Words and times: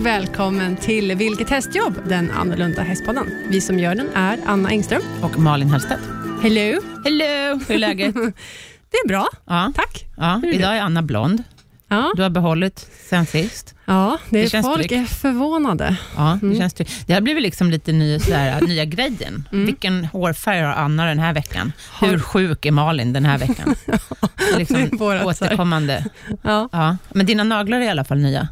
välkommen 0.00 0.76
till 0.76 1.14
Vilket 1.14 1.50
hästjobb? 1.50 1.94
Den 2.08 2.30
annorlunda 2.30 2.82
hästpodden. 2.82 3.26
Vi 3.48 3.60
som 3.60 3.78
gör 3.78 3.94
den 3.94 4.08
är 4.14 4.38
Anna 4.46 4.68
Engström. 4.68 5.02
Och 5.22 5.38
Malin 5.38 5.70
Hellstedt. 5.70 6.00
Hello! 6.42 6.80
Hello! 7.04 7.60
Hur 7.68 7.70
är 7.74 7.78
läget? 7.78 8.14
Det 8.92 8.96
är 9.04 9.08
bra, 9.08 9.28
Ja. 9.46 9.72
tack. 9.76 10.06
Ja, 10.16 10.40
är 10.44 10.54
idag 10.54 10.76
är 10.76 10.80
Anna 10.80 11.02
blond. 11.02 11.42
Ja, 11.88 12.12
Du 12.16 12.22
har 12.22 12.30
behållit 12.30 12.86
sen 13.08 13.26
sist. 13.26 13.74
ja 13.84 14.18
det 14.30 14.38
är 14.38 14.42
Det 14.42 14.50
känns 14.50 14.66
folk 14.66 14.78
tryggt. 14.88 14.92
är 14.92 15.04
förvånade. 15.14 15.96
Ja, 16.16 16.38
det, 16.40 16.46
Mm. 16.46 16.58
känns 16.58 16.74
tryggt. 16.74 16.92
det 17.06 17.12
har 17.14 17.20
blivit 17.20 17.42
liksom 17.42 17.70
lite 17.70 17.92
ny, 17.92 18.18
sådär, 18.18 18.60
nya 18.66 18.84
grejen. 18.84 19.48
Vilken 19.52 20.04
hårfärg 20.04 20.60
har 20.60 20.72
Anna 20.72 21.04
den 21.06 21.18
här 21.18 21.32
veckan? 21.32 21.72
Hur 22.00 22.18
sjuk 22.18 22.66
är 22.66 22.70
Malin 22.72 23.12
den 23.12 23.24
här 23.24 23.38
veckan? 23.38 23.74
Liksom 24.58 24.76
det 24.76 25.04
är 25.04 25.18
här. 25.18 25.26
återkommande. 25.26 26.04
Ja, 26.42 26.68
Ja. 26.72 26.96
Men 27.12 27.26
dina 27.26 27.44
naglar 27.44 27.78
är 27.80 27.84
i 27.84 27.88
alla 27.88 28.04
fall 28.04 28.18
nya. 28.18 28.48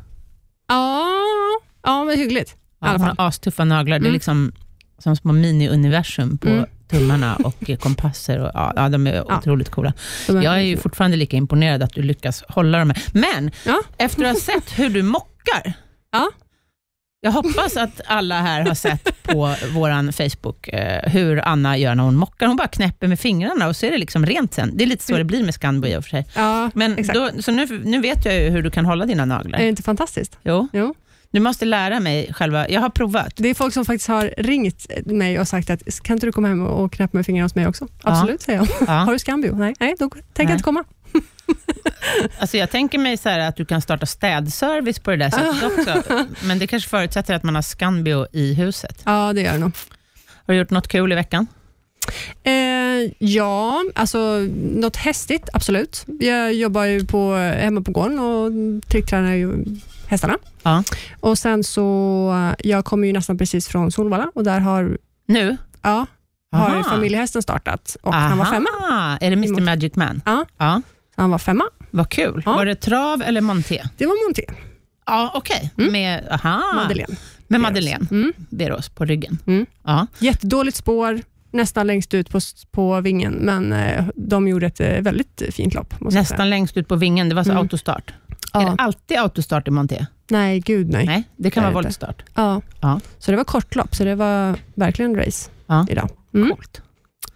Ja, 0.69 1.07
ja 1.83 2.05
men 2.05 2.19
hyggligt. 2.19 2.57
Ja, 2.81 2.87
alla 2.87 2.99
hon 2.99 3.15
har 3.19 3.27
astuffa 3.29 3.65
naglar. 3.65 3.99
Det 3.99 4.03
är 4.05 4.09
Mm. 4.09 4.13
liksom 4.13 4.53
som 4.99 5.17
små 5.17 5.33
mini-universum 5.33 6.39
på 6.39 6.49
Mm. 6.49 6.65
tummarna 6.91 7.37
och 7.37 7.71
kompasser. 7.81 8.39
Och, 8.39 8.51
ja, 8.55 8.73
ja, 8.77 8.89
de 8.89 9.07
är 9.07 9.15
Ja. 9.15 9.39
otroligt 9.39 9.69
coola. 9.71 9.93
Jag 10.29 10.45
är 10.45 10.61
ju 10.61 10.77
fortfarande 10.77 11.17
lika 11.17 11.37
imponerad 11.37 11.83
att 11.83 11.93
du 11.95 12.03
lyckas 12.03 12.45
hålla 12.49 12.79
dem 12.79 12.91
här. 12.91 13.03
Men 13.13 13.51
Ja. 13.67 13.81
efter 13.97 14.25
att 14.25 14.31
ha 14.33 14.41
sett 14.41 14.79
hur 14.79 14.89
du 14.91 15.03
mockar, 15.03 15.73
Ja. 16.13 16.31
Jag 17.21 17.31
hoppas 17.33 17.77
att 17.77 18.01
alla 18.07 18.41
här 18.41 18.67
har 18.67 18.75
sett 18.75 19.23
på 19.23 19.55
vår 19.75 20.13
Facebook 20.13 20.69
eh, 20.69 21.11
hur 21.11 21.49
Anna 21.49 21.77
gör 21.77 21.95
när 21.95 22.05
hon 22.05 22.17
mockar. 22.17 22.47
Hon 22.47 22.57
bara 22.57 22.69
knäpper 22.69 23.07
med 23.09 23.21
fingrarna 23.21 23.69
och 23.69 23.77
så 23.77 23.87
är 23.87 23.91
det 23.91 23.99
liksom 23.99 24.27
rent 24.27 24.55
sen. 24.55 24.77
Det 24.77 24.85
är 24.85 24.89
lite 24.89 25.05
så 25.05 25.17
det 25.17 25.25
blir 25.25 25.45
med 25.45 25.55
Scanbo 25.55 25.87
i 25.89 25.97
och 25.97 26.03
för 26.05 26.11
sig. 26.11 26.27
Ja, 26.35 26.71
Men 26.75 26.99
exakt. 26.99 27.19
då, 27.19 27.43
så 27.43 27.53
nu, 27.53 27.81
nu 27.85 28.01
vet 28.01 28.25
jag 28.25 28.35
ju 28.35 28.51
hur 28.51 28.63
du 28.63 28.71
kan 28.71 28.87
hålla 28.87 29.07
dina 29.07 29.25
naglar. 29.25 29.59
Är 29.59 29.63
det 29.63 29.69
inte 29.69 29.83
fantastiskt? 29.83 30.39
Jo, 30.43 30.69
Jo. 30.73 30.95
Du 31.31 31.41
måste 31.41 31.65
lära 31.65 32.01
mig 32.01 32.33
själva. 32.35 32.69
Jag 32.69 32.81
har 32.81 32.91
provat. 32.91 33.33
Det 33.37 33.49
är 33.49 33.55
folk 33.55 33.75
som 33.75 33.85
faktiskt 33.85 34.09
har 34.09 34.35
ringt 34.37 34.87
mig 35.07 35.41
och 35.41 35.49
sagt 35.49 35.71
att 35.71 36.03
kan 36.03 36.17
inte 36.17 36.27
du 36.27 36.33
komma 36.33 36.49
hem 36.49 36.67
och 36.67 36.93
knäppa 36.93 37.17
med 37.17 37.27
fingrarna 37.27 37.45
hos 37.45 37.55
mig 37.55 37.67
också? 37.67 37.89
Absolut, 38.03 38.43
säger 38.43 38.59
jag. 38.59 38.69
Ja. 38.81 38.93
Har 38.93 39.13
du 39.13 39.19
Scambio? 39.19 39.55
Nej, 39.55 39.75
nej 39.81 39.95
då 39.99 40.11
tänker 40.11 40.43
jag 40.43 40.53
inte 40.53 40.65
komma. 40.65 40.85
Alltså 42.39 42.57
jag 42.57 42.71
tänker 42.71 42.99
mig 42.99 43.17
så 43.17 43.29
att 43.29 43.57
du 43.57 43.65
kan 43.65 43.81
starta 43.81 44.07
städservice 44.07 44.99
på 44.99 45.11
det 45.11 45.17
där 45.17 45.31
sättet 45.31 45.63
också. 46.03 46.27
Men 46.47 46.59
det 46.59 46.67
kanske 46.67 46.89
förutsätter 46.89 47.35
att 47.35 47.43
man 47.43 47.55
har 47.55 47.63
Scanbio 47.63 48.27
i 48.33 48.55
huset. 48.55 49.03
Ja, 49.05 49.33
det 49.33 49.41
gör 49.41 49.53
det 49.53 49.59
nog. 49.59 49.73
Har 50.47 50.55
du 50.55 50.59
gjort 50.61 50.71
något 50.71 50.89
kul 50.89 51.13
i 51.13 51.15
veckan? 51.15 51.47
Eh, 52.43 53.13
ja, 53.19 53.85
alltså 53.95 54.19
något 54.75 54.97
hästigt, 54.97 55.49
absolut. 55.53 56.05
Jag 56.21 56.55
jobbar 56.55 56.85
ju 56.85 57.05
på, 57.07 57.35
hemma 57.35 57.81
på 57.81 57.91
gården 57.93 58.19
och 58.19 58.51
tricktränar 58.89 59.35
ju 59.35 59.65
hästarna. 60.07 60.37
Ja. 60.63 60.83
Och 61.21 61.39
sen 61.39 61.65
så, 61.65 62.55
jag 62.59 62.85
kommer 62.85 63.07
ju 63.07 63.13
nästan 63.13 63.39
precis 63.39 63.69
från 63.69 63.93
Solvalla 63.93 64.31
och 64.35 64.45
där 64.45 64.61
har, 64.61 64.99
Nu? 65.27 65.57
ja, 65.83 66.07
har 66.53 66.71
Aha. 66.71 66.83
familjehästen 66.85 67.43
startat 67.43 67.97
och 68.03 68.15
han 68.15 68.39
var 68.39 68.45
femma. 68.45 68.69
Aha, 68.91 69.19
Är 69.21 69.31
det 69.31 69.37
Mr 69.37 69.61
Magic 69.61 69.97
Man? 69.97 70.23
Ja. 70.27 70.45
ja. 70.59 70.83
Han 71.17 71.31
var 71.31 71.39
femma. 71.39 71.65
Vad 71.91 72.09
kul. 72.09 72.43
Ja. 72.47 72.53
Var 72.53 72.67
det 72.67 72.75
trav 72.75 73.23
eller 73.23 73.41
monté? 73.41 73.83
Det 73.97 74.07
var 74.07 74.27
Monté, 74.29 74.43
Ja, 75.07 75.33
okej. 75.35 75.71
Mm. 75.79 75.93
Med, 75.93 76.29
aha, 76.31 76.63
Madeleine. 76.75 77.17
med 77.49 77.61
Madeleine 77.61 78.07
Mm. 78.11 78.33
Beros 78.37 78.89
på 78.89 79.05
ryggen. 79.05 79.39
Mm. 79.47 79.67
Ja. 79.85 80.07
Jättedåligt 80.19 80.77
spår, 80.77 81.21
nästan 81.51 81.87
längst 81.87 82.15
ut 82.15 82.31
på, 82.31 82.41
på 82.71 83.01
vingen, 83.01 83.33
men 83.33 83.73
eh, 83.73 84.05
de 84.15 84.49
gjorde 84.49 84.67
ett 84.67 84.81
eh, 84.81 85.01
väldigt 85.01 85.43
fint 85.51 85.75
lopp. 85.75 85.95
Nästan 86.01 86.51
längst 86.51 86.77
ut 86.77 86.89
på 86.89 86.97
vingen, 86.97 87.29
det 87.29 87.35
var 87.35 87.45
så 87.45 87.51
Mm. 87.51 87.63
autostart. 87.63 88.15
Är 88.55 88.61
Ja. 88.61 88.69
det 88.71 88.83
alltid 88.83 89.19
autostart 89.19 89.69
i 89.69 89.71
monté? 89.71 90.07
Nej, 90.31 90.61
gud 90.61 90.89
nej. 90.91 91.07
Nej, 91.07 91.25
det 91.37 91.51
kan 91.51 91.63
Det 91.63 91.69
är 91.69 91.73
vara 91.73 91.83
voltstart. 91.85 92.23
Ja. 92.35 92.61
Ja. 92.81 93.01
Så 93.19 93.31
det 93.31 93.37
var 93.37 93.45
kortlopp, 93.45 93.95
så 93.95 94.05
det 94.05 94.15
var 94.15 94.57
verkligen 94.75 95.17
race 95.17 95.51
Ja. 95.67 95.87
idag. 95.91 96.11
Mm. 96.35 96.49
Coolt. 96.49 96.83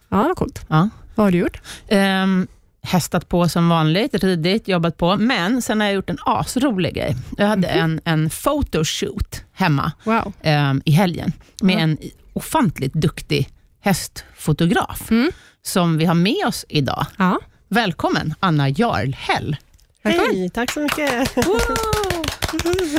Ja, 0.09 0.17
det 0.17 0.29
var 0.29 0.35
coolt. 0.35 0.65
Ja. 0.69 0.89
Vad 1.15 1.27
har 1.27 1.31
du 1.31 1.39
gjort? 1.39 1.61
Ehm, 1.89 2.47
hästat 2.83 3.29
på 3.29 3.49
som 3.49 3.69
vanligt, 3.69 4.15
ridit, 4.25 4.69
jobbat 4.69 4.97
på. 4.97 5.17
Men 5.17 5.63
sen 5.63 5.81
har 5.81 5.87
jag 5.87 5.95
gjort 5.95 6.11
en 6.11 6.19
asrolig 6.27 6.95
grej. 6.95 7.17
Jag 7.39 7.47
hade 7.47 7.69
en, 7.69 8.01
en 8.05 8.31
photoshoot 8.31 9.45
hemma 9.53 9.93
Wow. 10.05 10.33
ehm, 10.43 10.83
i 10.85 10.91
helgen 10.93 11.33
med 11.63 11.77
en 11.79 11.99
ofantligt 12.33 12.95
duktig 12.95 13.49
hästfotograf 13.83 15.11
Mm. 15.11 15.31
som 15.63 15.99
vi 15.99 16.05
har 16.05 16.15
med 16.15 16.47
oss 16.47 16.65
idag. 16.69 17.07
Ja. 17.19 17.39
Välkommen 17.69 18.35
Anna 18.41 18.69
Jarlhäll. 18.71 19.57
Välkommen. 20.03 20.37
Hej, 20.37 20.51
tack 20.51 20.73
så 20.73 20.81
mycket. 20.81 21.29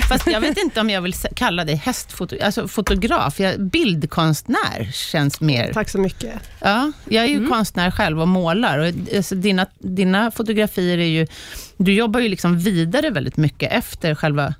Fast 0.10 0.28
jag 0.28 0.42
vet 0.42 0.58
inte 0.58 0.82
om 0.82 0.90
jag 0.90 1.02
vill 1.02 1.14
kalla 1.14 1.66
dig 1.66 1.76
hästfotograf, 1.76 2.46
alltså 2.46 2.68
fotograf. 2.68 3.40
Jag, 3.40 3.60
bildkonstnär 3.62 4.92
känns 4.94 5.42
mer... 5.42 5.74
Tack 5.74 5.90
så 5.90 5.98
mycket. 5.98 6.34
Ja, 6.60 6.92
jag 7.10 7.24
är 7.24 7.28
ju 7.28 7.38
Mm. 7.38 7.50
konstnär 7.50 7.92
själv 7.92 8.22
och 8.22 8.28
målar. 8.28 8.78
Och, 8.80 9.16
alltså, 9.16 9.36
dina, 9.36 9.66
dina 9.80 10.32
fotografier 10.32 10.98
är 10.98 11.06
ju... 11.06 11.28
Du 11.78 11.94
jobbar 11.94 12.20
ju 12.20 12.30
liksom 12.30 12.58
vidare 12.60 13.10
väldigt 13.10 13.38
mycket 13.38 13.72
efter 13.72 14.16
själva 14.16 14.54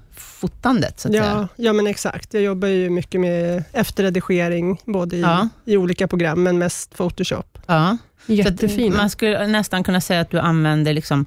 fotandet, 0.48 1.00
så 1.00 1.08
att 1.08 1.14
säga. 1.14 1.24
Ja, 1.26 1.48
ja, 1.56 1.74
men 1.74 1.88
exakt. 1.88 2.34
Jag 2.34 2.44
jobbar 2.44 2.68
ju 2.68 2.90
mycket 2.90 3.22
med 3.22 3.64
efterredigering, 3.72 4.82
både 4.86 5.16
i, 5.16 5.22
Ja. 5.22 5.50
i 5.66 5.78
olika 5.78 6.08
program, 6.08 6.44
men 6.44 6.58
mest 6.58 6.98
Photoshop. 6.98 7.58
Ja. 7.68 7.98
Jättefina. 8.26 8.98
man 8.98 9.10
skulle 9.10 9.48
nästan 9.48 9.84
kunna 9.84 10.02
säga 10.02 10.22
att 10.22 10.30
du 10.32 10.40
använder 10.40 10.94
liksom 10.94 11.26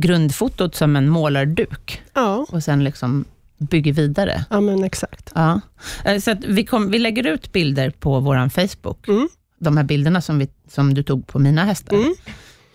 grundfotot 0.00 0.74
som 0.74 0.96
en 0.96 1.08
målarduk 1.08 2.02
Ja, 2.14 2.46
och 2.48 2.62
sen 2.62 2.84
liksom 2.84 3.24
bygger 3.58 3.92
vidare. 3.92 4.44
ja 4.50 4.60
men 4.60 4.84
exakt. 4.84 5.32
Ja. 5.34 5.60
Eh, 6.04 6.18
Så 6.20 6.30
att 6.30 6.44
vi, 6.44 6.64
kom, 6.64 6.90
vi 6.90 6.98
lägger 6.98 7.26
ut 7.26 7.52
bilder 7.52 7.90
på 7.90 8.20
vår 8.20 8.48
Facebook. 8.48 9.08
Mm. 9.08 9.28
De 9.58 9.76
här 9.76 9.84
bilderna 9.84 10.20
som, 10.20 10.38
vi, 10.38 10.48
som 10.68 10.94
du 10.94 11.02
tog 11.02 11.26
på 11.26 11.38
mina 11.38 11.64
hästar. 11.64 11.96
Mm. 11.96 12.14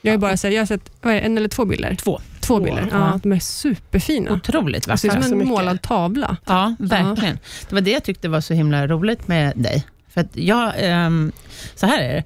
Jag 0.01 0.13
har 0.13 0.17
bara 0.17 0.49
jag 0.49 0.61
har 0.61 0.65
sett 0.65 0.89
är 1.01 1.09
en 1.21 1.37
eller 1.37 1.49
två 1.49 1.65
bilder. 1.65 1.95
Två. 1.95 2.19
Två 2.47 2.57
Två, 2.57 2.63
bilder. 2.65 2.87
ja. 2.91 3.19
De 3.23 3.31
är 3.31 3.39
superfina. 3.39 4.31
Otroligt 4.33 4.87
Det 4.87 4.97
ser 4.97 5.07
vackra. 5.07 5.19
ut 5.19 5.25
så 5.25 5.29
som 5.29 5.41
en 5.41 5.47
målad 5.47 5.81
tavla. 5.81 6.37
Ja, 6.45 6.75
verkligen. 6.79 7.39
Det 7.69 7.75
var 7.75 7.81
det 7.81 7.91
jag 7.91 8.03
tyckte 8.03 8.29
var 8.29 8.41
så 8.41 8.53
himla 8.53 8.87
roligt 8.87 9.27
med 9.27 9.53
dig. 9.55 9.85
För 10.09 10.21
att 10.21 10.35
jag, 10.37 10.73
ehm, 10.77 11.31
så 11.75 11.85
här 11.85 11.99
är 11.99 12.09
det. 12.13 12.23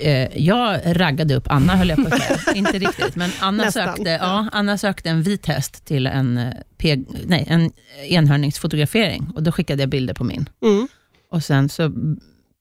Eh, 0.00 0.42
Jag 0.46 0.80
raggade 0.84 1.34
upp 1.34 1.46
Anna, 1.50 1.76
höll 1.76 1.88
jag 1.88 2.08
på 2.08 2.14
att 2.14 2.22
säga. 2.22 2.38
Inte 2.54 2.78
riktigt, 2.78 3.16
men 3.16 3.30
Anna 3.40 3.64
Nästan. 3.64 3.84
sökte, 3.96 4.10
ja, 4.10 4.48
Anna 4.52 4.78
sökte 4.78 5.10
en 5.10 5.22
vit 5.22 5.46
häst 5.46 5.84
till 5.84 6.06
en, 6.06 6.38
eh, 6.38 6.52
P, 6.78 6.96
nej, 7.26 7.44
en 7.48 7.70
enhörningsfotografering. 8.08 9.26
Och 9.34 9.42
då 9.42 9.52
skickade 9.52 9.82
jag 9.82 9.88
bilder 9.90 10.14
på 10.14 10.24
min. 10.24 10.48
Mm. 10.62 10.88
Och 11.30 11.44
sen 11.44 11.68
så 11.68 11.92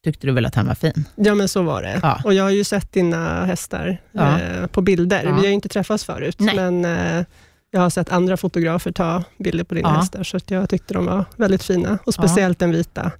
tyckte 0.05 0.27
du 0.27 0.33
väl 0.33 0.45
att 0.45 0.55
han 0.55 0.67
var 0.67 0.75
fin? 0.75 1.05
Ja, 1.16 1.35
men 1.35 1.47
så 1.49 1.61
var 1.63 1.81
det. 1.81 1.99
Ja. 2.03 2.21
Och 2.23 2.33
jag 2.33 2.43
har 2.43 2.51
ju 2.51 2.63
sett 2.63 2.91
dina 2.93 3.45
hästar 3.45 3.97
Ja. 4.11 4.39
eh, 4.39 4.67
på 4.67 4.81
bilder. 4.81 5.23
Ja. 5.23 5.31
Vi 5.31 5.38
har 5.39 5.45
ju 5.47 5.51
inte 5.53 5.69
träffats 5.69 6.05
förut, 6.05 6.35
Nej. 6.39 6.55
men 6.55 6.85
eh, 6.85 7.25
jag 7.71 7.81
har 7.81 7.89
sett 7.89 8.11
andra 8.11 8.38
fotografer 8.38 8.91
ta 8.91 9.23
bilder 9.38 9.63
på 9.63 9.73
dina 9.75 9.89
Ja. 9.89 9.94
hästar, 9.99 10.23
så 10.23 10.38
att 10.38 10.51
jag 10.51 10.69
tyckte 10.69 10.94
de 10.94 11.05
var 11.05 11.25
väldigt 11.38 11.63
fina. 11.63 11.97
Och 12.05 12.13
speciellt 12.13 12.59
den 12.59 12.71
vita. 12.71 13.11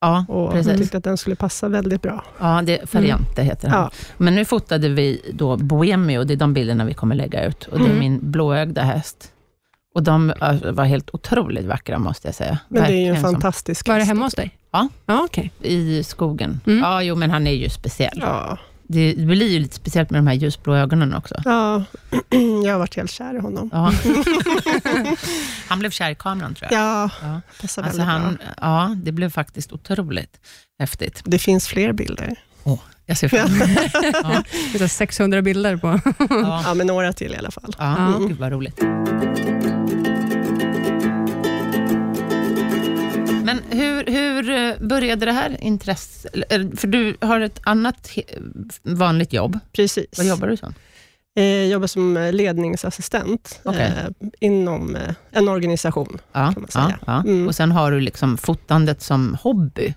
Ja, 0.00 0.24
Och 0.28 0.52
precis. 0.52 0.70
jag 0.70 0.78
tyckte 0.80 0.96
att 0.96 1.04
den 1.04 1.16
skulle 1.16 1.36
passa 1.36 1.68
väldigt 1.68 2.02
bra. 2.02 2.24
Ja, 2.40 2.62
det 2.66 2.90
Fariante 2.90 3.42
heter 3.42 3.68
han. 3.68 3.80
Ja. 3.82 3.90
Men 4.18 4.34
nu 4.34 4.44
fotade 4.44 4.88
vi 4.88 5.30
då 5.34 5.56
Bohemio, 5.56 6.24
det 6.24 6.34
är 6.34 6.36
de 6.36 6.54
bilderna 6.54 6.84
vi 6.84 6.94
kommer 6.94 7.14
lägga 7.14 7.44
ut. 7.44 7.64
Och 7.66 7.78
det 7.78 7.84
är 7.84 7.88
Mm. 7.88 7.98
min 7.98 8.30
blåögda 8.30 8.82
häst. 8.82 9.28
Och 9.94 10.02
de 10.02 10.32
alltså, 10.40 10.72
var 10.72 10.84
helt 10.84 11.10
otroligt 11.12 11.64
vackra, 11.66 11.98
måste 11.98 12.28
jag 12.28 12.34
säga. 12.34 12.58
Men 12.68 12.82
det 12.82 12.92
är 12.92 12.96
ju 13.00 13.06
en 13.06 13.20
som- 13.20 13.32
fantastisk 13.32 13.88
Var 13.88 13.94
det 13.94 14.00
häst 14.00 14.08
hemma 14.08 14.24
hos 14.24 14.34
dig? 14.34 14.58
Ja. 14.72 14.88
Ja, 15.06 15.22
okej. 15.24 15.52
I 15.62 16.04
skogen. 16.04 16.60
Mm. 16.66 16.78
Ja, 16.78 17.02
jo, 17.02 17.14
men 17.16 17.30
han 17.30 17.46
är 17.46 17.52
ju 17.52 17.68
speciell. 17.68 18.18
Ja. 18.20 18.58
Det, 18.86 19.14
blir 19.16 19.48
ju 19.48 19.58
lite 19.58 19.74
speciellt 19.76 20.10
med 20.10 20.18
de 20.18 20.26
här 20.26 20.34
ljusblå 20.34 20.74
ögonen 20.74 21.14
också. 21.14 21.34
ja, 21.44 21.84
jag 22.64 22.72
har 22.72 22.78
varit 22.78 22.96
helt 22.96 23.10
kär 23.10 23.34
i 23.34 23.38
honom. 23.38 23.70
Ja. 23.72 23.92
han 25.68 25.78
blev 25.78 25.90
kär 25.90 26.10
i 26.10 26.14
kameran, 26.14 26.54
tror 26.54 26.72
jag. 26.72 26.80
Ja, 26.80 27.10
Ja. 27.22 27.40
passar 27.60 27.82
Alltså 27.82 27.98
väldigt 28.00 28.14
han, 28.14 28.34
bra. 28.34 28.44
ja, 28.60 28.96
det 29.02 29.12
blev 29.12 29.30
faktiskt 29.30 29.72
otroligt 29.72 30.40
häftigt. 30.78 31.22
Det 31.24 31.38
finns 31.38 31.68
fler 31.68 31.92
bilder. 31.92 32.34
Jag 33.06 33.16
ser 33.18 33.28
fram 33.28 33.46
emot 33.54 33.58
det. 33.92 33.92
Ja, 34.22 34.42
Det 34.72 34.78
är 34.78 34.78
så 34.78 34.88
600 34.88 35.42
bilder 35.42 35.76
på. 35.76 36.00
ja. 36.30 36.62
Ja, 36.66 36.74
men 36.74 36.86
några 36.86 37.12
till 37.12 37.32
i 37.34 37.36
alla 37.36 37.50
fall. 37.50 37.74
Ja, 37.78 38.12
Ja. 38.12 38.18
gud 38.28 38.38
vad 38.38 38.52
roligt. 38.52 38.80
Men 43.54 43.78
hur, 43.78 44.04
hur 44.06 44.50
eh, 44.50 44.88
började 44.88 45.26
det 45.26 45.32
här 45.32 45.56
intresset? 45.60 46.32
För 46.80 46.86
du 46.86 47.16
har 47.20 47.40
ett 47.40 47.60
annat 47.62 48.10
vanligt 48.82 49.32
jobb. 49.32 49.58
Precis. 49.72 50.06
Vad 50.16 50.26
jobbar 50.26 50.48
du 50.48 50.56
som? 50.56 50.74
Eh, 51.36 51.44
Jag 51.44 51.66
jobbar 51.68 51.86
som 51.86 52.16
eh, 52.16 52.32
ledningsassistent 52.32 53.60
eh, 53.66 53.90
inom 54.40 54.96
eh, 54.96 55.14
en 55.30 55.48
organisation. 55.48 56.18
Ja, 56.32 56.52
kan 56.52 56.62
man 56.62 56.68
ja, 56.74 56.84
säga. 56.86 56.98
ja. 57.06 57.20
Mm. 57.20 57.48
Och 57.48 57.54
sen 57.54 57.72
har 57.72 57.90
du 57.90 58.00
liksom 58.00 58.38
fotandet 58.38 59.02
som 59.02 59.36
hobby. 59.42 59.94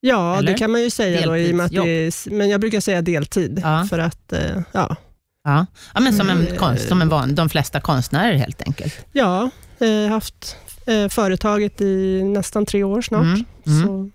Ja, 0.00 0.38
Eller? 0.38 0.52
det 0.52 0.58
kan 0.58 0.70
man 0.70 0.82
ju 0.82 0.90
säga 0.90 1.26
då, 1.26 1.36
i 1.36 1.60
att 1.60 1.72
är, 1.72 2.30
men 2.30 2.48
jag 2.48 2.60
brukar 2.60 2.80
säga 2.80 3.02
deltid, 3.02 3.60
Ja. 3.64 3.86
för 3.90 3.98
att 3.98 4.32
eh, 4.32 4.60
ja, 4.72 4.96
Ja, 5.44 5.66
ja 5.94 6.00
men 6.00 6.12
som 6.12 6.28
en 6.30 6.40
Mm. 6.46 6.56
konst, 6.56 6.88
som 6.88 7.02
en 7.02 7.08
van, 7.08 7.34
de 7.34 7.48
flesta 7.48 7.80
konstnärer 7.80 8.34
helt 8.34 8.62
enkelt. 8.62 8.94
ja 9.12 9.50
jag 9.78 9.86
har 9.88 10.08
haft 10.08 10.56
eh, 10.88 11.08
företaget 11.08 11.80
i 11.80 12.22
nästan 12.22 12.66
tre 12.66 12.84
år 12.84 13.02
snart. 13.02 13.22
Mm, 13.22 13.44
mm. 13.66 13.86
Så, 13.86 14.10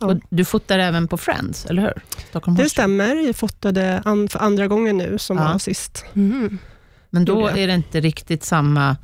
ja. 0.00 0.06
Och 0.06 0.16
du 0.30 0.44
fotar 0.44 0.78
även 0.78 1.08
på 1.08 1.16
Friends, 1.16 1.66
eller 1.66 1.82
hur? 1.82 2.02
Stockholm 2.28 2.56
det 2.56 2.68
stämmer. 2.70 3.26
Jag 3.26 3.36
fotade 3.36 4.02
an, 4.04 4.28
för 4.28 4.38
andra 4.38 4.66
gången 4.68 4.96
nu, 4.96 5.18
som 5.18 5.36
Ja. 5.36 5.44
var 5.52 5.58
sist. 5.58 6.04
Mhm. 6.12 6.58
Men 7.10 7.24
då 7.24 7.46
är 7.48 7.66
det 7.66 7.74
inte 7.74 8.00
riktigt 8.00 8.44
samma... 8.44 8.96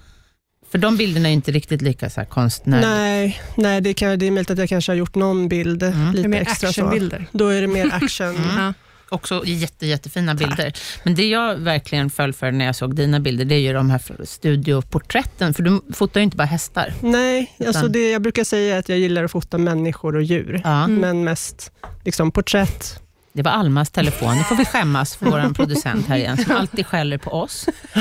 För 0.70 0.78
de 0.78 0.96
bilderna 0.96 1.28
är 1.28 1.32
inte 1.32 1.52
riktigt 1.52 1.82
lika 1.82 2.10
så 2.10 2.20
här 2.20 2.26
konstnärliga. 2.26 2.90
Nej, 2.90 3.40
nej 3.56 3.80
det, 3.80 3.94
kan, 3.94 4.18
det 4.18 4.26
är 4.26 4.30
möjligt 4.30 4.50
att 4.50 4.58
jag 4.58 4.68
kanske 4.68 4.92
har 4.92 4.96
gjort 4.96 5.14
någon 5.14 5.48
bild 5.48 5.82
Mm. 5.82 5.98
Det 5.98 6.08
är 6.08 6.12
lite 6.12 6.28
mer 6.28 6.40
extra. 6.40 6.72
Så. 6.72 6.80
actionbilder. 6.80 7.26
Då 7.32 7.48
är 7.48 7.60
det 7.60 7.66
mer 7.66 7.90
action. 7.94 8.34
Också 9.08 9.42
jätte, 9.44 9.86
jättefina 9.86 10.34
bilder. 10.34 10.72
Men 11.04 11.14
det 11.14 11.28
jag 11.28 11.56
verkligen 11.56 12.10
föll 12.10 12.32
för 12.32 12.52
när 12.52 12.64
jag 12.64 12.76
såg 12.76 12.94
dina 12.96 13.20
bilder, 13.20 13.44
det 13.44 13.54
är 13.54 13.58
ju 13.58 13.72
de 13.72 13.90
här 13.90 14.00
studioporträtten. 14.24 15.54
För 15.54 15.62
du 15.62 15.80
fotar 15.94 16.20
ju 16.20 16.24
inte 16.24 16.36
bara 16.36 16.44
hästar. 16.44 16.92
Nej, 17.00 17.52
alltså 17.66 17.80
Utan- 17.80 17.92
det, 17.92 18.10
jag 18.10 18.22
brukar 18.22 18.44
säga 18.44 18.78
att 18.78 18.88
jag 18.88 18.98
gillar 18.98 19.24
att 19.24 19.30
fota 19.30 19.58
människor 19.58 20.16
och 20.16 20.22
djur. 20.22 20.60
Ja. 20.64 20.84
Mm. 20.84 20.94
Men 21.00 21.24
mest 21.24 21.72
liksom, 22.04 22.30
porträtt. 22.32 23.00
Det 23.32 23.42
var 23.42 23.50
Almas 23.50 23.90
telefon. 23.90 24.36
Nu 24.36 24.42
får 24.44 24.56
vi 24.56 24.64
skämmas 24.64 25.16
för 25.16 25.26
vår 25.26 25.54
producent 25.54 26.06
här 26.08 26.16
igen, 26.16 26.36
som 26.44 26.56
alltid 26.56 26.86
skäller 26.86 27.18
på 27.18 27.30
oss. 27.30 27.66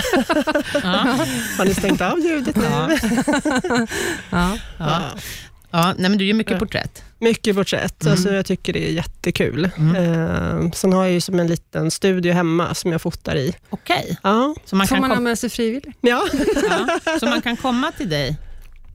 Ja. 0.73 1.17
Har 1.57 1.65
ni 1.65 1.73
stängt 1.73 2.01
av 2.01 2.19
ljudet 2.19 2.55
nu? 2.55 2.63
Ja. 2.63 4.57
Ja. 4.77 5.01
Ja. 5.75 5.93
Nej, 5.97 6.09
men 6.09 6.17
du 6.17 6.25
gör 6.25 6.33
mycket 6.33 6.53
Ja. 6.53 6.59
porträtt. 6.59 7.03
Mycket 7.19 7.55
porträtt. 7.55 8.01
Mm. 8.03 8.11
Alltså, 8.11 8.33
jag 8.33 8.45
tycker 8.45 8.73
det 8.73 8.87
är 8.89 8.91
jättekul. 8.91 9.69
Mm. 9.77 9.95
Eh, 10.65 10.71
sen 10.71 10.93
har 10.93 11.03
jag 11.03 11.13
ju 11.13 11.21
som 11.21 11.39
en 11.39 11.47
liten 11.47 11.91
studio 11.91 12.33
hemma 12.33 12.73
som 12.73 12.91
jag 12.91 13.01
fotar 13.01 13.35
i. 13.35 13.53
Okej, 13.69 14.17
Ja, 14.23 14.55
så, 14.65 14.75
man 14.75 14.87
Får 14.87 14.95
kan 14.95 15.01
man 15.01 15.11
ha 15.11 15.19
med 15.19 15.39
sig 15.39 15.49
frivillig? 15.49 15.93
ja. 16.01 16.27
ja. 16.69 16.99
så 17.19 17.25
man 17.25 17.41
kan 17.41 17.57
komma 17.57 17.91
till 17.97 18.09
dig? 18.09 18.37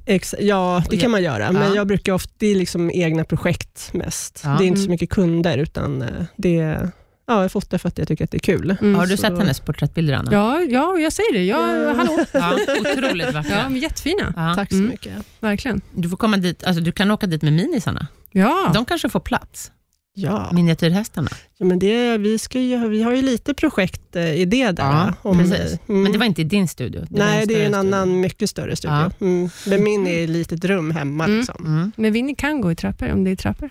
Ex- 0.06 0.34
ja 0.40 0.82
det 0.90 0.96
kan 0.96 1.10
man 1.10 1.22
göra. 1.22 1.52
Men 1.52 1.68
Ja. 1.68 1.74
jag 1.74 1.86
brukar 1.86 2.12
ofta, 2.12 2.32
det 2.38 2.46
är 2.46 2.54
liksom 2.54 2.90
egna 2.90 3.24
projekt 3.24 3.90
mest. 3.94 4.40
Ja. 4.44 4.50
Det 4.58 4.64
är 4.64 4.66
inte 4.66 4.80
så 4.80 4.84
Mm. 4.86 4.90
mycket 4.92 5.10
kunder, 5.10 5.58
utan 5.58 6.02
eh, 6.02 6.08
det 6.36 6.58
är, 6.58 6.90
ja, 7.30 7.42
jag 7.42 7.52
fotar 7.52 7.78
för 7.78 7.88
att 7.88 7.98
jag 7.98 8.08
tycker 8.08 8.24
att 8.24 8.30
det 8.30 8.36
är 8.36 8.38
kul. 8.40 8.76
Mm. 8.80 8.94
Har 8.94 9.06
du 9.06 9.16
så- 9.16 9.20
sett 9.20 9.38
hennes 9.38 9.60
porträttbilder, 9.60 10.14
Anna? 10.14 10.32
Ja, 10.32 10.60
ja, 10.60 10.98
jag 10.98 11.12
säger 11.12 11.32
det. 11.32 11.44
Ja, 11.44 11.76
Ja. 11.76 11.92
Hallå. 11.94 12.18
Ja, 12.32 12.58
otroligt 12.96 13.34
vackra. 13.34 13.64
Ja, 13.70 13.76
jättefina. 13.76 14.32
Ja. 14.36 14.54
Tack 14.54 14.68
så 14.70 14.74
Mm. 14.76 14.88
mycket. 14.90 15.12
Verkligen. 15.40 15.80
Du, 15.94 16.08
får 16.08 16.16
komma 16.16 16.36
dit, 16.36 16.64
alltså, 16.64 16.82
du 16.82 16.92
kan 16.92 17.10
åka 17.10 17.26
dit 17.26 17.42
med 17.42 17.52
minisarna. 17.52 18.06
Ja. 18.32 18.70
De 18.74 18.84
kanske 18.84 19.08
får 19.08 19.20
plats, 19.20 19.72
Ja, 20.14 20.50
miniatyrhästarna. 20.52 21.28
ja 21.58 21.66
men 21.66 21.78
det, 21.78 22.18
vi, 22.18 22.38
ska 22.38 22.60
ju, 22.60 22.88
vi 22.88 23.02
har 23.02 23.12
ju 23.12 23.22
lite 23.22 23.54
projekt 23.54 24.16
eh, 24.16 24.34
i 24.34 24.44
det 24.44 24.70
där. 24.70 24.82
Ja, 24.84 25.14
om, 25.22 25.38
precis. 25.38 25.78
mm. 25.88 26.02
Men 26.02 26.12
det 26.12 26.18
var 26.18 26.26
inte 26.26 26.40
i 26.40 26.44
din 26.44 26.68
studio? 26.68 27.06
Det 27.10 27.18
Nej, 27.24 27.46
det 27.46 27.54
är 27.54 27.66
en 27.66 27.72
studio. 27.72 27.78
annan, 27.96 28.20
mycket 28.20 28.50
större 28.50 28.76
studio. 28.76 28.96
Ja. 28.96 29.26
Mm. 29.26 29.50
Men 29.66 29.84
min 29.84 30.06
är 30.06 30.12
i 30.18 30.24
ett 30.24 30.30
litet 30.30 30.64
rum 30.64 30.90
hemma. 30.90 31.24
Mm. 31.24 31.36
Liksom. 31.38 31.66
Mm. 31.66 31.92
Men 31.96 32.12
Winnie 32.12 32.34
kan 32.34 32.60
gå 32.60 32.72
i 32.72 32.76
trappor 32.76 33.12
om 33.12 33.24
det 33.24 33.30
är 33.30 33.36
trappor. 33.36 33.70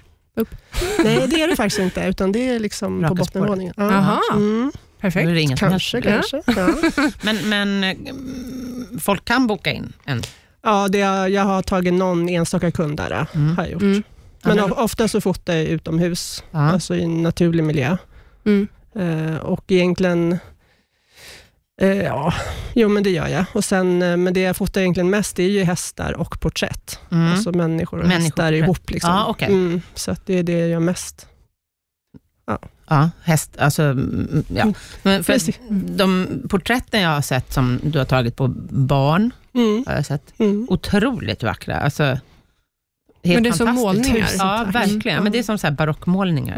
Nej, 1.03 1.27
det 1.27 1.41
är 1.41 1.47
det 1.47 1.55
faktiskt 1.55 1.79
inte, 1.79 2.01
utan 2.01 2.31
det 2.31 2.49
är 2.49 2.59
liksom 2.59 3.01
Raka 3.01 3.07
på 3.09 3.15
bottenvåningen. 3.15 3.73
Ja. 3.77 3.91
Jaha, 3.91 4.19
Mm. 4.33 4.71
Perfekt. 5.01 5.59
Kanske, 5.59 6.01
kanske. 6.01 6.41
Ja. 6.47 6.69
Men, 7.21 7.49
men 7.49 7.83
mm, 7.83 8.99
folk 8.99 9.25
kan 9.25 9.47
boka 9.47 9.71
in 9.71 9.93
en? 10.05 10.21
Ja, 10.63 10.87
det 10.87 11.01
är, 11.01 11.27
jag 11.27 11.43
har 11.43 11.61
tagit 11.61 11.93
någon 11.93 12.29
enstaka 12.29 12.71
kund 12.71 12.97
där. 12.97 13.25
Mm. 13.35 13.57
Har 13.57 13.63
jag 13.63 13.71
gjort. 13.71 13.81
Mm. 13.81 14.03
Men 14.43 14.59
ofta 14.59 15.07
så 15.07 15.21
fotar 15.21 15.53
jag 15.53 15.65
utomhus, 15.65 16.43
Ja. 16.51 16.59
alltså 16.59 16.95
i 16.95 17.03
en 17.03 17.23
naturlig 17.23 17.63
miljö. 17.63 17.97
Mm. 18.45 18.67
Eh, 18.95 19.37
och 19.37 19.63
egentligen, 19.67 20.37
eh, 21.79 21.97
ja, 22.03 22.33
jo 22.73 22.89
men 22.89 23.03
det 23.03 23.09
gör 23.09 23.27
jag. 23.27 23.45
Och 23.53 23.63
sen, 23.65 24.01
eh, 24.01 24.17
men 24.17 24.33
det 24.33 24.39
jag 24.39 24.55
fotar 24.57 24.81
egentligen 24.81 25.09
mest 25.09 25.35
det 25.35 25.43
är 25.43 25.49
ju 25.49 25.63
hästar 25.63 26.13
och 26.13 26.39
porträtt. 26.39 26.99
Mm. 27.11 27.31
Alltså 27.31 27.51
människor 27.51 27.97
och 27.99 28.07
Människor, 28.07 28.23
hästar 28.23 28.43
porträtt. 28.51 28.63
ihop. 28.63 28.89
Liksom. 28.89 29.09
Ja, 29.11 29.25
okej. 29.27 29.47
mm, 29.47 29.81
så 29.95 30.11
att 30.11 30.25
det 30.25 30.39
är 30.39 30.43
det 30.43 30.59
jag 30.59 30.69
gör 30.69 30.79
mest. 30.79 31.27
Ja, 32.87 33.09
häst, 33.23 33.51
alltså, 33.57 33.83
mm, 33.83 34.43
ja. 34.47 34.73
Men 35.03 35.23
för 35.23 35.39
de 35.97 36.27
porträtten 36.49 37.01
jag 37.01 37.09
har 37.09 37.21
sett 37.21 37.53
som 37.53 37.79
du 37.83 37.97
har 37.97 38.05
tagit 38.05 38.35
på 38.35 38.47
barn, 38.69 39.31
Mm. 39.53 39.83
har 39.87 39.93
jag 39.95 40.05
sett, 40.05 40.33
Mm. 40.39 40.67
otroligt 40.69 41.43
vackra. 41.43 41.75
Alltså, 41.79 42.03
helt 42.03 42.19
Men 43.23 43.43
det 43.43 43.49
är 43.49 43.53
som 43.53 43.75
målningar. 43.75 44.29
Ja, 44.37 44.65
verkligen. 44.73 45.17
Mm. 45.17 45.23
Men 45.23 45.31
det 45.31 45.39
är 45.39 45.43
som 45.43 45.57
så 45.57 45.67
här 45.67 45.71
barockmålningar. 45.73 46.57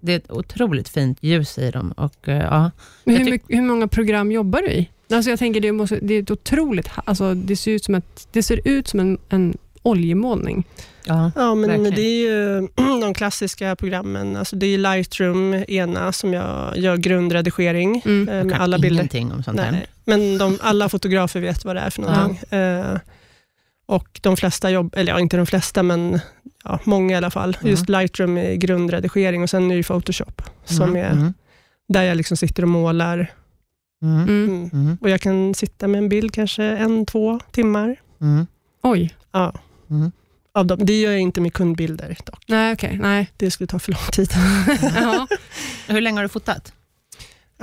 Det 0.00 0.12
är 0.12 0.16
ett 0.16 0.30
otroligt 0.30 0.88
fint 0.88 1.18
ljus 1.20 1.58
i 1.58 1.70
dem. 1.70 1.92
Och, 1.92 2.28
eh, 2.28 2.36
ja. 2.44 2.70
Jag 3.04 3.12
hur, 3.18 3.24
mycket- 3.30 3.56
hur 3.56 3.62
många 3.62 3.88
program 3.88 4.32
jobbar 4.32 4.60
du 4.62 4.68
i? 4.70 4.88
Alltså 5.12 5.30
jag 5.30 5.38
tänker 5.38 5.60
det, 5.60 5.72
måste, 5.72 5.98
det 6.02 6.14
är 6.14 6.22
ett 6.22 6.30
otroligt... 6.30 6.88
Alltså 7.04 7.34
det 7.34 7.56
ser 7.56 7.70
ut 7.70 7.84
som, 7.84 7.94
ett, 7.94 8.28
det 8.32 8.42
ser 8.42 8.60
ut 8.68 8.88
som 8.88 9.00
en, 9.00 9.18
en 9.28 9.54
oljemålning. 9.82 10.64
Ja. 11.04 11.30
Ja, 11.36 11.54
men 11.54 11.70
Verkligen. 11.70 11.94
det 11.94 12.02
är 12.02 12.28
ju 12.60 12.68
de 13.00 13.14
klassiska 13.14 13.76
programmen. 13.76 14.36
Alltså 14.36 14.56
det 14.56 14.66
är 14.66 14.78
Lightroom 14.78 15.54
ena 15.68 16.12
som 16.12 16.32
jag 16.34 16.78
gör 16.78 16.96
grundredigering 16.96 18.02
Mm. 18.04 18.28
eh, 18.28 18.34
Jag 18.36 18.46
med 18.46 18.54
kan 18.54 18.62
alla 18.62 18.78
bilder. 18.78 19.00
ingenting 19.02 19.32
om 19.32 19.42
sånt 19.42 19.56
Nej, 19.56 19.66
här. 19.72 19.86
men 20.04 20.38
de, 20.38 20.58
alla 20.62 20.88
fotografer 20.88 21.40
vet 21.40 21.64
vad 21.64 21.76
det 21.76 21.80
är 21.80 21.90
för 21.90 22.02
någonting. 22.02 22.58
Eh, 22.58 22.98
och 23.86 24.20
de 24.22 24.36
flesta 24.36 24.70
jobb, 24.70 24.94
eller 24.96 25.12
ja, 25.12 25.20
inte 25.20 25.36
de 25.36 25.46
flesta, 25.46 25.82
men 25.82 26.20
ja, 26.64 26.78
många 26.84 27.14
i 27.14 27.16
alla 27.16 27.30
fall. 27.30 27.56
Mm. 27.60 27.70
Just 27.70 27.88
Lightroom 27.88 28.38
är 28.38 28.54
grundredigering 28.54 29.42
och 29.42 29.50
sen 29.50 29.70
är 29.70 29.76
det 29.76 29.82
Photoshop, 29.82 30.42
som 30.64 30.82
Mm, 30.90 30.96
är 31.04 31.10
mm, 31.10 31.34
där 31.88 32.02
jag 32.02 32.16
liksom 32.16 32.36
sitter 32.36 32.62
och 32.62 32.68
målar. 32.68 33.32
mm, 34.02 34.22
Mm. 34.22 34.44
Mm. 34.48 34.70
mm, 34.72 34.98
Och 35.00 35.10
jag 35.10 35.20
kan 35.20 35.54
sitta 35.54 35.88
med 35.88 35.98
en 35.98 36.08
bild 36.08 36.32
kanske 36.34 36.64
en, 36.64 37.06
två 37.06 37.40
timmar. 37.52 37.96
mm, 38.20 38.46
Oj. 38.82 39.14
Ja, 39.32 39.54
mm. 39.90 40.12
av 40.54 40.66
dem. 40.66 40.78
Det 40.82 41.00
gör 41.00 41.10
jag 41.12 41.20
inte 41.20 41.40
med 41.40 41.52
kundbilder 41.52 42.16
dock. 42.26 42.44
Nej, 42.48 42.72
okej. 42.72 42.98
Nej. 43.02 43.30
Det 43.36 43.50
skulle 43.50 43.66
ta 43.66 43.78
för 43.78 43.92
lång 43.92 44.00
tid. 44.12 44.30
ja. 45.00 45.26
Hur 45.88 46.00
länge 46.00 46.18
har 46.18 46.22
du 46.22 46.28
fotat? 46.28 46.72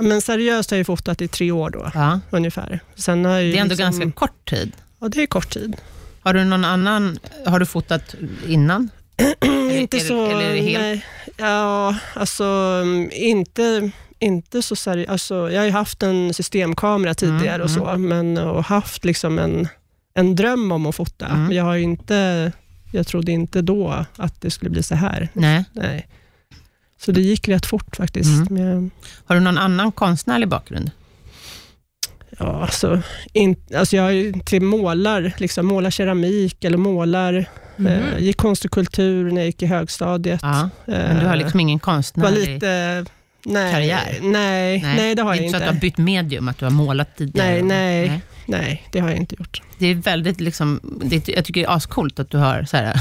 Men 0.00 0.20
seriöst 0.20 0.70
har 0.70 0.78
jag 0.78 0.86
fotat 0.86 1.22
i 1.22 1.28
tre 1.28 1.50
år 1.52 1.70
då, 1.70 1.90
Ja. 1.94 2.20
ungefär. 2.30 2.80
Sen 2.94 3.24
har 3.24 3.32
jag 3.32 3.42
Det 3.42 3.56
är 3.58 3.60
ändå 3.60 3.68
liksom, 3.74 3.84
ganska 3.84 4.10
kort 4.10 4.50
tid. 4.50 4.72
Ja, 4.98 5.08
det 5.08 5.22
är 5.22 5.26
kort 5.26 5.50
tid. 5.50 5.76
Har 6.28 6.34
du 6.34 6.44
någon 6.44 6.64
annan, 6.64 7.18
har 7.46 7.60
du 7.60 7.66
fotat 7.66 8.14
innan? 8.46 8.90
inte 9.70 9.96
är 9.96 10.00
så... 10.00 10.26
eller 10.26 10.54
är 10.54 10.78
Nej, 10.78 11.04
ja, 11.36 11.96
alltså 12.14 12.44
mm, 12.82 13.10
inte, 13.12 13.90
inte 14.18 14.62
så 14.62 14.76
seriöst. 14.76 15.10
Alltså, 15.10 15.50
jag 15.50 15.60
har 15.60 15.66
ju 15.66 15.72
haft 15.72 16.02
en 16.02 16.34
systemkamera 16.34 17.14
tidigare 17.14 17.54
Mm, 17.54 17.64
och 17.64 17.70
så, 17.70 17.98
men 17.98 18.38
och 18.38 18.64
haft 18.64 19.04
liksom 19.04 19.38
en, 19.38 19.68
en 20.14 20.36
dröm 20.36 20.72
om 20.72 20.86
att 20.86 20.96
fota. 20.96 21.26
Mm. 21.26 21.52
Jag 21.52 21.64
har 21.64 21.74
ju 21.74 21.82
inte... 21.82 22.52
Jag 22.92 23.06
trodde 23.06 23.32
inte 23.32 23.62
då 23.62 24.04
att 24.16 24.40
det 24.40 24.50
skulle 24.50 24.70
bli 24.70 24.82
så 24.82 24.94
här. 24.94 25.28
Nej. 25.32 25.64
Nej. 25.72 26.08
Så 27.00 27.12
det 27.12 27.20
gick 27.20 27.48
rätt 27.48 27.66
fort 27.66 27.96
faktiskt. 27.96 28.50
Mm. 28.50 28.90
Har 29.24 29.34
du 29.34 29.40
någon 29.40 29.58
annan 29.58 29.92
konstnärlig 29.92 30.48
bakgrund? 30.48 30.90
Ja, 32.38 32.62
alltså, 32.62 33.02
in, 33.32 33.56
alltså 33.76 33.96
jag 33.96 34.14
är 34.14 34.32
till 34.44 34.62
målar, 34.62 35.32
liksom, 35.38 35.66
målar 35.66 35.90
keramik 35.90 36.64
eller 36.64 36.78
målar, 36.78 37.44
Mhm. 37.76 37.86
eh, 37.86 38.18
gick 38.18 38.36
konst 38.36 38.64
och 38.64 38.70
kultur 38.70 39.30
när 39.30 39.36
jag 39.40 39.46
gick 39.46 39.62
i 39.62 39.66
högstadiet. 39.66 40.40
Ja, 40.42 40.70
men 40.86 41.20
du 41.20 41.26
har 41.26 41.32
Eh, 41.34 41.38
liksom 41.38 41.60
ingen 41.60 41.78
var 41.78 41.92
konstnärlig... 41.94 42.48
lite, 42.54 43.04
nej, 43.44 43.72
karriär? 43.72 44.18
Nej, 44.22 44.82
nej, 44.96 45.14
det 45.14 45.22
har 45.22 45.32
är 45.32 45.36
jag 45.36 45.44
inte 45.44 45.50
så 45.50 45.56
inte. 45.56 45.68
att 45.68 45.72
du 45.72 45.76
har 45.76 45.80
bytt 45.80 45.98
medium, 45.98 46.48
att 46.48 46.58
du 46.58 46.64
har 46.64 46.70
målat 46.72 47.16
tidigare? 47.16 47.62
Nej, 47.62 47.62
nej. 48.08 48.20
Nej, 48.46 48.82
det 48.92 49.00
har 49.00 49.08
jag 49.08 49.16
inte 49.18 49.34
gjort. 49.38 49.62
Det 49.78 49.86
är 49.86 49.94
väldigt, 49.94 50.40
liksom, 50.40 50.80
det, 51.04 51.28
jag 51.28 51.44
tycker 51.44 51.60
det 51.60 51.66
är 51.66 51.76
ascoolt 51.76 52.18
att 52.20 52.30
du 52.30 52.38
har 52.38 52.64
så 52.64 52.76
här, 52.76 53.00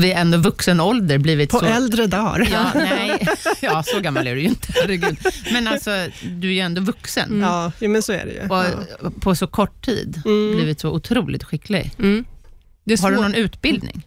vid 0.00 0.12
ändå 0.12 0.38
vuxen 0.38 0.80
ålder 0.80 1.18
blivit 1.18 1.50
På 1.50 1.58
så... 1.58 1.64
äldre 1.66 2.06
dagar. 2.06 2.48
Ja, 2.52 2.70
nej, 2.74 3.26
ja, 3.60 3.82
så 3.86 4.00
gammal 4.00 4.26
är 4.26 4.34
du 4.34 4.40
ju 4.40 4.48
inte, 4.48 4.72
herregud. 4.74 5.18
Men 5.52 5.68
alltså, 5.68 5.90
du 6.22 6.48
är 6.48 6.52
ju 6.52 6.60
ändå 6.60 6.80
vuxen. 6.80 7.28
Mm. 7.28 7.40
Ja, 7.40 7.72
men 7.88 8.02
så 8.02 8.12
är 8.12 8.24
det 8.26 8.32
ju. 8.32 8.40
Ja. 8.48 8.64
Och 9.00 9.20
på 9.22 9.34
så 9.34 9.46
kort 9.46 9.84
tid 9.84 10.22
Mm. 10.24 10.56
blivit 10.56 10.80
så 10.80 10.90
otroligt 10.90 11.44
skicklig. 11.44 11.90
Mm. 11.98 12.24
Har 13.02 13.10
du 13.10 13.16
någon 13.16 13.34
utbildning 13.34 14.02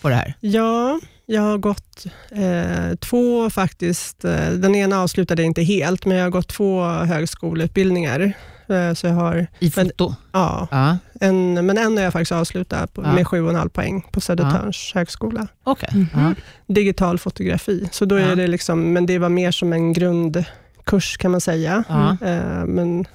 på 0.00 0.08
det 0.08 0.14
här? 0.14 0.34
Ja, 0.40 1.00
jag 1.26 1.42
har 1.42 1.58
gått 1.58 2.06
eh, 2.30 2.96
två 3.00 3.50
faktiskt. 3.50 4.24
Eh, 4.24 4.50
den 4.50 4.74
ena 4.74 5.00
avslutade 5.00 5.42
jag 5.42 5.46
inte 5.46 5.62
helt, 5.62 6.04
men 6.06 6.16
jag 6.16 6.24
har 6.24 6.30
gått 6.30 6.48
två 6.48 6.82
högskoleutbildningar. 6.84 8.32
Eh, 8.68 8.94
så 8.94 9.06
jag 9.06 9.14
har, 9.14 9.46
I 9.58 9.70
foto? 9.70 10.14
ja, 10.32 10.68
Ja, 10.70 10.98
en, 11.20 11.66
men 11.66 11.78
en 11.78 11.96
har 11.96 12.04
jag 12.04 12.12
faktiskt 12.12 12.32
avslutat 12.32 12.94
på, 12.94 13.02
Ja. 13.02 13.12
med 13.12 13.26
sju 13.26 13.42
och 13.42 13.50
en 13.50 13.56
halv 13.56 13.68
poäng 13.68 14.02
på 14.12 14.20
Södertörns 14.20 14.92
högskola. 14.94 15.46
okej. 15.64 15.88
Mhm. 15.92 16.08
Ja. 16.14 16.34
Digital 16.74 17.18
fotografi. 17.18 17.88
Så 17.92 18.04
då 18.04 18.14
är 18.14 18.28
Ja. 18.28 18.34
det 18.34 18.46
liksom, 18.46 18.92
men 18.92 19.06
det 19.06 19.18
var 19.18 19.28
mer 19.28 19.50
som 19.50 19.72
en 19.72 19.92
grundkurs 19.92 21.16
kan 21.16 21.30
man 21.30 21.40
säga. 21.40 21.84
Ja. 21.88 22.10
Eh, 22.10 22.64
men 22.66 23.06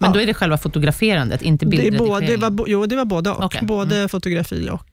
Men 0.00 0.08
Ja. 0.10 0.14
då 0.14 0.20
är 0.20 0.26
det 0.26 0.34
själva 0.34 0.58
fotograferandet, 0.58 1.42
inte 1.42 1.64
det, 1.64 1.68
är 1.68 1.70
bildredigering? 1.70 2.08
både, 2.08 2.26
det, 2.26 2.36
var, 2.36 2.64
jo, 2.68 2.86
det 2.86 2.96
var 2.96 3.04
både 3.04 3.30
och. 3.30 3.44
Okej. 3.44 3.60
Både 3.66 4.08
fotografi 4.08 4.68
och 4.70 4.86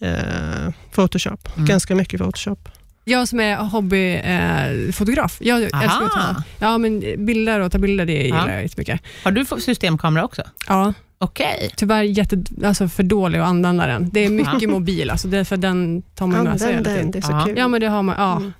eh, 0.00 0.72
Photoshop. 0.94 1.48
Mm. 1.56 1.66
Ganska 1.66 1.94
mycket 1.94 2.20
Photoshop. 2.20 2.68
Jag 3.04 3.28
som 3.28 3.40
är 3.40 3.56
hobbyfotograf, 3.56 5.40
eh, 5.40 5.48
jag 5.48 5.62
älskar 5.62 5.84
att 5.84 6.12
ta 6.12 6.20
Aha. 6.20 6.42
ja, 6.58 6.78
men 6.78 7.00
bilder 7.26 7.60
och 7.60 7.72
ta 7.72 7.78
bilder 7.78 8.06
det 8.06 8.12
gillar 8.12 8.48
Ja. 8.48 8.54
jag 8.54 8.62
jättemycket. 8.62 9.00
Har 9.24 9.30
du 9.32 9.44
systemkamera 9.60 10.24
också? 10.24 10.42
Ja, 10.68 10.94
Okej. 11.18 11.70
Tyvärr 11.76 12.02
jätte, 12.02 12.44
alltså 12.64 12.88
för 12.88 13.02
dålig 13.02 13.38
att 13.38 13.46
använda 13.46 13.86
den. 13.86 14.10
Det 14.12 14.20
är 14.24 14.30
mycket 14.30 14.70
mobil, 14.70 15.10
alltså 15.10 15.28
det 15.28 15.38
är 15.38 15.44
för 15.44 15.56
den 15.56 16.02
tar 16.14 16.26
man 16.26 16.44
med 16.44 16.60
sig 16.60 16.72
hela 16.72 16.82
den, 16.82 16.94
tiden. 16.94 17.10
det 17.10 17.18
är 17.18 17.22
så 17.22 17.32
Ja. 17.32 17.44
kul. 17.46 17.54
Ja, 17.58 17.68
men 17.68 17.80
det 17.80 17.86
har 17.86 18.02
man. 18.02 18.14
Ja. 18.18 18.36
Mm. 18.36 18.52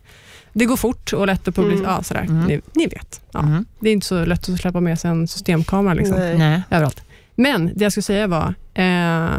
Det 0.53 0.65
går 0.65 0.77
fort 0.77 1.13
och 1.13 1.27
lätt 1.27 1.49
att 1.49 1.55
publicera. 1.55 1.87
Mm. 1.87 1.97
Ja, 1.97 2.03
sådär. 2.03 2.21
Mm. 2.21 2.45
Ni, 2.45 2.61
ni 2.75 2.87
vet. 2.87 3.21
Ja. 3.33 3.43
Mhm. 3.43 3.65
Det 3.81 3.89
är 3.89 3.93
inte 3.93 4.07
så 4.07 4.25
lätt 4.25 4.49
att 4.49 4.61
släppa 4.61 4.81
med 4.81 5.01
sig 5.01 5.11
en 5.11 5.29
systemkamera 5.29 5.95
liksom, 5.95 6.19
Nej. 6.19 6.39
Nej. 6.39 6.63
överallt. 6.71 7.03
Men 7.35 7.67
det 7.75 7.85
jag 7.85 7.93
skulle 7.93 8.03
säga 8.03 8.27
var, 8.27 8.55
eh, 8.75 9.31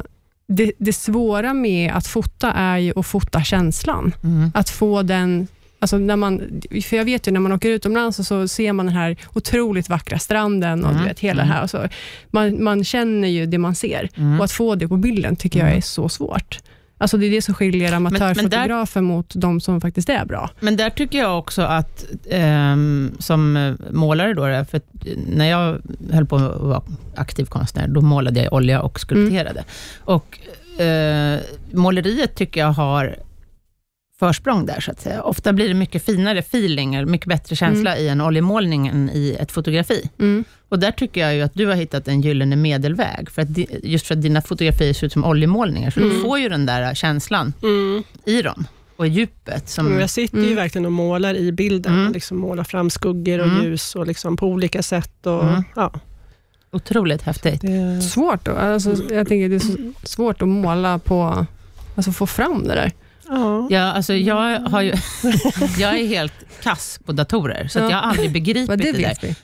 det, 0.48 0.72
det 0.78 0.94
svåra 0.94 1.54
med 1.54 1.92
att 1.94 2.08
fota 2.08 2.52
är 2.52 2.78
ju 2.78 2.94
att 3.00 3.06
fota 3.08 3.44
känslan. 3.44 4.16
Mm. 4.24 4.52
Att 4.54 4.70
få 4.70 5.02
den 5.02 5.48
Alltså 5.80 5.98
när 5.98 6.16
man, 6.16 6.62
för 6.86 6.98
jag 6.98 7.06
vet 7.06 7.28
ju 7.28 7.32
när 7.32 7.40
man 7.40 7.52
åker 7.52 7.70
utomlands 7.70 8.20
och 8.20 8.26
så 8.26 8.48
ser 8.48 8.74
man 8.74 8.86
den 8.86 8.96
här 8.96 9.18
otroligt 9.34 9.90
vackra 9.90 10.20
stranden 10.20 10.84
och 10.86 10.90
Mm. 10.92 11.02
du 11.04 11.08
vet, 11.08 11.20
hela 11.20 11.42
Mm. 11.42 11.48
det 11.48 11.54
här. 11.54 11.64
Och 11.64 11.70
så, 11.70 11.88
man, 12.32 12.64
man 12.64 12.84
känner 12.84 13.28
ju 13.28 13.46
det 13.46 13.58
man 13.58 13.76
ser 13.76 14.10
Mm. 14.16 14.38
och 14.40 14.46
att 14.46 14.52
få 14.52 14.76
det 14.76 14.88
på 14.88 14.98
bilden 14.98 15.36
tycker 15.36 15.60
jag 15.60 15.68
Mm. 15.68 15.78
är 15.78 15.82
så 15.82 16.10
svårt. 16.10 16.60
Alltså 16.98 17.18
det 17.18 17.26
är 17.26 17.32
det 17.32 17.42
som 17.42 17.54
skiljer 17.54 17.94
amatörfotografer 17.94 19.02
mot 19.02 19.34
de 19.36 19.62
som 19.62 19.82
faktiskt 19.82 20.10
är 20.10 20.26
bra. 20.26 20.50
Men 20.60 20.78
där 20.78 20.90
tycker 20.90 21.18
jag 21.18 21.40
också 21.40 21.62
att, 21.62 22.06
ehm, 22.30 23.12
som 23.20 23.58
eh, 23.58 23.74
målare 23.92 24.34
då, 24.34 24.66
för 24.66 24.78
att 24.78 24.86
när 25.28 25.50
jag 25.50 25.82
höll 26.12 26.26
på 26.26 26.36
att 26.36 26.62
vara 26.62 26.82
aktiv 27.16 27.46
konstnär, 27.46 27.88
då 27.88 28.02
målade 28.02 28.40
jag 28.40 28.46
i 28.46 28.50
olja 28.50 28.82
och 28.82 29.00
skulpterade. 29.00 29.64
Och 30.00 30.40
eh, 30.82 31.40
måleriet 31.72 32.36
tycker 32.36 32.60
jag 32.60 32.72
har 32.72 33.16
försprång 34.20 34.66
där, 34.66 34.80
så 34.80 34.92
att 34.92 35.02
säga. 35.02 35.22
Ofta 35.22 35.54
blir 35.54 35.68
det 35.68 35.74
mycket 35.74 36.04
finare 36.04 36.40
feeling, 36.40 37.12
mycket 37.12 37.28
bättre 37.28 37.56
känsla 37.56 37.98
i 37.98 38.10
en 38.10 38.22
oljemålning 38.22 38.88
än 38.88 39.10
i 39.14 39.38
ett 39.40 39.52
fotografi. 39.52 40.10
Mm. 40.20 40.44
Och 40.70 40.80
där 40.80 40.92
tycker 40.92 41.22
jag 41.22 41.36
ju 41.36 41.42
att 41.42 41.54
du 41.54 41.66
har 41.66 41.76
hittat 41.76 42.08
en 42.08 42.22
gyllene 42.22 42.56
medelväg, 42.56 43.30
för 43.32 43.42
att, 43.42 43.54
di- 43.54 43.80
just 43.84 44.08
för 44.08 44.16
att 44.16 44.22
dina 44.22 44.42
fotografier 44.42 44.94
ser 44.94 45.06
ut 45.08 45.14
som 45.14 45.26
oljemålningar, 45.26 45.90
så 45.92 46.00
du 46.00 46.10
Mm. 46.10 46.22
får 46.22 46.40
ju 46.40 46.50
den 46.50 46.66
där 46.66 46.94
känslan 46.94 47.54
Mm. 47.64 48.04
i 48.26 48.42
dem, 48.42 48.68
och 48.98 49.08
i 49.08 49.10
djupet. 49.10 49.70
Som, 49.70 49.86
Men 49.86 50.00
Jag 50.00 50.10
sitter 50.10 50.38
ju 50.38 50.44
Mm. 50.44 50.56
verkligen 50.56 50.86
och 50.86 50.92
målar 50.92 51.36
i 51.36 51.52
bilden, 51.52 51.94
Mm. 52.00 52.14
liksom 52.14 52.38
målar 52.38 52.64
fram 52.64 52.90
skuggor 52.90 53.40
och 53.40 53.48
Mm. 53.48 53.64
ljus 53.64 53.96
och 53.96 54.08
liksom 54.08 54.38
på 54.38 54.48
olika 54.48 54.84
sätt. 54.84 55.26
Och, 55.26 55.44
Mm. 55.44 55.64
ja, 55.76 55.94
Otroligt 56.72 57.22
häftigt. 57.22 57.62
det, 57.62 58.02
Svårt 58.02 58.46
då. 58.46 58.52
Alltså, 58.52 58.90
jag 59.14 59.28
tänker 59.28 59.50
det 59.50 59.56
är 59.56 59.60
så 59.60 59.78
svårt 60.04 60.42
att 60.42 60.48
måla 60.48 61.00
på, 61.00 61.46
alltså 61.96 62.12
få 62.12 62.28
fram 62.28 62.64
det 62.68 62.74
där. 62.76 62.92
ja. 63.30 63.68
Ja, 63.70 63.82
alltså 63.82 64.14
jag, 64.14 64.60
har 64.60 64.82
ju, 64.82 64.94
jag 65.80 66.00
är 66.00 66.08
helt 66.08 66.34
kass 66.64 67.00
på 67.06 67.12
datorer, 67.12 67.68
så 67.68 67.80
att 67.80 67.86
Ja. 67.86 67.92
jag 67.92 67.98
har 67.98 68.10
aldrig 68.10 68.32
begripit 68.32 68.68
det, 68.68 68.76
det 68.76 68.92
där. 68.92 69.18
vi. 69.22 69.36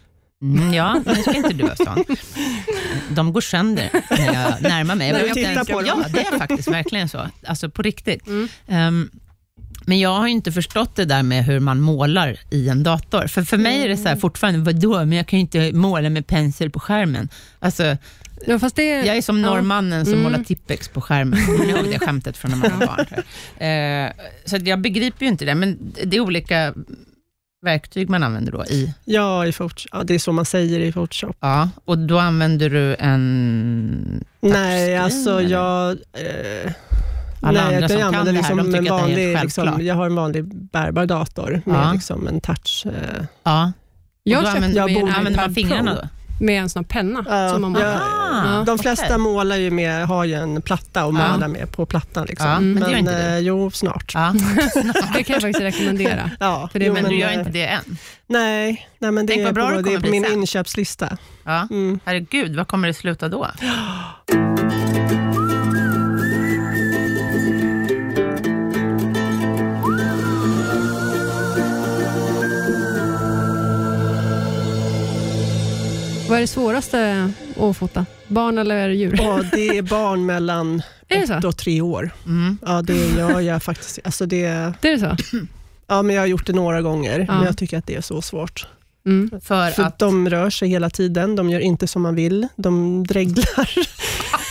Mm, 0.43 0.73
ja, 0.73 1.01
nu 1.05 1.15
ska 1.15 1.33
inte 1.35 1.53
du 1.53 1.63
vara 1.63 1.75
sån. 1.75 2.05
De 3.09 3.33
går 3.33 3.41
sönder 3.41 3.89
när 4.09 4.25
jag 4.33 4.61
närmar 4.61 4.95
mig. 4.95 5.11
När 5.11 5.23
du 5.23 5.29
tittar 5.33 5.63
på 5.73 5.81
dem. 5.81 6.03
Ja, 6.03 6.09
det 6.13 6.19
är 6.19 6.39
faktiskt 6.39 6.67
verkligen 6.67 7.09
så. 7.09 7.27
Alltså 7.47 7.69
på 7.69 7.81
riktigt. 7.81 8.27
Mm. 8.27 8.47
Ehm, 8.67 9.09
men 9.85 9.99
jag 9.99 10.09
har 10.09 10.27
ju 10.27 10.33
inte 10.33 10.51
förstått 10.51 10.95
det 10.95 11.05
där 11.05 11.23
med 11.23 11.45
hur 11.45 11.59
man 11.59 11.79
målar 11.81 12.39
i 12.51 12.69
en 12.69 12.83
dator. 12.83 13.27
För, 13.27 13.43
för 13.43 13.57
mig 13.57 13.83
är 13.83 13.87
det 13.89 13.97
så 13.97 14.07
här 14.07 14.15
fortfarande, 14.15 14.59
vadå, 14.59 14.97
men 15.05 15.11
jag 15.11 15.27
kan 15.27 15.39
ju 15.39 15.41
inte 15.41 15.71
måla 15.73 16.09
med 16.09 16.27
pensel 16.27 16.69
på 16.69 16.79
skärmen. 16.79 17.29
Alltså, 17.59 17.97
Ja, 18.47 18.59
det, 18.75 18.83
jag 18.89 19.17
är 19.17 19.21
som 19.21 19.39
ja. 19.39 19.45
norrmannen 19.49 20.05
som 20.05 20.13
Mm. 20.13 20.23
målar 20.23 20.43
Tippex 20.43 20.87
på 20.87 21.01
skärmen. 21.01 21.45
Kommer 21.45 21.65
ni 21.65 21.71
ihåg 21.71 21.85
det 21.91 21.99
skämtet 21.99 22.37
från 22.37 22.51
när 22.51 22.57
man 22.57 22.79
var 22.79 22.87
barn? 22.87 23.05
Eh, 23.57 24.11
så 24.45 24.57
jag 24.69 24.81
begriper 24.81 25.25
ju 25.25 25.31
inte 25.31 25.45
det, 25.45 25.55
men 25.55 25.93
det 26.05 26.17
är 26.17 26.21
olika 26.21 26.73
verktyg 27.63 28.09
man 28.09 28.23
använder 28.23 28.51
då 28.51 28.65
i 28.65 28.93
Ja, 29.05 29.45
i 29.45 29.51
Photoshop. 29.51 29.89
ja, 29.93 30.03
det 30.03 30.13
är 30.15 30.19
så 30.19 30.31
man 30.31 30.45
säger 30.45 30.79
i 30.79 30.91
Photoshop. 30.91 31.35
Ja, 31.39 31.69
och 31.85 31.97
då 31.97 32.19
använder 32.19 32.69
du 32.69 32.95
en... 32.99 34.23
Nej, 34.41 34.97
alltså 34.97 35.39
eller? 35.39 35.49
jag... 35.49 35.91
Eh, 35.91 36.71
Alla 37.41 37.65
nej, 37.65 37.75
andra 37.75 37.89
som 37.89 37.99
jag 37.99 38.11
kan 38.11 38.19
använder 38.19 38.41
det 38.41 38.47
här, 38.47 38.55
liksom 38.55 38.57
de 38.57 38.63
tycker 38.63 38.77
en 38.77 38.81
att 38.81 38.85
det 38.85 38.89
är 38.89 39.07
vanlig, 39.07 39.27
helt 39.33 39.43
liksom. 39.43 39.85
Jag 39.85 39.95
har 39.95 40.05
en 40.05 40.15
vanlig 40.15 40.45
bärbar 40.55 41.05
dator 41.05 41.61
med 41.65 41.75
Ja. 41.75 41.91
liksom 41.93 42.27
en 42.27 42.41
touch. 42.41 42.85
Eh, 42.85 43.25
Ja, 43.43 43.71
Jag 44.23 44.37
och 44.37 44.43
då 44.43 44.49
köpte 44.51 44.65
använder, 44.65 44.89
jag 44.99 45.09
använder 45.09 45.41
man 45.41 45.53
fingrarna 45.55 45.93
då? 45.95 46.07
Med 46.39 46.61
en 46.61 46.69
sån 46.69 46.83
här 46.83 46.87
penna. 46.87 47.25
Ja, 47.29 47.49
som 47.49 47.61
man 47.61 47.75
ja. 47.81 48.63
de 48.65 48.77
flesta 48.79 49.17
målar 49.17 49.55
ju 49.55 49.71
med, 49.71 50.07
har 50.07 50.25
ju 50.25 50.33
en 50.33 50.61
platta 50.61 51.05
och 51.05 51.13
Ja. 51.15 51.31
målar 51.31 51.47
med 51.47 51.71
på 51.71 51.85
plattan. 51.85 52.25
Liksom. 52.29 52.47
Ja, 52.49 52.59
men 52.59 52.83
det 52.83 52.91
gör 52.91 52.97
inte 52.97 53.29
du. 53.29 53.33
eh, 53.35 53.39
jo, 53.39 53.71
snart. 53.71 54.11
Ja, 54.13 54.33
det 55.15 55.23
kan 55.23 55.33
jag 55.33 55.41
faktiskt 55.41 55.59
rekommendera. 55.61 56.31
Ja, 56.39 56.69
För 56.71 56.79
det- 56.79 56.85
jo, 56.85 56.93
men 56.93 57.03
du 57.03 57.15
gör 57.19 57.27
eh, 57.29 57.33
inte 57.39 57.49
det 57.51 57.65
än? 57.65 57.97
Nej, 58.27 58.87
nej 58.99 59.11
men 59.11 59.25
det 59.25 59.33
Tänk 59.33 59.47
är 59.47 59.53
på, 59.53 59.71
det 59.71 59.81
det 59.81 59.99
på 60.01 60.09
min 60.09 60.23
sen. 60.23 60.33
inköpslista. 60.33 61.17
Ja. 61.43 61.67
Mm. 61.71 61.99
Herregud, 62.05 62.55
vad 62.55 62.67
kommer 62.67 62.87
det 62.87 62.93
sluta 62.93 63.29
då? 63.29 63.47
Vad 76.33 76.37
är 76.37 76.41
det 76.41 76.47
svåraste 76.47 77.29
att 77.59 77.77
fota? 77.77 78.05
Barn 78.27 78.57
eller 78.57 78.89
djur? 78.89 79.11
Och 79.29 79.45
det 79.45 79.77
är 79.77 79.81
barn 79.81 80.25
mellan 80.25 80.81
Är 81.07 81.37
ett 81.37 81.43
och 81.43 81.57
tre 81.57 81.81
år. 81.81 82.09
Mm. 82.25 82.57
Ja, 82.65 82.81
det 82.81 83.07
gör 83.17 83.39
jag 83.39 83.63
faktiskt. 83.63 83.99
Alltså 84.03 84.25
det, 84.25 84.73
Det 84.81 84.91
är 84.91 84.97
så? 84.97 85.15
ja, 85.87 86.01
men 86.01 86.15
jag 86.15 86.21
har 86.21 86.27
gjort 86.27 86.45
det 86.47 86.53
några 86.53 86.81
gånger, 86.81 87.19
Ja. 87.19 87.35
men 87.35 87.45
jag 87.45 87.57
tycker 87.57 87.77
att 87.77 87.87
det 87.87 87.95
är 87.95 88.01
så 88.01 88.21
svårt. 88.21 88.67
Mm. 89.05 89.41
För, 89.41 89.69
För 89.71 89.83
att... 89.83 89.99
de 89.99 90.29
rör 90.29 90.49
sig 90.49 90.69
hela 90.69 90.89
tiden, 90.89 91.35
de 91.35 91.49
gör 91.49 91.59
inte 91.59 91.87
som 91.87 92.01
man 92.01 92.15
vill. 92.15 92.47
De 92.55 93.03
dreglar 93.07 93.69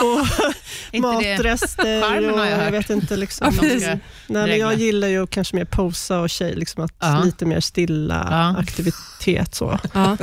och 0.02 1.00
matrester 1.00 2.32
och 2.32 2.46
jag 2.46 2.70
vet 2.70 2.90
inte. 2.90 3.16
Liksom. 3.16 3.46
Ja, 3.62 3.62
Nej, 3.62 3.98
men 4.26 4.58
jag 4.58 4.74
gillar 4.74 5.08
ju 5.08 5.26
kanske 5.26 5.56
mer 5.56 5.64
posa 5.64 6.20
och 6.20 6.30
tjej, 6.30 6.54
liksom 6.54 6.84
att 6.84 6.92
Ja. 7.00 7.22
lite 7.24 7.46
mer 7.46 7.60
stilla 7.60 8.26
Ja. 8.30 8.60
aktivitet. 8.60 9.54
Så. 9.54 9.78
Ja. 9.94 10.16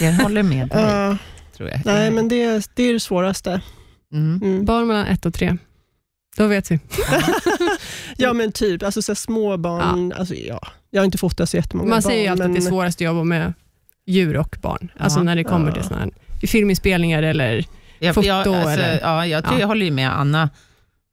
Jag 0.00 0.12
håller 0.12 0.42
med 0.42 0.68
dig, 0.68 0.80
Ja, 0.82 1.16
tror 1.56 1.68
jag. 1.68 1.80
nej, 1.84 2.10
men 2.10 2.28
det, 2.28 2.68
det 2.74 2.82
är 2.82 2.92
det 2.92 3.00
svåraste. 3.00 3.60
Mm. 4.12 4.40
Mm. 4.42 4.64
Barn 4.64 4.86
mellan 4.86 5.06
ett 5.06 5.26
och 5.26 5.34
tre. 5.34 5.56
Då 6.36 6.46
vet 6.46 6.70
vi. 6.70 6.80
Ja, 8.16 8.32
men 8.32 8.52
typ. 8.52 8.82
Alltså, 8.82 9.02
så 9.02 9.14
små 9.14 9.56
barn. 9.56 10.12
Alltså, 10.12 10.34
ja. 10.34 10.60
Jag 10.96 11.00
har 11.02 11.04
inte 11.04 11.18
fotat 11.18 11.48
så 11.50 11.56
jättemånga 11.56 11.88
Man 11.88 11.96
barn. 11.96 12.02
säger 12.02 12.22
ju 12.22 12.28
alltid 12.28 12.42
men, 12.44 12.50
att 12.56 12.60
det 12.62 12.66
är 12.66 12.70
svårast 12.70 12.96
att 12.96 13.00
jobba 13.00 13.24
med 13.24 13.52
djur 14.06 14.36
och 14.36 14.56
barn. 14.62 14.88
Alltså 14.98 15.18
Ja. 15.18 15.22
när 15.22 15.36
det 15.36 15.44
kommer 15.44 15.68
Ja. 15.76 15.82
till 15.82 15.96
här 15.96 16.10
filminspelningar 16.46 17.22
eller... 17.22 17.64
Jag, 17.98 18.14
Foto 18.14 18.26
jag, 18.26 18.46
alltså, 18.48 18.68
eller? 18.70 19.00
ja, 19.02 19.26
jag, 19.26 19.44
tror 19.44 19.54
Ja. 19.54 19.60
jag 19.60 19.66
håller 19.66 19.84
ju 19.86 19.92
med 19.92 20.18
Anna, 20.20 20.50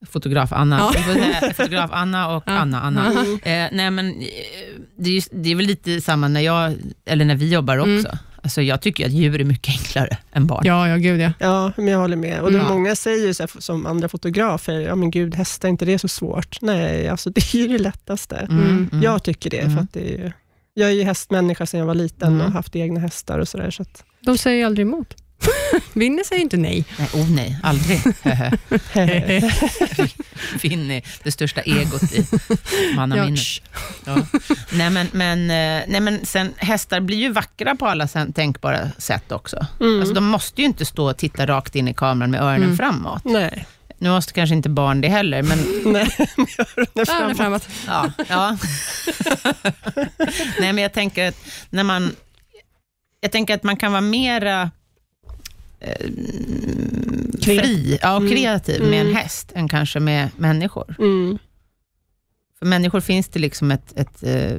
fotograf 0.10 0.54
Anna. 0.54 0.92
Ja. 0.94 1.52
Fotograf 1.54 1.90
Anna 1.94 2.36
och 2.36 2.44
Ja. 2.48 2.52
Anna 2.52 2.82
Anna. 2.82 3.12
Ja. 3.16 3.22
Mm. 3.22 3.34
Eh, 3.66 3.78
nej, 3.78 3.92
men 3.92 4.10
eh, 4.10 4.28
det 4.98 5.18
är, 5.18 5.24
det 5.44 5.52
är 5.52 5.56
väl 5.56 5.66
lite 5.66 6.02
samma 6.02 6.28
när, 6.28 6.42
jag, 6.42 6.74
eller 7.06 7.26
när 7.26 7.36
vi 7.36 7.50
jobbar 7.54 7.78
också. 7.78 7.90
Mm. 7.92 8.18
Alltså, 8.44 8.62
jag 8.62 8.82
tycker 8.82 9.06
att 9.06 9.12
djur 9.12 9.42
är 9.42 9.46
mycket 9.46 9.70
enklare 9.80 10.18
än 10.32 10.48
barn. 10.48 10.62
Ja, 10.66 10.90
ja 10.90 10.96
gud 10.98 11.22
ja. 11.22 11.32
Ja, 11.40 11.72
men 11.78 11.88
jag 11.88 12.00
håller 12.00 12.16
med. 12.18 12.42
Och 12.42 12.52
det, 12.52 12.58
Mm. 12.60 12.74
Många 12.74 12.96
säger 12.96 13.28
ju 13.28 13.34
så 13.34 13.44
här, 13.44 13.62
som 13.62 13.86
andra 13.86 14.10
fotografer, 14.10 14.80
ja 14.80 14.96
men 14.96 15.12
gud, 15.12 15.36
hästar 15.36 15.70
inte 15.70 15.86
det 15.86 15.94
är 15.94 15.98
så 15.98 16.08
svårt? 16.08 16.58
Nej, 16.62 17.08
alltså 17.10 17.30
det 17.36 17.54
är 17.54 17.58
ju 17.58 17.68
det 17.68 17.78
lättaste. 17.84 18.36
Mm, 18.36 18.90
mm. 18.92 19.04
Jag 19.04 19.24
tycker 19.24 19.50
det, 19.50 19.60
Mm. 19.60 19.76
för 19.76 19.84
att 19.84 19.94
det 19.94 20.00
är 20.14 20.18
ju, 20.18 20.32
jag 20.74 20.90
är 20.90 20.94
ju 20.94 21.04
hästmänniska 21.04 21.66
sedan 21.66 21.80
jag 21.80 21.88
var 21.88 21.96
liten 21.96 22.34
Mm. 22.34 22.46
och 22.48 22.52
haft 22.54 22.76
egna 22.76 23.00
hästar 23.00 23.40
och 23.40 23.48
sådär. 23.48 23.72
Så 23.72 23.82
att, 23.82 24.04
De 24.20 24.38
säger 24.38 24.58
ju 24.58 24.64
aldrig 24.64 24.88
emot. 24.88 25.16
Vinner 25.94 26.24
säger 26.24 26.42
inte 26.42 26.58
nej. 26.58 26.86
Nej, 26.98 27.10
oh 27.14 27.32
nej, 27.32 27.58
aldrig. 27.64 28.02
Finny, 30.60 31.02
det 31.24 31.32
största 31.32 31.62
egot 31.62 32.04
i 32.14 32.26
mannaminnet. 32.96 33.40
Ja. 34.06 34.18
Nej, 34.72 34.90
men, 34.90 35.08
men, 35.12 35.40
eh, 35.42 35.84
nej, 35.88 36.02
men 36.02 36.26
sen, 36.26 36.54
hästar 36.58 37.00
blir 37.00 37.18
ju 37.18 37.32
vackra 37.32 37.76
på 37.76 37.88
alla 37.88 38.08
tänkbara 38.08 38.90
sätt 38.98 39.32
också. 39.32 39.66
mm. 39.80 40.00
Alltså, 40.00 40.14
de 40.16 40.26
måste 40.26 40.62
ju 40.62 40.66
inte 40.68 40.86
stå 40.86 41.10
och 41.10 41.18
titta 41.18 41.46
rakt 41.46 41.76
in 41.76 41.88
i 41.88 41.94
kameran 41.94 42.32
med 42.32 42.42
öronen 42.42 42.64
Mm. 42.64 42.78
framåt. 42.78 43.26
Nej, 43.26 43.66
Nu 43.98 44.10
måste 44.10 44.34
kanske 44.34 44.56
inte 44.56 44.70
barn 44.70 45.02
det 45.02 45.08
heller, 45.08 45.42
men 45.42 45.58
nej, 45.94 46.08
med 46.38 46.48
öronen 46.60 46.88
Öronen 46.96 47.36
framåt. 47.36 47.64
framåt. 47.64 47.68
ja. 47.88 48.12
ja. 48.30 48.58
Nej, 50.60 50.74
men 50.74 50.78
jag 50.78 50.94
tänker 50.94 51.28
att 51.30 51.36
när 51.70 51.84
man... 51.84 52.16
Jag 53.22 53.32
tänker 53.32 53.56
att 53.56 53.64
man 53.64 53.78
kan 53.78 53.92
vara 53.92 54.02
mera 54.02 54.72
eh, 55.84 56.08
fri 57.42 58.00
ja, 58.02 58.16
och 58.16 58.22
Mm. 58.22 58.32
kreativ 58.34 58.82
med 58.82 59.02
en 59.02 59.08
Mm. 59.08 59.16
häst 59.16 59.52
än 59.56 59.70
kanske 59.70 60.00
med 60.00 60.30
människor. 60.38 60.96
Mm. 61.00 61.38
För 62.60 62.66
människor 62.66 63.00
finns 63.00 63.28
det 63.28 63.40
liksom 63.40 63.72
ett, 63.72 63.94
ett 64.00 64.24
eh, 64.24 64.58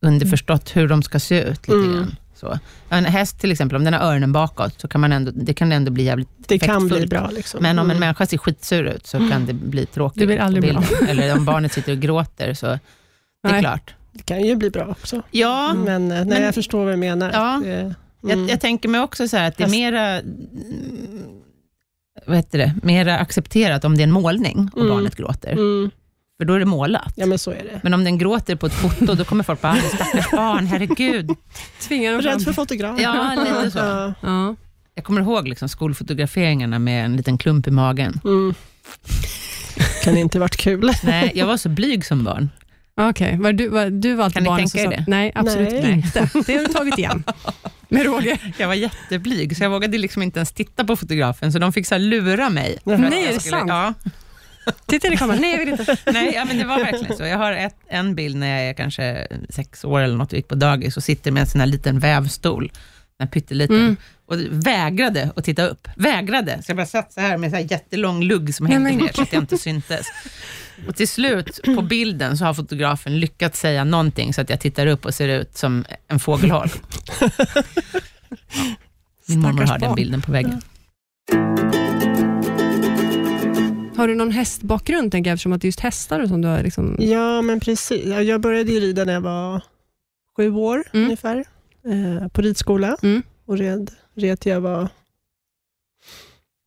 underförstått 0.00 0.76
hur 0.76 0.88
de 0.88 1.02
ska 1.02 1.20
se 1.20 1.40
ut 1.42 1.68
lite 1.68 1.72
Mm. 1.72 1.92
grann. 1.94 2.16
Så. 2.34 2.58
En 2.88 3.04
häst 3.04 3.40
till 3.40 3.52
exempel, 3.52 3.76
om 3.76 3.84
den 3.84 3.92
har 3.94 4.00
öronen 4.00 4.32
bakåt, 4.32 4.80
så 4.80 4.88
kan 4.88 5.00
man 5.00 5.12
ändå, 5.12 5.30
det 5.34 5.54
kan 5.54 5.72
ändå 5.72 5.90
bli 5.90 6.04
jävligt 6.04 6.28
Det 6.48 6.58
kan 6.58 6.86
bli 6.88 6.96
effektfullt. 6.96 7.10
bra. 7.10 7.30
Liksom. 7.30 7.62
Men 7.62 7.78
om 7.78 7.84
en 7.86 7.90
Mm. 7.90 8.00
människa 8.00 8.26
ser 8.26 8.38
skitsur 8.38 8.84
ut, 8.84 9.06
så 9.06 9.18
kan 9.18 9.46
det 9.46 9.52
bli 9.52 9.86
tråkigt. 9.86 10.18
Det 10.20 10.26
blir 10.26 10.38
aldrig 10.38 10.64
på 10.64 10.80
bra. 10.80 10.88
bilden. 10.88 11.08
Eller 11.08 11.36
om 11.36 11.44
barnet 11.44 11.72
sitter 11.72 11.92
och 11.92 11.98
gråter, 11.98 12.54
så 12.54 12.66
det 12.66 12.78
är 13.48 13.52
Nej. 13.52 13.60
klart. 13.60 13.94
Det 14.12 14.22
kan 14.22 14.42
ju 14.46 14.56
bli 14.56 14.70
bra 14.70 14.86
också. 14.86 15.22
Ja, 15.30 15.74
Men, 15.74 16.10
eh, 16.10 16.16
nej, 16.18 16.24
Men- 16.24 16.42
jag 16.42 16.54
förstår 16.54 16.84
vad 16.84 16.92
du 16.92 16.96
menar. 16.96 17.30
Ja. 17.32 17.60
Det, 17.64 17.94
Mm. 18.24 18.40
Jag, 18.40 18.50
jag 18.50 18.60
tänker 18.60 18.88
mig 18.88 19.00
också 19.00 19.28
så 19.28 19.36
här 19.36 19.48
att 19.48 19.56
det 19.56 19.64
är 19.64 19.68
mera, 19.68 20.08
mm, 20.08 21.42
vad 22.26 22.36
heter 22.36 22.58
det, 22.58 22.74
mera 22.82 23.18
accepterat 23.18 23.84
om 23.84 23.96
det 23.96 24.02
är 24.02 24.06
en 24.06 24.12
målning 24.12 24.70
och 24.72 24.80
Mm. 24.82 24.94
barnet 24.94 25.16
gråter, 25.16 25.52
Mm. 25.52 25.90
för 26.38 26.44
då 26.44 26.54
är 26.54 26.58
det 26.58 26.64
målat. 26.64 27.12
Ja, 27.16 27.26
men 27.26 27.38
så 27.38 27.50
är 27.50 27.54
det. 27.72 27.80
Men 27.82 27.94
om 27.94 28.04
den 28.04 28.18
gråter 28.18 28.56
på 28.56 28.66
ett 28.66 28.72
foto, 28.74 29.14
då 29.14 29.24
kommer 29.24 29.44
folk 29.44 29.60
bara, 29.60 29.72
"Ah, 29.72 29.96
stackars 29.96 30.30
barn, 30.30 30.66
herregud. 30.66 31.30
Tvingar 31.88 32.12
dem 32.12 32.20
Rädd 32.20 32.42
för 32.42 32.52
fotograf. 32.52 33.00
Ja, 33.00 33.34
lite 33.44 33.70
så. 33.70 33.78
Ja. 33.78 34.14
Ja. 34.20 34.54
Jag 34.94 35.04
kommer 35.04 35.20
ihåg 35.20 35.48
liksom 35.48 35.68
skolfotograferingarna 35.68 36.78
med 36.78 37.04
en 37.04 37.16
liten 37.16 37.38
klump 37.38 37.66
i 37.66 37.70
magen. 37.70 38.20
Mm. 38.24 38.54
Kan 40.04 40.16
inte 40.16 40.38
varit 40.38 40.56
kul. 40.56 40.92
Nej, 41.04 41.32
jag 41.34 41.46
var 41.46 41.56
så 41.56 41.68
blyg 41.68 42.04
som 42.06 42.24
barn. 42.24 42.50
Okej, 42.96 43.38
var 43.38 43.52
du, 43.52 43.68
var, 43.68 43.90
du 43.90 44.14
var 44.14 44.24
alltid 44.24 44.44
Kan 44.46 44.56
ni 44.56 44.60
tänka 44.60 44.68
som 44.68 44.80
er 44.80 44.84
sa- 44.84 44.90
det? 44.90 45.04
Nej, 45.08 45.32
absolut 45.34 45.70
Nej. 45.72 45.92
inte. 45.92 46.30
Det 46.46 46.52
har 46.56 46.66
du 46.66 46.72
tagit 46.72 46.98
igen. 46.98 47.24
Med 47.92 48.04
råge. 48.06 48.38
Jag 48.58 48.68
var 48.68 48.74
jätteblyg, 48.74 49.56
så 49.56 49.62
jag 49.64 49.70
vågade 49.70 49.98
liksom 49.98 50.22
inte 50.22 50.38
ens 50.38 50.52
titta 50.52 50.84
på 50.84 50.96
fotografen, 50.96 51.52
så 51.52 51.58
de 51.58 51.72
fick 51.72 51.86
så 51.86 51.98
lura 51.98 52.50
mig. 52.50 52.78
Nej, 52.84 53.24
är 53.26 53.32
det 53.32 53.40
sant? 53.40 53.68
Ja. 53.68 53.94
Titta 54.86 55.12
i 55.12 55.16
kameran. 55.16 55.40
Nej, 55.40 55.50
jag 55.50 55.58
vill 55.58 55.68
inte. 55.68 55.96
Nej, 56.12 56.32
ja, 56.34 56.44
men 56.44 56.58
det 56.58 56.64
var 56.64 56.78
verkligen 56.78 57.16
så. 57.16 57.24
Jag 57.24 57.38
har 57.38 57.52
ett, 57.52 57.76
en 57.88 58.14
bild 58.14 58.36
när 58.36 58.58
jag 58.60 58.68
är 58.68 58.74
kanske 58.74 59.26
sex 59.48 59.84
år 59.84 60.00
eller 60.00 60.16
något 60.16 60.32
och 60.32 60.36
gick 60.36 60.48
på 60.48 60.54
dagis 60.54 60.96
och 60.96 61.02
sitter 61.02 61.30
med 61.30 61.40
en 61.40 61.46
sån 61.46 61.60
här 61.60 61.68
liten 61.68 61.98
vävstol, 61.98 62.72
en 63.18 63.28
pytteliten, 63.28 63.76
Mm. 63.76 63.96
och 64.26 64.36
vägrade 64.66 65.30
att 65.36 65.44
titta 65.44 65.66
upp. 65.66 65.88
Vägrade. 65.96 66.62
Så 66.62 66.70
jag 66.70 66.76
bara 66.76 66.86
satt 66.86 67.12
så 67.12 67.20
här 67.20 67.36
med 67.38 67.54
en 67.54 67.66
jättelång 67.66 68.22
lugg 68.22 68.54
som 68.54 68.66
hängde 68.66 68.90
ner 68.90 69.10
så 69.14 69.22
att 69.22 69.32
jag 69.32 69.42
inte 69.42 69.58
syntes. 69.58 70.06
Och 70.88 70.96
till 70.96 71.08
slut 71.08 71.60
på 71.64 71.82
bilden 71.82 72.38
så 72.38 72.44
har 72.44 72.54
fotografen 72.54 73.20
lyckats 73.20 73.60
säga 73.60 73.84
någonting 73.84 74.34
så 74.34 74.40
att 74.40 74.50
jag 74.50 74.60
tittar 74.60 74.86
upp 74.86 75.04
och 75.04 75.14
ser 75.14 75.28
ut 75.28 75.56
som 75.56 75.84
en 76.08 76.20
fågelholk. 76.20 76.72
Ja. 78.54 79.32
Min 79.34 79.40
mormor 79.40 79.62
har 79.62 79.78
den 79.78 79.94
bilden 79.94 80.22
på 80.22 80.32
väggen. 80.32 80.60
Har 83.96 84.08
du 84.08 84.14
någon 84.14 84.30
hästbakgrund, 84.30 85.12
tänker 85.12 85.30
jag, 85.30 85.34
eftersom 85.34 85.52
att 85.52 85.60
det 85.60 85.64
är 85.64 85.68
just 85.68 85.80
hästar 85.80 86.20
och 86.20 86.28
som 86.28 86.42
du 86.42 86.48
har 86.48 86.62
liksom... 86.62 86.96
Ja, 86.98 87.42
men 87.42 87.60
precis. 87.60 88.04
Ja, 88.06 88.22
Jag 88.22 88.40
började 88.40 88.72
ju 88.72 88.80
rida 88.80 89.04
när 89.04 89.12
jag 89.12 89.20
var 89.20 89.60
sju 90.36 90.50
år 90.54 90.84
Mm. 90.92 91.04
ungefär, 91.04 91.44
eh, 91.86 92.28
på 92.28 92.42
ridskola. 92.42 92.96
Mm. 93.02 93.22
Och 93.46 93.58
red, 93.58 93.90
red 94.16 94.40
till 94.40 94.52
jag 94.52 94.60
var 94.60 94.88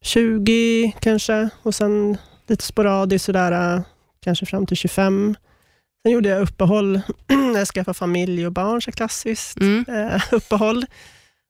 20 0.04 0.94
kanske, 1.00 1.50
och 1.64 1.76
sen 1.76 2.18
lite 2.48 2.64
sporadiskt 2.66 3.26
sådär, 3.26 3.76
eh, 3.76 3.82
kanske 4.26 4.46
fram 4.46 4.66
till 4.66 4.78
25. 4.78 5.36
Sen 6.04 6.12
gjorde 6.12 6.30
jag 6.30 6.42
uppehåll 6.42 7.02
när 7.28 7.58
jag 7.60 7.68
skaffade 7.68 7.94
familj 7.98 8.46
och 8.46 8.52
barn, 8.52 8.82
så 8.82 8.92
klassiskt 8.92 9.58
Mm. 9.58 9.86
eh, 9.90 10.22
uppehåll. 10.32 10.86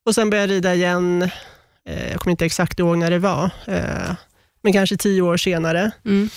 Och 0.06 0.16
sen 0.16 0.30
började 0.30 0.54
jag 0.54 0.58
rida 0.58 0.76
igen, 0.76 1.22
eh, 1.90 2.12
jag 2.12 2.20
kommer 2.20 2.32
inte 2.32 2.46
exakt 2.46 2.80
ihåg 2.80 2.98
när 2.98 3.12
det 3.12 3.20
var, 3.20 3.50
eh, 3.68 4.16
men 4.64 4.74
kanske 4.74 4.98
tio 4.98 5.22
år 5.22 5.38
senare. 5.38 5.92
Mm. 6.06 6.30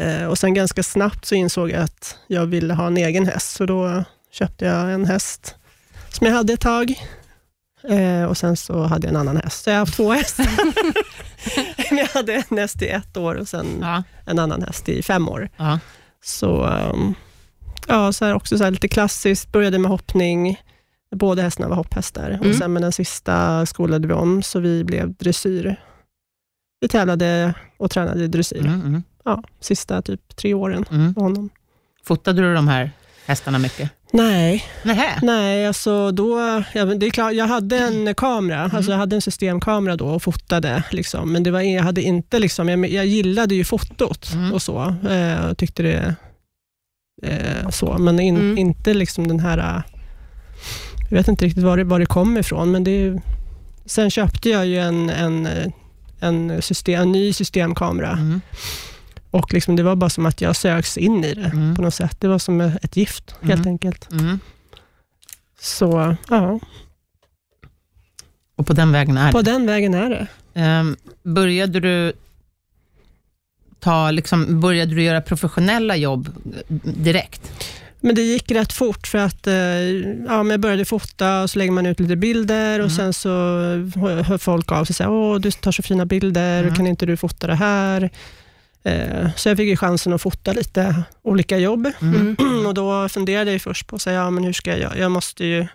Eh, 0.00 0.24
och 0.26 0.38
sen 0.38 0.54
ganska 0.54 0.82
snabbt 0.82 1.24
så 1.24 1.34
insåg 1.34 1.70
jag 1.70 1.82
att 1.82 2.16
jag 2.26 2.46
ville 2.46 2.74
ha 2.74 2.86
en 2.86 2.96
egen 2.96 3.26
häst, 3.26 3.56
så 3.56 3.66
då 3.66 4.04
köpte 4.32 4.64
jag 4.64 4.92
en 4.92 5.04
häst 5.04 5.54
som 6.10 6.26
jag 6.26 6.34
hade 6.34 6.52
ett 6.52 6.60
tag. 6.60 6.94
Eh, 7.88 8.24
och 8.24 8.36
sen 8.36 8.56
så 8.56 8.82
hade 8.82 9.06
jag 9.06 9.14
en 9.14 9.20
annan 9.20 9.36
häst. 9.36 9.64
Så 9.64 9.70
jag 9.70 9.74
har 9.74 9.80
haft 9.80 9.94
två 9.96 10.12
hästar. 10.12 10.46
Jag 11.90 12.06
hade 12.06 12.34
en 12.50 12.58
häst 12.58 12.82
i 12.82 12.88
ett 12.88 13.16
år 13.16 13.34
och 13.34 13.48
sen 13.48 13.66
Ja, 13.80 14.02
en 14.24 14.38
annan 14.38 14.62
häst 14.62 14.88
i 14.88 15.02
fem 15.02 15.28
år. 15.28 15.48
ja. 15.56 15.78
Så, 16.24 16.64
ehm, 16.64 17.14
ja, 17.86 18.12
så 18.12 18.24
här 18.24 18.34
också 18.34 18.58
så 18.58 18.64
här 18.64 18.70
lite 18.70 18.88
klassiskt, 18.88 19.52
började 19.52 19.78
med 19.78 19.90
hoppning. 19.90 20.60
Båda 21.16 21.42
hästarna 21.42 21.68
var 21.68 21.76
hopphästar. 21.76 22.30
Mm. 22.30 22.50
Och 22.50 22.56
sen 22.56 22.72
med 22.72 22.82
den 22.82 22.92
sista 22.92 23.66
skolade 23.66 24.08
vi 24.08 24.14
om, 24.14 24.42
så 24.42 24.60
vi 24.60 24.84
blev 24.84 25.14
dressyr. 25.14 25.76
Vi 26.80 26.88
tävlade 26.88 27.54
och 27.76 27.90
tränade 27.90 28.24
i 28.24 28.28
dressyr. 28.28 28.66
Mm, 28.66 28.80
mm, 28.80 29.02
Ja, 29.24 29.42
sista 29.60 30.02
typ 30.02 30.36
tre 30.36 30.54
åren 30.54 30.84
mm. 30.90 31.04
med 31.04 31.14
honom. 31.16 31.50
Fotade 32.04 32.42
du 32.42 32.54
de 32.54 32.68
här 32.68 32.90
hästarna 33.26 33.58
mycket? 33.58 33.90
Nej, 34.12 34.64
Nähä. 34.82 35.18
nej 35.22 35.66
alltså 35.66 36.10
då, 36.12 36.38
ja, 36.74 36.84
det 36.84 37.06
är 37.06 37.10
klart, 37.10 37.32
jag 37.34 37.46
hade 37.46 37.78
en 37.78 38.14
kamera, 38.14 38.70
alltså 38.74 38.90
jag 38.90 38.98
hade 38.98 39.16
en 39.16 39.22
systemkamera 39.22 39.96
då 39.96 40.06
och 40.06 40.22
fotade, 40.22 40.82
liksom, 40.90 41.32
men 41.32 41.42
det 41.42 41.50
var, 41.50 41.60
jag 41.60 41.82
hade 41.82 42.02
inte, 42.02 42.38
liksom, 42.38 42.68
jag, 42.68 42.88
jag 42.88 43.06
gillade 43.06 43.54
ju 43.54 43.64
fotot 43.64 44.32
Mm. 44.34 44.52
och 44.52 44.62
så, 44.62 44.94
eh, 45.10 45.44
och 45.50 45.58
tyckte 45.58 45.82
det 45.82 46.14
eh, 47.22 47.68
så, 47.70 47.98
men 47.98 48.20
in, 48.20 48.36
Mm. 48.36 48.58
inte 48.58 48.94
liksom 48.94 49.28
den 49.28 49.40
här, 49.40 49.82
jag 51.10 51.16
vet 51.18 51.28
inte 51.28 51.44
riktigt 51.44 51.64
var 51.64 51.76
det, 51.76 51.84
var 51.84 51.98
det 51.98 52.06
kom 52.06 52.38
ifrån, 52.38 52.70
men 52.70 52.84
det 52.84 53.20
sen 53.86 54.10
köpte 54.10 54.50
jag 54.50 54.66
ju 54.66 54.78
en, 54.78 55.10
en, 55.10 55.48
en, 56.20 56.62
system, 56.62 57.00
en 57.02 57.12
ny 57.12 57.32
systemkamera 57.32 58.10
Mm, 58.12 58.40
och 59.30 59.54
liksom, 59.54 59.76
det 59.76 59.82
var 59.82 59.96
bara 59.96 60.10
som 60.10 60.26
att 60.26 60.40
jag 60.40 60.56
sögs 60.56 60.96
in 60.98 61.24
i 61.24 61.34
det 61.34 61.44
mm, 61.44 61.76
på 61.76 61.82
något 61.82 61.94
sätt. 61.94 62.16
Det 62.20 62.28
var 62.28 62.38
som 62.38 62.60
ett 62.60 62.96
gift, 62.96 63.34
helt 63.40 63.60
Mm. 63.60 63.68
enkelt. 63.68 64.12
mm. 64.12 64.40
Så 65.60 66.16
ja, 66.28 66.60
Och 68.56 68.66
på 68.66 68.72
den 68.72 68.92
vägen 68.92 69.16
är 69.16 69.32
på 69.32 69.42
det. 69.42 69.50
den 69.52 69.66
vägen 69.66 69.94
är 69.94 70.10
det. 70.10 70.26
Ehm, 70.54 70.96
började 71.22 71.80
du 71.80 72.12
ta, 73.80 74.10
liksom, 74.10 74.60
började 74.60 74.94
du 74.94 75.02
göra 75.02 75.20
professionella 75.20 75.96
jobb 75.96 76.28
direkt? 76.82 77.52
Men 78.00 78.14
det 78.14 78.22
gick 78.22 78.50
rätt 78.50 78.72
fort 78.72 79.06
för 79.06 79.18
att 79.18 79.46
eh, 79.46 79.54
ja, 79.54 80.42
men 80.42 80.50
jag 80.50 80.60
började 80.60 80.84
fota 80.84 81.42
och 81.42 81.50
så 81.50 81.58
lägger 81.58 81.72
man 81.72 81.86
ut 81.86 82.00
lite 82.00 82.16
bilder 82.16 82.78
och 82.80 82.84
Mm. 82.86 82.96
sen 82.96 83.12
så 83.12 83.28
hör 84.00 84.22
hör 84.22 84.38
folk 84.38 84.72
av 84.72 84.84
sig 84.84 84.92
och 84.92 84.96
säger 84.96 85.10
åh 85.10 85.38
du 85.40 85.50
tar 85.50 85.72
så 85.72 85.82
fina 85.82 86.06
bilder, 86.06 86.62
Mm. 86.62 86.74
kan 86.74 86.86
inte 86.86 87.06
du 87.06 87.16
fota 87.16 87.46
det 87.46 87.54
här? 87.54 88.10
Eh, 88.82 89.28
så 89.36 89.48
jag 89.48 89.56
fick 89.56 89.68
ju 89.68 89.76
chansen 89.76 90.12
att 90.12 90.22
fota 90.22 90.52
lite 90.52 91.02
olika 91.22 91.58
jobb 91.58 91.92
Mm. 92.02 92.36
och 92.66 92.74
då 92.74 93.08
funderade 93.08 93.52
jag 93.52 93.62
först 93.62 93.86
på 93.86 93.96
att 93.96 94.02
säga, 94.02 94.16
ja, 94.20 94.30
men 94.30 94.44
hur 94.44 94.52
ska 94.52 94.70
jag 94.70 94.78
göra? 94.80 94.96
Jag 94.98 95.10
måste 95.10 95.44
ju, 95.44 95.66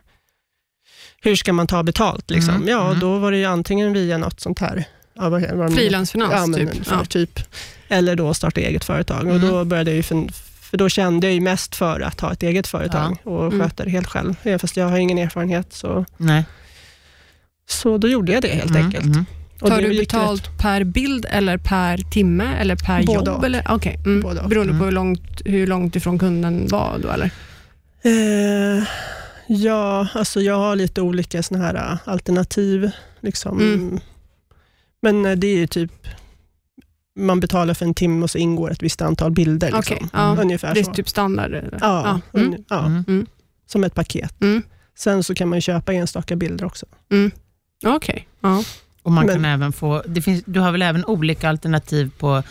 hur 1.21 1.35
ska 1.35 1.53
man 1.53 1.67
ta 1.67 1.83
betalt? 1.83 2.29
Liksom? 2.29 2.55
Mm. 2.55 2.67
Ja, 2.67 2.87
Mm. 2.87 2.99
då 2.99 3.17
var 3.17 3.31
det 3.31 3.37
ju 3.37 3.45
antingen 3.45 3.93
via 3.93 4.17
något 4.17 4.39
sånt 4.39 4.59
här, 4.59 4.83
ja, 5.13 5.39
Frilansfinans, 5.75 6.33
ja, 6.33 6.53
typ. 6.57 6.85
För, 6.87 6.95
Ja. 6.95 7.05
typ. 7.05 7.39
Eller 7.87 8.15
då 8.15 8.33
starta 8.33 8.61
eget 8.61 8.83
företag. 8.85 9.23
Och 9.27 9.35
Mm. 9.35 9.47
då 9.49 9.65
började 9.65 9.91
jag 9.91 9.95
ju 9.95 10.03
för, 10.03 10.27
för 10.61 10.77
då 10.77 10.89
kände 10.89 11.27
jag 11.27 11.33
ju 11.33 11.41
mest 11.41 11.75
för 11.75 11.99
att 12.01 12.19
ha 12.19 12.31
ett 12.33 12.43
eget 12.43 12.67
företag 12.67 13.17
och 13.23 13.45
Mm. 13.45 13.59
sköta 13.59 13.83
det 13.83 13.89
helt 13.89 14.07
själv. 14.07 14.35
Fast 14.59 14.77
jag 14.77 14.89
har 14.89 14.97
ingen 14.97 15.17
erfarenhet, 15.17 15.73
så, 15.73 16.05
Nej. 16.17 16.43
så 17.69 17.97
då 17.97 18.07
gjorde 18.07 18.31
jag 18.31 18.41
det 18.41 18.47
helt 18.47 18.69
Mm, 18.71 18.85
enkelt. 18.85 19.27
Mm. 19.61 19.61
Och 19.61 19.69
Tar 19.69 19.81
du 19.81 19.97
betalt 19.99 20.57
per 20.57 20.83
bild 20.83 21.25
eller 21.29 21.57
per 21.57 21.97
timme 21.97 22.55
eller 22.59 22.75
per 22.75 23.03
Både 23.05 23.13
jobb? 23.31 23.37
och. 23.39 23.45
Eller? 23.45 23.71
Okay. 23.71 23.95
Mm. 23.95 24.21
Både 24.21 24.41
och. 24.41 24.49
Beroende 24.49 24.71
på 24.73 24.75
Mm. 24.77 24.85
hur 24.85 24.91
långt, 24.91 25.41
hur 25.45 25.67
långt 25.67 25.95
ifrån 25.95 26.19
kunden 26.19 26.67
var 26.67 26.99
då, 27.01 27.09
eller? 27.09 27.31
Eh, 28.01 28.83
ja, 29.47 30.07
alltså 30.13 30.41
jag 30.41 30.55
har 30.57 30.75
lite 30.75 31.01
olika 31.01 31.43
såna 31.43 31.59
här 31.65 31.75
äh, 31.75 31.97
alternativ. 32.05 32.91
Liksom. 33.21 33.59
Mm. 33.61 33.99
Men 35.01 35.25
eh, 35.25 35.31
det 35.31 35.47
är 35.47 35.55
ju 35.57 35.67
typ, 35.67 35.91
man 37.19 37.39
betalar 37.39 37.73
för 37.73 37.85
en 37.85 37.93
timme 37.93 38.23
och 38.23 38.29
så 38.29 38.37
ingår 38.37 38.71
ett 38.71 38.83
visst 38.83 39.01
antal 39.01 39.31
bilder. 39.31 39.67
Liksom. 39.71 39.95
Okej, 39.97 40.09
ja. 40.13 40.35
Ungefär 40.41 40.73
Det 40.73 40.79
är 40.79 40.83
så. 40.83 40.93
typ 40.93 41.09
standard? 41.09 41.53
eller? 41.53 41.77
Ja, 41.81 42.19
Ja. 42.33 42.39
Mm. 42.39 42.63
ja, 42.69 42.85
Mm. 42.85 43.03
Mm. 43.07 43.25
som 43.65 43.83
ett 43.83 43.95
paket. 43.95 44.41
Mm. 44.41 44.61
Sen 44.97 45.23
så 45.23 45.35
kan 45.35 45.49
man 45.49 45.57
ju 45.57 45.61
köpa 45.61 45.93
enstaka 45.93 46.35
bilder 46.35 46.65
också. 46.65 46.85
Mm. 47.11 47.31
Okej. 47.85 48.27
Ja. 48.41 48.63
Och 49.03 49.11
man 49.11 49.25
Men- 49.25 49.35
kan 49.35 49.45
även 49.45 49.73
få, 49.73 50.03
det 50.07 50.21
finns, 50.21 50.43
du 50.45 50.59
har 50.59 50.71
väl 50.71 50.81
även 50.81 51.05
olika 51.05 51.49
alternativ 51.49 52.11
på 52.19 52.43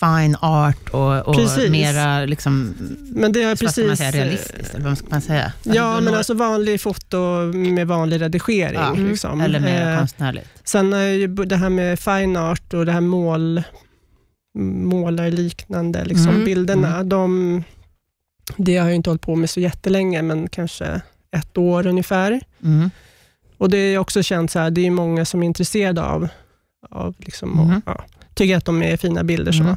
fine 0.00 0.36
art 0.40 0.88
och, 0.88 1.28
och 1.28 1.34
Precis. 1.36 1.70
mera 1.70 2.24
liksom, 2.24 2.74
Men 3.12 3.32
det 3.32 3.42
är 3.42 3.56
ska 3.56 3.64
man 3.64 3.72
precis... 3.72 3.98
säga, 3.98 4.08
eh, 4.08 4.12
realistiskt, 4.12 4.74
eller 4.74 4.84
vad 4.88 4.98
ska 4.98 5.06
man 5.10 5.20
säga? 5.20 5.52
Ja, 5.62 5.94
men 6.00 6.04
når- 6.12 6.16
alltså 6.18 6.34
vanlig 6.34 6.80
foto 6.80 7.18
med 7.54 7.86
vanlig 7.88 8.20
redigering. 8.20 8.80
Ja, 8.80 8.94
liksom. 8.94 9.40
Eller 9.40 9.60
mer 9.60 9.92
Eh, 9.92 9.98
konstnärligt. 9.98 10.48
Sen 10.64 10.92
är 10.92 11.06
ju 11.08 11.26
det 11.26 11.56
här 11.56 11.68
med 11.68 12.00
fine 12.00 12.36
art 12.36 12.74
och 12.74 12.86
det 12.86 12.92
här 12.92 13.00
mål, 13.00 13.62
målarliknande 14.84 16.04
liksom, 16.04 16.28
Mm, 16.28 16.44
bilderna, 16.44 16.94
mm. 16.94 17.08
de, 17.08 17.62
det 18.56 18.76
har 18.76 18.86
jag 18.86 18.94
inte 18.96 19.10
hållit 19.10 19.22
på 19.22 19.36
med 19.36 19.50
så 19.50 19.60
jättelänge, 19.60 20.22
men 20.22 20.48
kanske 20.48 21.00
ett 21.36 21.58
år 21.58 21.86
ungefär. 21.86 22.40
Mm. 22.64 22.90
Och 23.58 23.68
Det 23.70 23.78
är 23.78 23.98
också 23.98 24.22
känt 24.22 24.50
så 24.50 24.58
här, 24.58 24.70
det 24.70 24.86
är 24.86 24.90
många 24.90 25.24
som 25.24 25.42
är 25.42 25.46
intresserade 25.46 26.02
av, 26.04 26.28
av 26.90 27.14
liksom, 27.18 27.50
Mhm. 27.50 27.60
och, 27.76 27.82
ja, 27.86 28.04
tycker 28.34 28.56
att 28.56 28.64
de 28.64 28.82
är 28.82 28.96
fina 28.96 29.24
bilder. 29.24 29.52
Så. 29.52 29.62
Mm. 29.62 29.76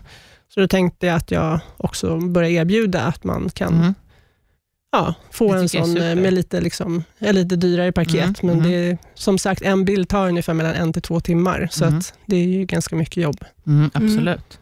så 0.54 0.60
då 0.60 0.68
tänkte 0.68 1.08
jag 1.08 1.16
att 1.16 1.32
jag 1.32 1.60
också 1.78 2.18
börjar 2.20 2.50
erbjuda 2.50 3.02
att 3.02 3.24
man 3.24 3.50
kan 3.50 3.74
Mm. 3.74 3.94
ja, 4.92 5.14
få 5.32 5.54
Det 5.54 5.60
en 5.60 5.70
sån 5.70 5.98
eh, 5.98 6.16
med 6.16 6.34
lite, 6.34 6.62
liksom, 6.62 7.04
ett 7.20 7.36
lite 7.36 7.56
dyrare 7.56 7.92
paket. 7.92 8.16
Mm, 8.16 8.36
Men 8.42 8.60
mm. 8.60 8.72
det 8.72 8.76
är, 8.90 8.98
som 9.14 9.38
sagt, 9.38 9.62
en 9.62 9.86
bild 9.86 10.10
tar 10.10 10.28
ungefär 10.28 10.54
mellan 10.54 10.74
en 10.74 10.94
till 10.94 11.02
två 11.02 11.20
timmar, 11.20 11.68
så 11.72 11.86
Mm. 11.86 11.98
att 11.98 12.14
det 12.26 12.36
är 12.36 12.48
ju 12.48 12.66
ganska 12.66 12.96
mycket 12.96 13.24
jobb. 13.24 13.46
Mm, 13.68 13.90
absolut. 13.94 14.60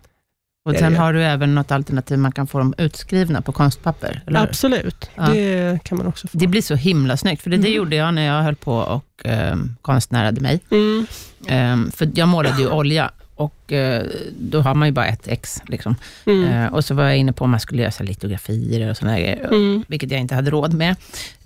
Och 0.66 0.74
Det 0.74 0.80
sen 0.80 0.94
det. 0.94 1.00
har 1.00 1.14
du 1.14 1.24
även 1.24 1.56
något 1.56 1.72
alternativ, 1.72 2.18
man 2.20 2.32
kan 2.32 2.48
få 2.48 2.58
dem 2.58 2.74
utskrivna 2.78 3.42
på 3.42 3.52
konstpapper. 3.52 4.22
Eller? 4.28 4.40
Absolut, 4.44 5.10
Ja. 5.16 5.24
det 5.28 5.80
kan 5.84 5.98
man 5.98 6.08
också 6.08 6.28
få. 6.28 6.38
Det 6.38 6.48
blir 6.48 6.62
så 6.62 6.76
himla 6.76 7.18
snyggt, 7.18 7.42
för 7.42 7.50
det, 7.50 7.58
det 7.58 7.68
Mm. 7.68 7.78
gjorde 7.78 7.96
jag 7.96 8.14
när 8.14 8.26
jag 8.26 8.44
höll 8.44 8.56
på 8.56 8.74
och 8.78 9.26
eh, 9.26 9.56
konstnärade 9.82 10.42
mig. 10.42 10.60
Mm. 10.72 11.08
Eh, 11.48 11.92
för 11.92 12.10
jag 12.16 12.28
målade 12.28 12.62
ju 12.62 12.68
olja 12.70 13.12
och 13.36 13.72
eh, 13.74 14.04
då 14.40 14.62
har 14.62 14.76
man 14.76 14.88
ju 14.88 14.92
bara 14.92 15.06
ett 15.08 15.28
ex. 15.28 15.62
Liksom. 15.68 15.96
Mm. 16.26 16.44
Eh, 16.44 16.74
och 16.74 16.86
så 16.86 16.94
var 16.94 17.04
jag 17.04 17.18
inne 17.18 17.34
på 17.34 17.44
om 17.44 17.50
man 17.52 17.60
skulle 17.60 17.82
göra 17.82 18.04
litografier 18.04 18.90
och 18.90 18.98
sådana 18.98 19.20
grejer, 19.20 19.46
Mm. 19.48 19.84
vilket 19.88 20.12
jag 20.12 20.20
inte 20.22 20.36
hade 20.36 20.52
råd 20.52 20.74
med. 20.74 20.96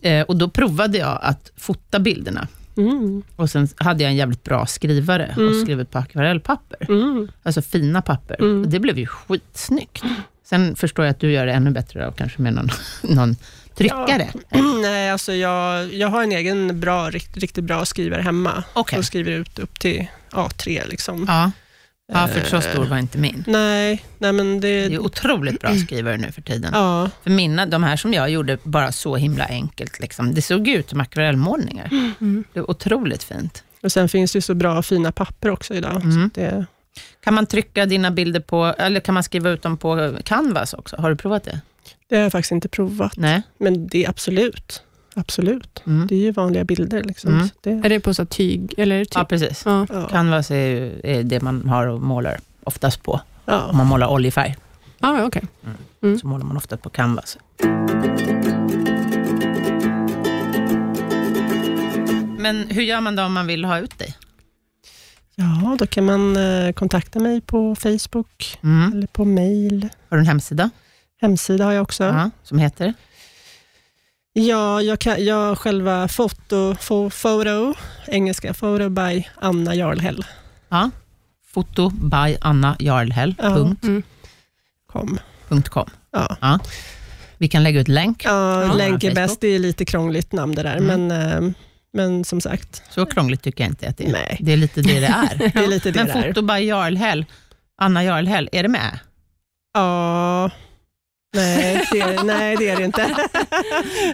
Eh, 0.01 0.21
och 0.21 0.37
då 0.37 0.49
provade 0.49 0.97
jag 0.97 1.19
att 1.21 1.51
fota 1.57 1.99
bilderna. 1.99 2.47
Mm. 2.79 3.23
Och 3.35 3.49
sen 3.49 3.67
hade 3.77 4.03
jag 4.03 4.09
en 4.11 4.15
jävligt 4.17 4.43
bra 4.43 4.65
skrivare 4.65 5.33
och 5.37 5.41
Mm. 5.41 5.61
skrev 5.63 5.81
ut 5.81 5.91
på 5.91 5.97
akvarellpapper. 5.97 6.85
Mm. 6.89 7.27
Alltså 7.43 7.61
fina 7.61 8.01
papper. 8.01 8.35
Mm. 8.39 8.61
Och 8.61 8.67
det 8.69 8.79
blev 8.79 8.97
ju 8.97 9.05
skitsnyggt. 9.07 10.03
Sen 10.43 10.75
förstår 10.75 11.05
jag 11.05 11.11
att 11.11 11.19
du 11.19 11.31
gör 11.31 11.45
det 11.45 11.51
ännu 11.53 11.71
bättre, 11.71 12.05
då, 12.05 12.11
kanske 12.11 12.41
med 12.41 12.53
någon, 12.53 12.69
någon 13.15 13.35
tryckare. 13.75 14.27
Nej, 14.81 15.09
alltså 15.11 15.33
jag, 15.33 15.93
jag 15.93 16.07
har 16.07 16.23
en 16.23 16.31
egen 16.31 16.79
bra, 16.79 17.09
rikt, 17.09 17.37
riktigt 17.37 17.63
bra 17.63 17.85
skrivare 17.85 18.21
hemma. 18.21 18.63
Okej. 18.73 18.99
Och 18.99 19.05
skriver 19.05 19.31
ut 19.31 19.59
upp 19.59 19.79
till 19.79 20.07
A3. 20.31 20.87
Liksom. 20.89 21.25
Ja. 21.27 21.51
Ja, 22.13 22.27
för 22.27 22.43
så 22.45 22.55
Eh, 22.55 22.61
stor 22.61 22.85
var 22.85 22.97
inte 22.97 23.17
min. 23.17 23.43
Nej, 23.47 24.03
nej 24.17 24.33
men 24.33 24.59
Det 24.59 24.87
det... 24.87 24.95
är 24.95 24.99
otroligt 24.99 25.59
bra 25.61 25.75
skrivare 25.75 26.17
nu 26.17 26.31
för 26.31 26.41
tiden. 26.41 26.71
Ja, 26.73 27.09
För 27.23 27.29
mina, 27.29 27.65
de 27.65 27.83
här 27.83 27.95
som 27.97 28.13
jag 28.13 28.29
gjorde, 28.29 28.57
bara 28.63 28.91
så 28.91 29.15
himla 29.15 29.45
enkelt. 29.45 29.99
Liksom. 29.99 30.33
Det 30.33 30.41
såg 30.41 30.67
ut 30.67 30.89
som 30.89 30.99
akvarellmålningar. 31.01 31.89
Mm. 32.21 32.43
Det 32.53 32.59
är 32.59 32.69
otroligt 32.71 33.23
fint. 33.23 33.63
och 33.83 33.91
sen 33.91 34.09
finns 34.09 34.31
det 34.31 34.37
ju 34.37 34.41
så 34.41 34.53
bra 34.53 34.81
fina 34.81 35.11
papper 35.11 35.49
också 35.49 35.73
idag. 35.73 36.01
Mm. 36.03 36.11
Så 36.33 36.39
det, 36.39 36.65
Kan 37.23 37.33
man 37.33 37.45
trycka 37.45 37.85
dina 37.85 38.11
bilder 38.11 38.39
på, 38.39 38.65
eller 38.77 38.99
kan 38.99 39.13
man 39.13 39.23
skriva 39.23 39.49
ut 39.49 39.61
dem 39.61 39.77
på 39.77 40.17
Canvas 40.25 40.73
också? 40.73 40.95
Har 40.95 41.09
du 41.09 41.15
provat 41.15 41.43
det? 41.43 41.61
det 42.09 42.15
har 42.15 42.23
jag 42.23 42.31
faktiskt 42.31 42.51
inte 42.51 42.67
provat. 42.69 43.17
Nej? 43.17 43.41
Men 43.57 43.87
det 43.87 44.05
är 44.05 44.09
absolut. 44.09 44.83
Absolut. 45.15 45.81
Mm. 45.85 46.07
Det 46.07 46.15
är 46.15 46.19
ju 46.19 46.31
vanliga 46.31 46.63
bilder. 46.63 47.03
Liksom. 47.03 47.33
Mm. 47.33 47.47
Det, 47.61 47.69
Är 47.71 47.89
det 47.89 47.99
på 47.99 48.13
så 48.13 48.25
tyg? 48.25 48.73
Eller 48.77 49.05
tyg? 49.05 49.11
Ja, 49.15 49.25
precis. 49.25 49.63
Ja. 49.65 49.85
Canvas 50.11 50.51
är, 50.51 51.05
är 51.05 51.23
det 51.23 51.41
man 51.41 51.69
har 51.69 51.87
och 51.87 52.01
målar 52.01 52.39
oftast 52.63 53.03
på. 53.03 53.11
Om 53.13 53.21
Ja. 53.45 53.71
man 53.73 53.87
målar 53.87 54.07
oljefärg, 54.07 54.55
Ah, 54.99 55.23
okej. 55.23 55.43
Mm. 56.03 56.19
så 56.19 56.27
målar 56.27 56.45
man 56.45 56.57
ofta 56.57 56.77
på 56.77 56.89
Canvas. 56.89 57.37
Men 62.37 62.67
hur 62.69 62.81
gör 62.81 63.01
man 63.01 63.15
då 63.15 63.23
om 63.23 63.33
man 63.33 63.47
vill 63.47 63.65
ha 63.65 63.79
ut 63.79 63.99
dig? 63.99 64.15
ja, 65.35 65.75
då 65.79 65.87
kan 65.87 66.05
man 66.05 66.37
eh, 66.37 66.71
kontakta 66.71 67.19
mig 67.19 67.41
på 67.41 67.75
Facebook 67.75 68.57
Mm. 68.63 68.93
eller 68.93 69.07
på 69.07 69.25
mail. 69.25 69.89
Har 70.09 70.17
du 70.17 70.21
en 70.21 70.27
hemsida? 70.27 70.69
Hemsida 71.21 71.65
har 71.65 71.71
jag 71.71 71.81
också. 71.81 72.03
Ja, 72.03 72.29
som 72.43 72.59
heter? 72.59 72.93
Ja, 74.47 74.81
jag, 74.81 74.99
kan, 74.99 75.25
jag 75.25 75.57
själva 75.57 76.07
foto, 76.07 76.75
fo, 76.75 77.09
photo, 77.09 77.73
engelska 78.07 78.53
photo 78.53 78.89
by 78.89 79.27
Anna 79.35 79.75
Jarlhäll. 79.75 80.25
Ja. 80.69 80.89
Foto 81.53 81.89
by 81.89 82.37
Anna 82.41 82.75
Jarlhäll. 82.79 83.35
Ja. 83.37 83.43
Punkt, 83.55 83.83
Mm. 83.83 84.03
Kom. 84.91 85.19
punkt 85.47 85.69
com. 85.69 85.89
Ja. 86.11 86.59
Vi 87.37 87.47
kan 87.47 87.63
lägga 87.63 87.79
ut 87.79 87.87
länk. 87.87 88.25
Ja, 88.25 88.63
Ja. 88.63 88.73
länk 88.73 89.03
är 89.03 89.15
bäst. 89.15 89.41
Det 89.41 89.47
är 89.47 89.59
lite 89.59 89.85
krångligt 89.85 90.31
namn 90.31 90.55
det 90.55 90.63
där, 90.63 90.77
Mm. 90.77 91.07
men, 91.07 91.33
eh, 91.45 91.51
men 91.93 92.25
som 92.25 92.41
sagt, 92.41 92.81
Så 92.89 93.05
krångligt 93.05 93.41
tycker 93.41 93.63
jag 93.63 93.71
inte 93.71 93.87
att 93.89 93.97
det 93.97 94.05
är. 94.05 94.11
Nej. 94.11 94.37
Det 94.41 94.53
är 94.53 94.57
lite 94.57 94.81
det 94.81 94.99
det 94.99 95.05
är. 95.05 95.37
det 95.53 95.59
är 95.63 95.67
lite 95.67 95.91
det 95.91 96.03
Men 96.03 96.21
där. 96.21 96.27
foto 96.27 96.41
by 96.41 96.53
Jarlhäll, 96.67 97.25
Anna 97.81 98.03
Jarlhäll, 98.03 98.49
är 98.51 98.63
det 98.63 98.69
med? 98.69 98.99
Ja, 99.73 100.49
nej 101.35 101.85
det, 101.91 101.99
är, 101.99 102.23
nej, 102.23 102.55
det 102.57 102.69
är 102.69 102.77
det 102.77 102.83
inte. 102.85 103.01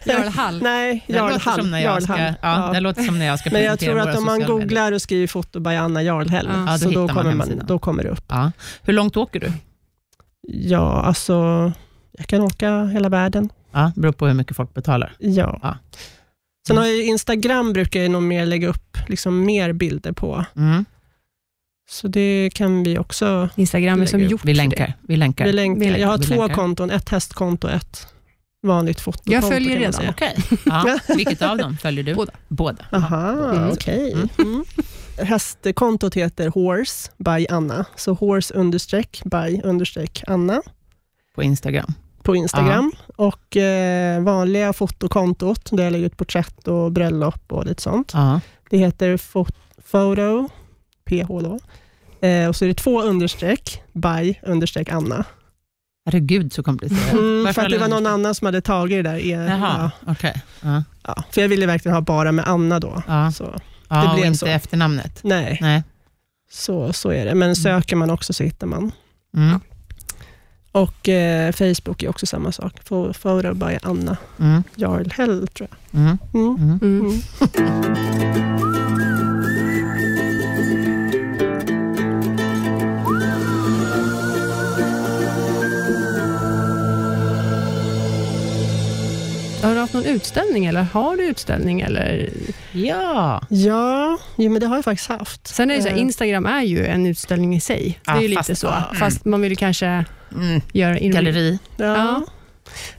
Jarl 0.06 0.28
Hall. 0.28 0.62
nej, 0.62 1.04
Det 1.08 1.14
Jarlhall. 1.14 1.70
när 1.70 1.80
jag 1.80 2.04
ska, 2.04 2.14
Jarlhall. 2.14 2.36
ja, 2.42 2.66
Ja. 2.68 2.74
Det 2.74 2.80
låter 2.80 3.04
som 3.04 3.20
när 3.20 3.26
jag 3.26 3.40
ska 3.40 3.50
Men 3.50 3.64
jag 3.64 3.80
tror 3.80 4.00
att 4.00 4.18
om 4.18 4.26
man 4.26 4.36
sociala 4.36 4.54
medier. 4.54 4.66
googlar 4.68 4.92
och 4.92 5.02
skriver 5.02 5.28
foto 5.28 5.60
by 5.60 5.70
Anna 5.76 6.04
Jarlhäll, 6.04 6.50
Ja. 6.54 6.66
Ja, 6.68 6.72
då 6.72 6.78
så 6.78 6.90
då 6.90 7.00
man 7.06 7.16
kommer, 7.16 7.34
man, 7.36 7.62
då 7.68 7.80
kommer 7.80 8.04
det 8.04 8.10
upp. 8.10 8.32
Hur 8.84 8.94
långt 8.94 9.18
åker 9.18 9.40
du? 9.40 9.52
Ja, 10.48 11.04
alltså, 11.04 11.72
jag 12.18 12.28
kan 12.28 12.42
åka 12.42 12.86
hela 12.86 13.10
världen. 13.10 13.50
Ja, 13.72 13.92
beror 13.96 14.12
på 14.14 14.28
hur 14.28 14.34
mycket 14.34 14.56
folk 14.56 14.74
betalar. 14.74 15.14
Ja. 15.20 15.60
Ja. 15.64 15.78
Sen 16.68 16.78
har 16.78 16.86
jag 16.86 17.04
Instagram, 17.06 17.74
brukar 17.74 18.00
jag 18.02 18.12
nog 18.12 18.24
mer 18.24 18.46
lägga 18.46 18.68
upp 18.68 18.98
liksom 19.08 19.46
mer 19.46 19.74
bilder 19.74 20.12
på. 20.12 20.46
Mm. 20.56 20.86
Så 21.90 22.08
det 22.08 22.50
kan 22.54 22.84
vi 22.84 22.98
också 22.98 23.50
Instagram 23.56 24.02
är 24.02 24.06
som 24.06 24.22
gjort 24.22 24.46
Vi 24.46 24.54
länkar. 24.54 24.94
Vi 25.08 25.18
länkar. 25.18 25.46
vi 25.46 25.52
länkar. 25.54 25.80
Vi 25.80 25.86
länkar. 25.86 26.00
Jag 26.02 26.08
har 26.08 26.18
Vi 26.18 26.26
två 26.26 26.36
länkar. 26.42 26.56
konton, 26.56 26.92
ett 26.92 27.10
hästkonto 27.10 27.68
och 27.68 27.74
ett 27.74 28.08
vanligt 28.64 29.02
fotokonto. 29.02 29.32
Jag 29.34 29.50
följer 29.54 29.80
redan. 29.80 30.10
Okej. 30.10 30.36
Ja. 30.66 31.00
Vilket 31.16 31.42
av 31.42 31.58
dem 31.58 31.78
följer 31.78 32.04
du? 32.04 32.16
Båda. 32.16 32.32
Båda. 32.48 32.86
Aha, 32.92 33.52
Mm. 33.56 33.72
okej. 33.72 34.12
Mm. 34.14 34.30
Mm. 34.40 34.66
Hästkontot 35.18 36.16
heter 36.16 36.48
Horse 36.50 37.12
by 37.18 37.48
Anna, 37.50 37.86
så 37.96 38.14
horse 38.14 38.54
understreck 38.54 39.22
by 39.26 39.62
understreck 39.64 40.24
Anna 40.28 40.62
På 41.36 41.44
Instagram. 41.44 41.94
på 42.24 42.36
Instagram. 42.36 42.92
Och 43.16 43.58
eh, 43.58 44.22
vanliga 44.22 44.74
fotokontot, 44.74 45.70
där 45.72 45.84
jag 45.84 45.92
lägger 45.92 46.06
ut 46.06 46.18
porträtt 46.18 46.68
och 46.68 46.92
bröllop 46.92 47.52
och 47.52 47.66
lite 47.66 47.82
sånt. 47.82 48.12
Ja. 48.14 48.40
Det 48.70 48.78
heter 48.78 49.18
fo- 49.18 49.52
photo, 49.92 50.50
PH 51.10 51.28
då. 51.28 51.60
Eh, 52.28 52.48
och 52.48 52.56
så 52.56 52.66
är 52.66 52.70
det 52.70 52.76
två 52.76 53.02
understreck, 53.02 53.82
by 53.94 54.36
understreck 54.44 54.90
Anna. 54.90 55.26
Herregud 56.06 56.54
så 56.54 56.64
komplicerat. 56.64 57.14
Mm, 57.14 57.54
för 57.54 57.62
att 57.62 57.70
det 57.70 57.78
var 57.78 57.88
någon 57.88 58.08
annan 58.08 58.36
som 58.36 58.46
hade 58.46 58.62
tagit 58.62 59.04
det 59.04 59.10
där. 59.12 59.18
i- 59.18 59.30
Jaha, 59.32 59.92
Ja, 60.06 60.12
okej. 60.12 60.42
Ja. 60.62 60.84
ja. 61.04 61.24
För 61.32 61.42
jag 61.42 61.48
ville 61.50 61.66
verkligen 61.66 61.96
ha 61.96 62.02
bara 62.02 62.32
med 62.32 62.48
Anna 62.48 62.80
då. 62.80 63.04
Ja. 63.08 63.32
Så, 63.32 63.44
Det 63.90 63.96
och 64.08 64.14
blev 64.16 64.26
inte 64.26 64.38
så. 64.38 64.46
efternamnet. 64.46 65.20
nej, 65.24 65.58
Nej. 65.62 65.84
så, 66.52 66.94
så 66.94 67.10
är 67.12 67.26
det. 67.26 67.36
Men 67.36 67.56
söker 67.56 67.96
man 67.96 68.10
också 68.10 68.34
så 68.34 68.44
hittar 68.44 68.68
man. 68.68 68.92
Mm. 69.38 69.60
Och 70.72 71.10
eh, 71.10 71.52
Facebook 71.52 72.04
är 72.04 72.10
också 72.10 72.26
samma 72.26 72.52
sak. 72.52 72.74
Fo- 72.90 73.14
Photo 73.14 73.54
by 73.54 73.78
Anna 73.84 74.18
Mm. 74.40 74.64
Jarlhäll, 74.76 75.48
tror 75.48 75.70
jag. 75.92 76.18
Mm. 76.82 77.22
Har 89.66 89.74
du 89.74 89.80
haft 89.80 89.94
någon 89.94 90.06
utställning 90.06 90.66
eller 90.66 90.82
har 90.82 91.18
du 91.18 91.24
utställning? 91.24 91.82
Eller? 91.82 92.30
Ja. 92.72 93.42
Ja, 93.50 94.18
jo, 94.38 94.52
men 94.52 94.60
det 94.62 94.68
har 94.68 94.76
jag 94.76 94.86
faktiskt 94.86 95.10
haft. 95.10 95.48
Sen 95.48 95.72
är 95.72 95.76
det 95.76 95.82
så 95.82 95.88
här, 95.90 95.96
Eh, 95.96 96.02
Instagram 96.02 96.46
är 96.46 96.62
ju 96.62 96.86
en 96.86 97.06
utställning 97.06 97.56
i 97.56 97.62
sig. 97.62 98.00
Det 98.06 98.12
är 98.12 98.22
ju 98.22 98.28
lite 98.28 98.44
fast- 98.44 98.58
så. 98.62 98.68
ja. 98.68 98.92
Fast 99.00 99.26
man 99.26 99.42
vill 99.42 99.58
kanske 99.58 100.06
Mm. 100.36 100.62
göra 100.74 100.98
in 100.98 101.12
Galleri. 101.12 101.60
Ja. 101.78 101.86
Ja. 101.86 102.22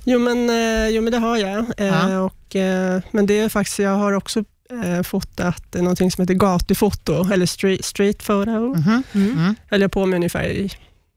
Jo, 0.05 0.19
men, 0.19 0.51
eh, 0.51 0.89
jo, 0.89 1.03
men 1.03 1.13
det 1.13 1.19
har 1.19 1.37
jag. 1.37 1.59
Eh, 1.77 1.87
Ja. 1.87 2.21
och, 2.21 2.57
men 3.11 3.27
det 3.27 3.39
är 3.41 3.49
faktiskt, 3.49 3.79
jag 3.79 3.95
har 3.97 4.13
också 4.13 4.45
fotat 5.05 5.75
någonting 5.75 6.11
som 6.11 6.23
heter 6.23 6.35
gatufoto, 6.35 7.33
eller 7.33 7.47
street, 7.47 7.85
street 7.85 8.19
photo. 8.27 8.51
Mhm. 8.75 9.03
Mm. 9.15 9.31
Mm. 9.33 9.55
höll 9.71 9.81
jag 9.81 9.93
på 9.93 10.07
med 10.07 10.17
ungefär 10.17 10.45
i 10.49 10.71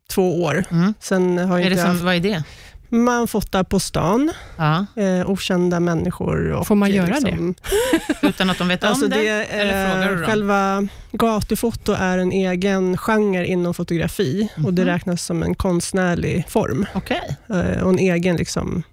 två 0.09 0.43
år. 0.43 0.63
Mm. 0.71 0.93
Sen 0.99 1.37
har 1.37 1.57
jag 1.57 1.65
Är 1.65 1.69
det 1.69 1.71
inte 1.71 1.81
som, 1.81 1.91
haft, 1.91 2.03
vad 2.03 2.15
är 2.15 2.19
det? 2.19 2.43
Man 2.89 3.27
fotar 3.27 3.63
på 3.63 3.79
stan, 3.79 4.31
Ja. 4.57 4.85
eh, 4.95 5.29
okända 5.29 5.79
människor. 5.79 6.51
Och, 6.51 6.67
Får 6.67 6.75
man 6.75 6.89
eh, 6.89 6.95
göra 6.95 7.19
liksom, 7.19 7.55
Utan 8.21 8.49
att 8.49 8.57
de 8.57 8.67
vet 8.67 8.83
Alltså 8.83 9.05
om 9.05 9.11
det? 9.11 9.17
det 9.17 9.43
Eller 9.45 9.91
frågar 9.91 10.07
du 10.07 10.13
eh, 10.13 10.19
dem? 10.19 10.27
själva 10.29 10.87
gatufoto 11.11 11.91
är 11.93 12.17
en 12.17 12.31
egen 12.31 12.97
genre 12.97 13.45
inom 13.45 13.73
fotografi 13.73 14.49
och 14.65 14.73
det 14.73 14.81
Mhm. 14.81 14.91
räknas 14.93 15.23
som 15.25 15.43
en 15.43 15.55
konstnärlig 15.55 16.45
form. 16.49 16.85
Okej. 16.93 17.37
Eh, 17.49 17.83
och 17.83 17.89
en 17.89 17.99
egen, 17.99 18.35
liksom, 18.35 18.83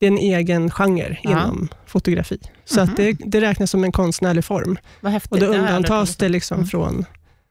det 0.00 0.06
är 0.06 0.10
en 0.10 0.18
egen 0.18 0.70
genre 0.70 1.18
Ja. 1.22 1.30
inom 1.30 1.68
fotografi. 1.86 2.38
Så 2.64 2.80
Mhm. 2.80 2.90
att 2.90 2.96
det, 2.96 3.12
det 3.26 3.40
räknas 3.40 3.70
som 3.70 3.84
en 3.84 3.92
konstnärlig 3.92 4.44
form. 4.44 4.78
Vad 5.00 5.12
häftigt. 5.12 5.32
Och 5.32 5.38
då 5.40 5.52
Det 5.52 5.58
undantas 5.58 6.08
hört 6.10 6.18
det 6.18 6.28
liksom 6.28 6.56
Mm. 6.56 6.68
från... 6.68 7.04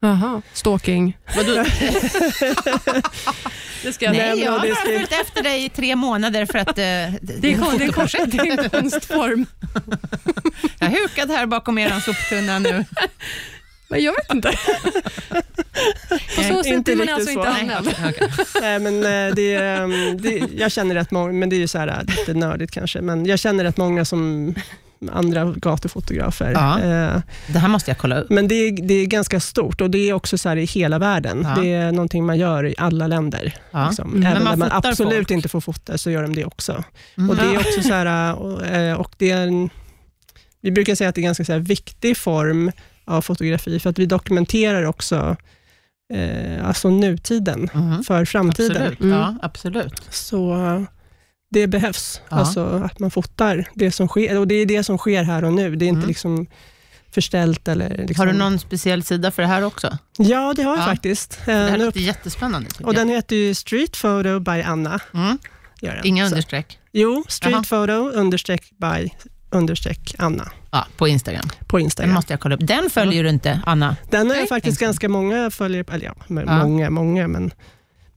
Jaha, 0.04 0.42
stalking. 0.54 1.18
Vadå? 1.36 1.54
Det 3.84 3.94
ska 3.94 4.12
Nej, 4.12 4.30
men 4.30 4.40
jag 4.40 4.52
har 4.52 4.60
bara 4.60 4.76
ska- 4.76 4.86
följt 4.86 5.12
efter 5.12 5.44
dig 5.44 5.66
i 5.66 5.70
tre 5.70 5.96
månader 5.96 6.46
för 6.46 6.60
att 6.60 6.68
eh, 6.70 6.74
det, 6.74 7.18
Det 7.22 7.32
är, 7.34 7.40
det, 7.42 7.48
är 7.54 7.78
det 8.28 8.38
är 8.38 8.64
en 8.64 8.70
konstform. 8.70 9.46
Jag 10.80 10.90
är 10.94 11.02
hukad 11.02 11.30
här 11.32 11.46
bakom 11.46 11.78
er 11.78 12.00
soptunna 12.00 12.60
nu. 12.60 12.86
Men 13.88 14.04
jag 14.04 14.14
vet 14.14 14.34
inte. 14.34 14.52
På 16.36 16.44
så 16.44 16.64
sätt 16.64 16.66
Inte 16.74 16.92
är 16.92 16.96
man 16.96 17.10
alltså 17.10 17.32
inte 17.32 17.44
så. 17.44 17.50
anmäld. 17.50 17.96
Okej. 18.10 18.30
Nej, 18.62 18.80
men 18.80 18.96
eh, 18.98 19.36
det, 19.36 19.54
är, 19.54 19.82
ehm, 19.82 20.22
det, 20.22 20.42
jag 20.58 20.72
känner 20.72 20.96
rätt 20.96 21.12
många, 21.12 21.32
men 21.34 21.50
det 21.50 21.56
är 21.56 21.58
ju 21.60 21.68
så 21.68 21.78
här, 21.78 21.88
äh, 21.88 22.04
lite 22.18 22.34
nördigt 22.34 22.72
kanske, 22.72 23.02
men 23.02 23.26
jag 23.26 23.40
känner 23.40 23.64
rätt 23.64 23.78
många 23.78 24.06
som 24.06 24.56
andra 25.12 25.46
gatufotografer. 25.58 26.52
Ja. 26.52 26.80
Eh, 26.80 27.22
Det 27.48 27.60
här 27.60 27.68
måste 27.68 27.92
jag 27.92 27.98
kolla 27.98 28.20
upp. 28.22 28.30
Men 28.30 28.48
det 28.48 28.56
är, 28.56 28.88
det 28.88 28.94
är 28.94 29.06
ganska 29.06 29.40
stort 29.40 29.82
och 29.82 29.92
det 29.92 30.10
är 30.10 30.14
också 30.14 30.38
så 30.38 30.50
här 30.50 30.58
i 30.58 30.66
hela 30.66 31.00
världen. 31.00 31.42
Ja. 31.56 31.62
Det 31.62 31.74
är 31.74 31.92
någonting 31.92 32.26
man 32.26 32.38
gör 32.38 32.66
i 32.66 32.76
alla 32.78 33.08
länder. 33.08 33.54
Ja. 33.72 33.88
Liksom. 33.88 34.10
Mm. 34.12 34.24
Även 34.24 34.34
Men 34.34 34.44
man 34.44 34.60
där 34.60 34.66
man 34.70 34.78
absolut 34.86 35.14
folk. 35.14 35.32
inte 35.32 35.50
får 35.50 35.62
fota 35.62 35.98
så 35.98 36.12
gör 36.12 36.22
de 36.22 36.36
det 36.36 36.46
också. 36.46 36.84
Mm. 37.18 37.30
Och 37.30 37.36
det 37.36 37.42
är 37.42 37.58
också 37.60 37.82
så 37.82 37.94
här, 37.94 38.36
och, 38.36 38.66
eh, 38.68 38.96
och 39.00 39.12
det 39.18 39.32
är 39.32 39.48
en, 39.48 39.70
vi 40.62 40.72
brukar 40.72 40.96
säga 40.96 41.10
att 41.10 41.16
det 41.16 41.20
är 41.20 41.24
en 41.24 41.28
ganska 41.28 41.46
så 41.46 41.58
viktig 41.58 42.18
form 42.18 42.72
av 43.06 43.22
fotografi, 43.22 43.80
för 43.80 43.90
att 43.90 44.00
vi 44.00 44.06
dokumenterar 44.06 44.84
också 44.84 45.36
eh, 46.14 46.68
alltså 46.68 46.90
nutiden 46.90 47.70
Mhm. 47.74 48.04
för 48.04 48.26
framtiden. 48.26 48.78
Absolut. 48.78 49.00
Mm. 49.02 49.18
Ja, 49.18 49.36
absolut. 49.42 50.02
Så 50.10 50.54
eh, 50.66 50.82
det 51.52 51.68
behövs, 51.68 52.22
Ja. 52.30 52.38
alltså 52.38 52.66
att 52.66 53.00
man 53.00 53.12
fotar 53.12 53.66
det 53.74 53.92
som 53.92 54.08
sker. 54.08 54.38
Och 54.40 54.48
det 54.48 54.56
är 54.56 54.66
det 54.66 54.84
som 54.84 54.98
sker 54.98 55.24
här 55.24 55.44
och 55.44 55.54
nu. 55.54 55.76
Det 55.76 55.86
är 55.86 55.88
inte 55.88 55.98
Mm. 55.98 56.08
liksom 56.08 56.48
förställt 57.12 57.68
eller... 57.68 57.90
Liksom. 57.98 58.16
Har 58.18 58.26
du 58.34 58.34
någon 58.40 58.60
speciell 58.60 59.04
sida 59.04 59.32
för 59.32 59.42
det 59.42 59.48
här 59.48 59.64
också? 59.64 59.98
Ja, 60.18 60.54
det 60.56 60.64
har 60.64 60.72
jag 60.78 60.82
Ja. 60.82 60.86
faktiskt. 60.86 61.40
Eh, 61.42 61.46
Det 61.46 61.54
här 61.54 61.78
nu- 61.78 61.86
låter 61.86 62.00
jättespännande. 62.00 62.70
och 62.80 62.88
jag. 62.88 62.96
den 62.96 63.10
heter 63.10 63.36
ju 63.36 63.54
Street 63.56 64.02
Photo 64.02 64.40
by 64.40 64.62
Anna. 64.62 65.00
Mm. 65.14 65.38
Den. 65.82 66.06
Inga 66.06 66.26
Så- 66.26 66.32
understreck? 66.36 66.80
Jo, 66.92 67.24
Street 67.28 67.52
Jaha. 67.54 67.64
Photo 67.64 67.94
understreck 68.20 68.64
by 68.78 69.10
understreck 69.50 70.16
Anna 70.18 70.52
Ja, 70.72 70.88
på 70.98 71.08
Instagram. 71.08 71.50
på 71.68 71.78
Den 71.78 71.84
Instagram. 71.86 72.14
måste 72.14 72.34
jag 72.34 72.40
kolla 72.40 72.56
upp. 72.56 72.68
Den 72.68 72.90
följer 72.90 73.24
du 73.24 73.30
inte, 73.30 73.62
Anna? 73.66 73.96
Den 74.12 74.30
har 74.30 74.36
Nej. 74.38 74.48
faktiskt 74.48 74.80
ganska 74.80 75.10
många 75.10 75.52
följare 75.52 75.84
på, 75.84 75.94
eller 75.94 76.06
ja, 76.06 76.14
Ja. 76.28 76.64
många, 76.64 76.90
många, 76.90 77.28
men 77.28 77.52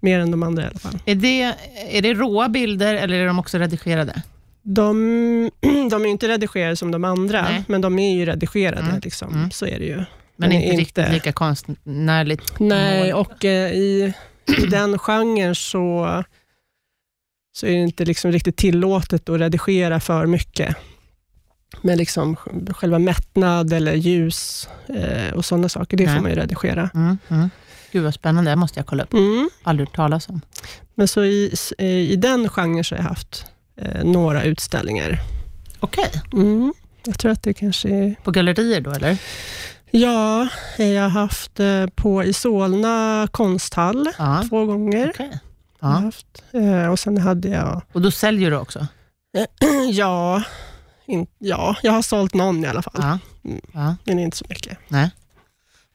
mer 0.05 0.19
än 0.19 0.31
de 0.31 0.43
andra 0.43 0.63
i 0.63 0.67
alla 0.67 0.79
fall. 0.79 0.99
Är 1.05 1.15
det, 1.15 1.43
är 1.91 2.03
det 2.03 2.15
råa 2.15 2.49
bilder 2.49 2.95
eller 2.95 3.19
är 3.19 3.27
de 3.27 3.39
också 3.39 3.59
redigerade? 3.59 4.23
De, 4.63 5.51
de 5.91 6.03
är 6.03 6.07
inte 6.07 6.29
redigerade 6.29 6.77
som 6.77 6.91
de 6.91 7.05
andra, 7.05 7.43
Nej. 7.43 7.65
men 7.69 7.81
de 7.81 7.99
är 7.99 8.15
ju 8.17 8.25
redigerade. 8.27 8.83
Mm. 8.89 9.01
Liksom. 9.05 9.35
Mm. 9.35 9.51
Så 9.51 9.67
är 9.67 9.79
det 9.79 9.85
ju. 9.85 9.97
Men 9.97 10.07
Men 10.37 10.53
inte, 10.53 10.67
inte- 10.67 10.81
riktigt 10.81 11.13
lika 11.13 11.33
konstnärligt 11.33 12.59
Nej, 12.61 13.13
mål. 13.13 13.21
och 13.21 13.45
eh, 13.45 13.73
i, 13.73 14.15
i 14.63 14.67
den 14.67 14.99
genren 14.99 15.55
så, 15.55 16.25
så 17.53 17.67
är 17.67 17.71
det 17.71 17.77
inte 17.77 18.05
liksom 18.05 18.33
riktigt 18.33 18.57
tillåtet 18.57 19.29
att 19.29 19.41
redigera 19.41 20.01
för 20.01 20.27
mycket. 20.27 20.77
Med 21.83 21.99
liksom 21.99 22.37
själva 22.71 22.99
mättnad 22.99 23.73
eller 23.73 23.95
ljus 23.95 24.69
eh, 24.89 25.35
och 25.35 25.45
sådana 25.45 25.69
saker, 25.69 25.97
det 25.97 26.07
Nej. 26.07 26.15
får 26.15 26.23
man 26.23 26.31
ju 26.31 26.37
redigera. 26.37 26.91
Mm, 26.95 27.19
mm. 27.29 27.51
Gud 27.95 28.05
vad 28.05 28.15
spännande, 28.15 28.51
det 28.51 28.57
måste 28.57 28.79
jag 28.79 28.87
kolla 28.87 29.03
upp. 29.03 29.13
Mm. 29.13 29.51
Aldrig 29.63 29.89
hört 29.89 29.97
talas 29.97 30.29
om. 30.29 30.41
Men 30.95 31.09
så 31.09 31.25
i, 31.25 31.55
eh, 31.79 31.87
i 31.87 32.17
den 32.17 32.49
genren 32.49 32.85
så 32.85 32.95
har 32.95 33.03
jag 33.03 33.09
haft 33.09 33.47
eh, 33.77 34.05
några 34.05 34.43
utställningar. 34.43 35.19
Okej, 35.81 36.11
Mm. 36.33 36.75
Jag 37.07 37.19
tror 37.19 37.33
att 37.33 37.43
det 37.43 37.55
kanske 37.55 37.89
är... 37.89 38.15
på 38.25 38.31
gallerier 38.31 38.81
då 38.81 38.91
eller? 38.91 39.17
Ja, 39.91 40.49
jag 40.79 41.03
har 41.03 41.09
haft 41.09 41.61
eh, 41.61 41.87
på 41.87 42.25
i 42.25 42.33
Solna 42.33 43.29
konsthall 43.31 44.09
Ja, 44.19 44.45
två 44.49 44.65
gånger. 44.67 45.13
har 45.19 45.29
Ja. 45.81 45.89
haft. 45.89 46.27
Eh, 46.53 46.87
och 46.89 46.99
sen 46.99 47.19
hade 47.19 47.49
jag 47.49 47.83
Och 47.93 48.03
då 48.03 48.11
säljer 48.11 48.51
du 48.51 48.57
också? 48.57 48.87
Ja, 49.93 50.43
in, 51.07 51.27
ja, 51.39 51.77
jag 51.83 51.93
har 51.93 52.03
sålt 52.03 52.35
någon 52.35 52.65
i 52.65 52.69
alla 52.69 52.83
fall, 52.83 52.95
Ja. 53.03 53.19
Mm. 53.45 53.95
men 54.05 54.19
inte 54.19 54.37
så 54.37 54.45
mycket. 54.49 54.79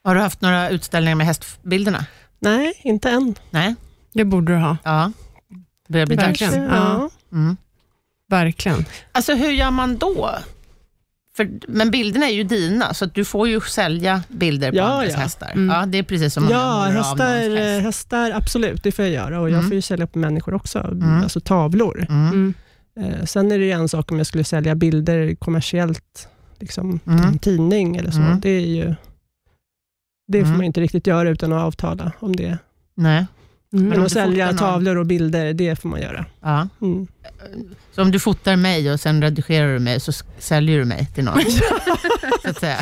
Har 0.03 0.15
du 0.15 0.21
haft 0.21 0.41
några 0.41 0.69
utställningar 0.69 1.15
med 1.15 1.27
hästbilderna? 1.27 2.05
Nej, 2.39 2.73
inte 2.83 3.09
än. 3.09 3.35
Nej? 3.49 3.75
Det 4.13 4.25
borde 4.25 4.51
du 4.53 4.57
ha. 4.57 4.77
Ja. 4.83 5.11
Börjar 5.89 6.05
bli 6.05 6.15
dags. 6.15 6.41
Verkligen. 6.41 6.63
Ja. 6.63 7.09
Mm. 7.31 7.57
Verkligen. 8.29 8.85
Alltså 9.11 9.33
hur 9.35 9.51
gör 9.51 9.71
man 9.71 9.97
då? 9.97 10.29
För, 11.37 11.49
men 11.67 11.91
bilderna 11.91 12.25
är 12.25 12.33
ju 12.33 12.43
dina, 12.43 12.93
så 12.93 13.05
att 13.05 13.13
du 13.15 13.25
får 13.25 13.47
ju 13.47 13.61
sälja 13.61 14.23
bilder 14.27 14.71
på 14.71 14.77
Ja, 14.77 14.83
andras 14.83 15.11
ja. 15.13 15.17
hästar. 15.19 15.51
Mm. 15.53 15.75
Ja, 15.75 15.85
det 15.85 15.97
är 15.97 16.03
precis 16.03 16.33
som 16.33 16.43
om 16.43 16.49
jag 16.49 16.59
Ja, 16.61 16.81
hästar, 16.83 17.55
häst. 17.57 17.83
hästar, 17.83 18.31
absolut, 18.31 18.83
det 18.83 18.91
får 18.91 19.05
jag 19.05 19.13
göra. 19.13 19.39
Och 19.41 19.49
jag 19.49 19.57
Mm. 19.57 19.67
får 19.67 19.75
ju 19.75 19.81
sälja 19.81 20.07
på 20.07 20.19
människor 20.19 20.53
också, 20.53 20.79
Mm. 20.79 21.23
alltså 21.23 21.39
tavlor. 21.39 22.05
Mm. 22.09 22.27
Mm. 22.27 22.53
Eh, 23.13 23.25
sen 23.25 23.51
är 23.51 23.59
det 23.59 23.65
ju 23.65 23.71
en 23.71 23.89
sak 23.89 24.11
om 24.11 24.17
jag 24.17 24.27
skulle 24.27 24.43
sälja 24.43 24.75
bilder 24.75 25.35
kommersiellt, 25.35 26.27
liksom 26.59 26.99
Mm. 27.05 27.19
till 27.19 27.27
en 27.27 27.39
tidning 27.39 27.95
eller 27.95 28.11
så. 28.11 28.17
Mm. 28.21 28.39
Det 28.39 28.49
är 28.49 28.59
ju 28.67 28.95
det 30.31 30.39
får 30.39 30.45
Mm. 30.45 30.57
man 30.57 30.65
inte 30.65 30.81
riktigt 30.81 31.07
göra 31.07 31.29
utan 31.29 31.53
att 31.53 31.63
avtala 31.63 32.11
om 32.19 32.35
det. 32.35 32.57
Nej. 32.95 33.25
Mm. 33.73 33.85
Men 33.89 34.03
att 34.05 34.11
sälja 34.11 34.53
tavlor 34.53 34.95
och 34.97 35.05
bilder, 35.05 35.53
det 35.53 35.75
får 35.81 35.89
man 35.89 36.01
göra. 36.01 36.25
Ja. 36.41 36.67
Mm. 36.81 37.07
Så 37.95 38.01
om 38.01 38.11
du 38.11 38.19
fotar 38.19 38.55
mig 38.55 38.91
och 38.91 38.99
sen 38.99 39.21
redigerar 39.21 39.73
du 39.73 39.79
mig, 39.79 39.99
så 39.99 40.11
säljer 40.39 40.77
du 40.79 40.85
mig 40.85 41.05
till 41.15 41.23
någon. 41.23 41.41
så 42.43 42.49
att 42.49 42.59
säga. 42.59 42.77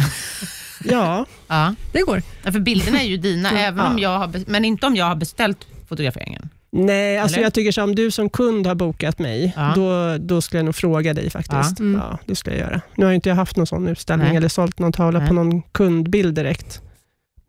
Ja, 0.83 1.25
Ja. 1.47 1.75
Det 1.91 2.01
går. 2.01 2.21
Ja, 2.43 2.51
För 2.51 2.59
bilderna 2.59 3.01
är 3.01 3.05
ju 3.07 3.17
dina, 3.17 3.51
även 3.51 3.85
om 3.85 3.99
jag 3.99 4.19
har, 4.19 4.31
men 4.47 4.65
inte 4.65 4.85
om 4.87 4.95
jag 4.95 5.05
har 5.05 5.15
beställt 5.15 5.67
fotograferingen. 5.89 6.49
Nej, 6.71 7.17
alltså 7.17 7.35
Eller? 7.35 7.43
jag 7.45 7.53
tycker 7.53 7.71
så 7.71 7.83
om 7.83 7.95
du 7.95 8.11
som 8.11 8.29
kund 8.29 8.67
har 8.67 8.75
bokat 8.75 9.19
mig, 9.19 9.53
Ja. 9.55 9.71
då, 9.75 10.17
då 10.17 10.41
skulle 10.41 10.59
jag 10.59 10.65
nog 10.65 10.75
fråga 10.75 11.13
dig 11.13 11.29
faktiskt. 11.29 11.79
Ja. 11.79 11.83
Mm. 11.85 12.01
Ja, 12.01 12.17
det 12.25 12.35
skulle 12.35 12.55
jag 12.57 12.69
göra. 12.69 12.81
Nu 12.95 13.05
har 13.05 13.11
ju 13.11 13.15
inte 13.15 13.29
jag 13.29 13.35
haft 13.35 13.57
någon 13.57 13.67
sån 13.67 13.87
utställning 13.87 14.27
Nej. 14.27 14.37
eller 14.37 14.47
sålt 14.49 14.79
någon 14.79 14.91
tavla 14.93 15.19
Nej. 15.19 15.27
på 15.27 15.33
någon 15.33 15.61
kundbild 15.61 16.35
direkt 16.35 16.81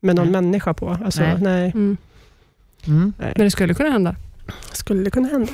med 0.01 0.17
någon 0.17 0.33
Nej. 0.33 0.43
människa 0.43 0.75
på. 0.75 0.99
Alltså, 1.05 1.21
Nej. 1.23 1.37
nej. 1.41 1.71
Mm. 1.75 1.97
Mm. 2.87 3.13
nej. 3.19 3.33
Men 3.37 3.45
det 3.47 3.51
skulle 3.51 3.75
kunna 3.75 3.91
hända. 3.91 4.17
Skulle 4.73 5.03
det 5.05 5.11
kunna 5.11 5.29
hända? 5.29 5.53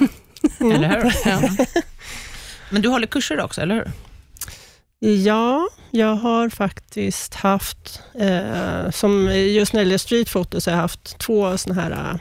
Mm. 0.61 0.72
Eller 0.85 0.88
hur? 1.02 1.14
Ja. 1.30 1.64
Men 2.70 2.83
du 2.83 2.88
håller 2.88 3.07
kurser 3.07 3.40
också, 3.40 3.61
eller 3.61 3.74
hur? 3.74 3.90
Ja, 5.11 5.68
jag 5.90 6.14
har 6.16 6.48
faktiskt 6.48 7.35
haft, 7.35 8.02
eh, 8.14 8.90
som 8.90 9.30
just 9.35 9.72
när 9.72 9.80
det 9.80 9.85
gäller 9.85 9.98
streetfoto, 9.98 10.61
så 10.61 10.70
har 10.70 10.76
jag 10.76 10.83
haft 10.83 11.18
två 11.18 11.59
såna 11.59 11.74
här 11.83 11.90
eh, 11.90 12.16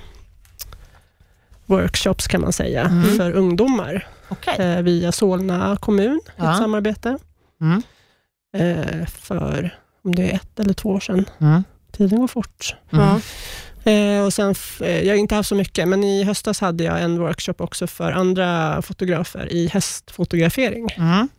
workshops 1.66 2.28
kan 2.28 2.42
man 2.42 2.54
säga, 2.54 2.82
Mm. 2.86 3.18
för 3.18 3.32
ungdomar 3.32 4.08
Okej. 4.30 4.56
eh, 4.60 4.82
via 4.82 5.12
Solna 5.12 5.78
kommun, 5.82 6.22
Ja. 6.36 6.52
ett 6.52 6.58
samarbete. 6.58 7.18
Mm. 7.62 7.82
eh, 8.58 9.06
för 9.08 9.78
om 10.04 10.16
det 10.16 10.32
är 10.32 10.36
ett 10.36 10.60
eller 10.60 10.74
två 10.74 10.90
år 10.90 11.00
sedan. 11.00 11.26
Mm. 11.40 11.64
Tiden 11.98 12.20
går 12.20 12.28
fort. 12.28 12.76
Mm. 12.94 13.22
Eh, 13.86 14.26
och 14.26 14.34
sen, 14.34 14.56
eh, 14.80 15.00
jag 15.02 15.14
har 15.14 15.20
inte 15.20 15.36
haft 15.36 15.50
så 15.50 15.56
mycket, 15.56 15.88
men 15.88 16.04
i 16.04 16.24
höstas 16.24 16.62
hade 16.62 16.84
jag 16.84 17.02
en 17.02 17.20
workshop 17.20 17.54
också 17.58 17.88
för 17.88 18.12
andra 18.12 18.82
fotografer 18.82 19.52
i 19.54 19.68
hästfotografering. 19.68 20.88
Mm. 20.98 21.30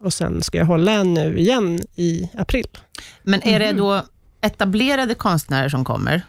Och 0.00 0.12
sen 0.14 0.42
ska 0.42 0.58
jag 0.58 0.64
hålla 0.66 0.92
en 0.92 1.14
nu 1.14 1.38
igen 1.38 1.80
i 1.96 2.28
april. 2.38 2.66
Men 3.22 3.42
är 3.42 3.58
det 3.58 3.66
Mhm. 3.66 3.76
då 3.76 4.02
etablerade 4.40 5.14
konstnärer 5.14 5.68
som 5.68 5.84
kommer? 5.84 6.22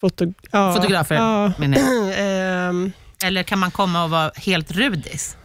Foto, 0.00 0.32
ja, 0.50 0.74
Fotografer, 0.74 1.14
Ja, 1.14 1.52
menar 1.58 1.78
jag. 1.78 2.14
ehm, 2.68 2.92
Eller 3.24 3.42
kan 3.42 3.58
man 3.58 3.70
komma 3.70 4.04
och 4.04 4.10
vara 4.10 4.30
helt 4.36 4.72
rudis? 4.72 5.36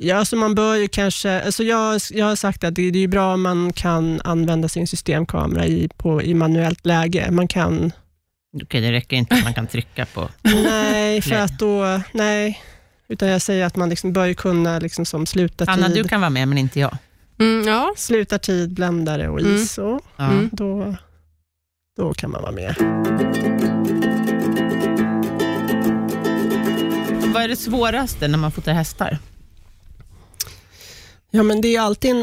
Ja, 0.00 0.24
så 0.24 0.36
man 0.36 0.54
bör 0.54 0.74
ju 0.76 0.88
kanske... 0.88 1.42
Alltså 1.42 1.62
jag, 1.64 2.00
jag 2.10 2.26
har 2.26 2.36
sagt 2.36 2.64
att 2.64 2.74
det, 2.74 2.90
det 2.90 2.98
är 3.04 3.08
bra 3.08 3.34
om 3.34 3.42
man 3.42 3.72
kan 3.72 4.20
använda 4.24 4.68
sin 4.68 4.86
systemkamera 4.86 5.66
i, 5.66 5.88
på, 5.96 6.22
i 6.22 6.34
manuellt 6.34 6.86
läge. 6.86 7.30
Man 7.30 7.48
kan... 7.48 7.92
Okej, 8.62 8.80
det 8.80 8.92
räcker 8.92 9.16
inte 9.16 9.34
att 9.34 9.44
man 9.44 9.54
kan 9.54 9.66
trycka 9.66 10.06
på... 10.06 10.28
Nej, 10.42 11.22
för 11.22 11.34
att 11.34 11.58
då... 11.58 12.00
Nej. 12.12 12.62
Utan 13.08 13.28
jag 13.28 13.42
säger 13.42 13.66
att 13.66 13.76
man 13.76 13.88
liksom 13.88 14.12
bör 14.12 14.26
ju 14.26 14.34
kunna 14.34 14.78
liksom 14.78 15.04
som 15.04 15.26
sluta 15.26 15.64
Anna, 15.68 15.86
tid. 15.86 15.96
du 15.96 16.08
kan 16.08 16.20
vara 16.20 16.30
med, 16.30 16.48
men 16.48 16.58
inte 16.58 16.80
jag. 16.80 16.96
Mm, 17.40 17.68
ja. 17.68 17.94
Slutar 17.96 18.38
tid, 18.38 18.74
bländare 18.74 19.28
och 19.28 19.40
Mm. 19.40 19.54
ISO. 19.56 20.00
Ja. 20.16 20.24
Mm. 20.30 20.48
Då, 20.52 20.96
då 21.96 22.14
kan 22.14 22.30
man 22.30 22.42
vara 22.42 22.52
med. 22.52 22.74
Vad 27.34 27.42
är 27.42 27.48
det 27.48 27.56
svåraste 27.56 28.28
när 28.28 28.38
man 28.38 28.52
fotar 28.52 28.72
hästar? 28.72 29.18
Ja, 31.30 31.42
men 31.42 31.60
det 31.60 31.76
är 31.76 31.80
alltid 31.80 32.10
en, 32.10 32.22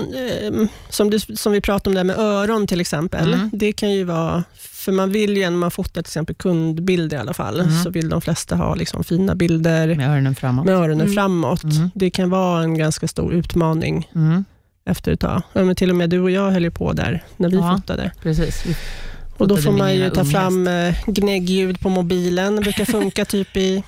eh, 0.63 0.67
som, 0.89 1.09
du, 1.09 1.19
som 1.19 1.51
vi 1.51 1.61
pratade 1.61 1.89
om 1.89 1.95
det 1.95 2.03
med 2.03 2.19
öron 2.19 2.67
till 2.67 2.81
exempel. 2.81 3.33
Mm. 3.33 3.49
Det 3.53 3.71
kan 3.73 3.91
ju 3.91 4.03
vara, 4.03 4.43
för 4.57 4.91
man 4.91 5.11
vill 5.11 5.37
ju 5.37 5.43
när 5.43 5.51
man 5.51 5.71
fotar 5.71 5.91
till 6.01 6.09
exempel 6.09 6.35
kundbilder 6.35 7.17
i 7.17 7.19
alla 7.19 7.33
fall, 7.33 7.59
Mm. 7.61 7.83
så 7.83 7.89
vill 7.89 8.09
de 8.09 8.21
flesta 8.21 8.55
ha 8.55 8.75
liksom 8.75 9.03
fina 9.03 9.35
bilder 9.35 9.95
Med 9.95 10.09
öronen 10.09 10.35
framåt. 10.35 10.65
med 10.65 10.75
öronen 10.75 11.01
Mm. 11.01 11.13
framåt. 11.13 11.63
Mm. 11.63 11.89
Det 11.95 12.09
kan 12.09 12.29
vara 12.29 12.63
en 12.63 12.77
ganska 12.77 13.07
stor 13.07 13.33
utmaning 13.33 14.09
Mm, 14.15 14.45
efter 14.85 15.11
ett 15.11 15.19
tag. 15.19 15.41
Ja, 15.53 15.63
men 15.63 15.75
till 15.75 15.89
och 15.89 15.95
med 15.95 16.09
du 16.09 16.19
och 16.19 16.31
jag 16.31 16.51
höll 16.51 16.63
ju 16.63 16.71
på 16.71 16.93
där 16.93 17.23
när 17.37 17.49
vi 17.49 17.57
Ja. 17.57 17.75
fotade. 17.77 18.11
precis. 18.21 18.63
Och 19.37 19.47
då 19.47 19.57
får 19.57 19.71
man 19.71 19.95
ju 19.95 20.09
ta 20.09 20.21
unghäst. 20.21 20.31
fram 20.31 20.67
eh, 20.67 20.95
gnäggljud 21.07 21.79
på 21.79 21.89
mobilen. 21.89 22.55
Det 22.55 22.61
brukar 22.61 22.85
funka 22.85 23.25
typ 23.35 23.57
i 23.57 23.83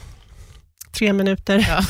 tre 0.98 1.14
minuter. 1.14 1.66
Ja. 1.70 1.82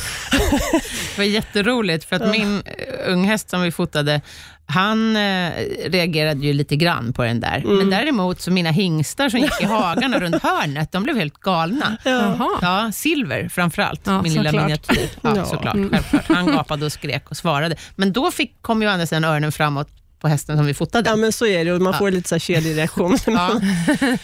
Det 1.18 1.22
var 1.22 1.34
jätteroligt, 1.34 2.04
för 2.04 2.16
att 2.16 2.22
Ja. 2.22 2.30
min 2.30 2.62
eh, 2.64 3.12
unghäst 3.12 3.50
som 3.50 3.62
vi 3.62 3.70
fotade, 3.72 4.20
han 4.66 5.16
eh, 5.16 5.50
reagerade 5.86 6.46
ju 6.46 6.52
lite 6.52 6.76
grann 6.76 7.12
på 7.12 7.22
den 7.24 7.40
där. 7.40 7.56
Mm. 7.56 7.76
Men 7.76 7.90
däremot 7.90 8.40
så 8.40 8.50
mina 8.50 8.70
hingstar 8.70 9.28
som 9.28 9.40
gick 9.40 9.60
i 9.60 9.64
hagarna 9.64 10.20
runt 10.20 10.42
hörnet, 10.42 10.92
de 10.92 11.02
blev 11.02 11.16
helt 11.16 11.34
galna. 11.40 11.96
Ja. 12.04 12.10
Jaha. 12.10 12.48
Ja, 12.62 12.92
Silver 12.92 13.48
framförallt, 13.48 14.00
Ja, 14.04 14.22
min 14.22 14.32
lilla 14.32 14.44
såklart. 14.50 14.64
miniatyr. 14.64 15.08
Ja, 15.22 15.36
Ja. 15.36 15.44
såklart. 15.44 15.74
Mm. 15.74 15.90
Självklart. 15.90 16.24
Han 16.28 16.46
gapade 16.46 16.86
och 16.86 16.92
skrek 16.92 17.30
och 17.30 17.36
svarade. 17.36 17.76
Men 17.96 18.12
då 18.12 18.30
fick, 18.30 18.62
kom 18.62 18.82
ju 18.82 18.88
andra 18.88 19.06
sidan 19.06 19.24
öronen 19.24 19.52
framåt 19.52 19.88
på 20.20 20.28
hästen 20.28 20.56
som 20.56 20.66
vi 20.66 20.74
fotade. 20.74 21.10
Ja, 21.10 21.16
men 21.16 21.32
så 21.32 21.46
är 21.46 21.64
det 21.64 21.72
och 21.72 21.80
man 21.82 21.92
Ja. 21.92 21.98
får 21.98 22.10
lite 22.10 22.28
så 22.28 22.34
här 22.34 22.40
kedjereaktion. 22.40 23.18
Ja. 23.26 23.60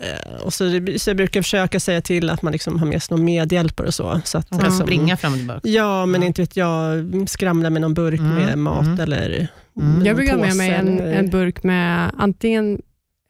Eh, 0.00 0.42
och 0.42 0.52
så, 0.54 0.80
så 0.98 1.10
jag 1.10 1.16
brukar 1.16 1.42
försöka 1.42 1.80
säga 1.80 2.00
till 2.00 2.30
att 2.30 2.42
man 2.42 2.52
liksom 2.52 2.78
har 2.78 2.86
med 2.86 3.02
sig 3.02 3.16
någon 3.16 3.24
medhjälpare 3.24 3.86
och 3.86 3.94
så. 3.94 4.20
så 4.24 4.38
att, 4.38 4.50
Man 4.50 4.60
kan 4.60 4.68
liksom- 4.68 4.86
springa 4.86 5.16
fram 5.16 5.32
och 5.32 5.38
tillbaka. 5.38 5.60
Ja, 5.68 6.06
men 6.06 6.20
Ja. 6.20 6.26
inte 6.26 6.42
vet 6.42 6.56
jag, 6.56 7.04
skramla 7.28 7.70
med 7.70 7.82
någon 7.82 7.94
burk 7.94 8.20
Mm, 8.20 8.34
med 8.34 8.58
mat 8.58 8.86
mm. 8.86 9.00
eller 9.00 9.48
Mm. 9.80 10.06
Jag 10.06 10.16
brukar 10.16 10.32
ha 10.36 10.40
med 10.40 10.56
mig 10.56 10.70
en, 10.70 11.00
en 11.00 11.30
burk 11.30 11.62
med 11.62 12.10
antingen 12.18 12.82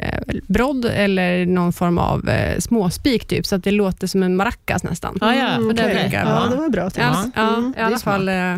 eh, 0.02 0.20
brodd 0.48 0.85
eller 0.85 1.46
någon 1.46 1.72
form 1.72 1.98
av 1.98 2.28
eh, 2.28 2.59
småspik, 2.59 3.26
typ, 3.28 3.46
så 3.46 3.54
att 3.56 3.64
det 3.64 3.70
låter 3.70 4.06
som 4.06 4.22
en 4.22 4.37
maracas 4.37 4.83
nästan. 4.83 5.18
Ja, 5.20 5.35
ja. 5.35 5.48
Mm, 5.48 5.76
För 5.76 5.85
det 5.85 6.11
ja, 6.12 6.46
det 6.50 6.56
var 6.56 6.68
bra. 6.68 6.83
Ja, 6.83 6.90
tips. 6.90 7.33
ja, 7.37 7.56
Mm. 7.56 7.74
I 7.78 7.80
alla 7.80 7.98
fall 7.98 8.28
eh, 8.28 8.56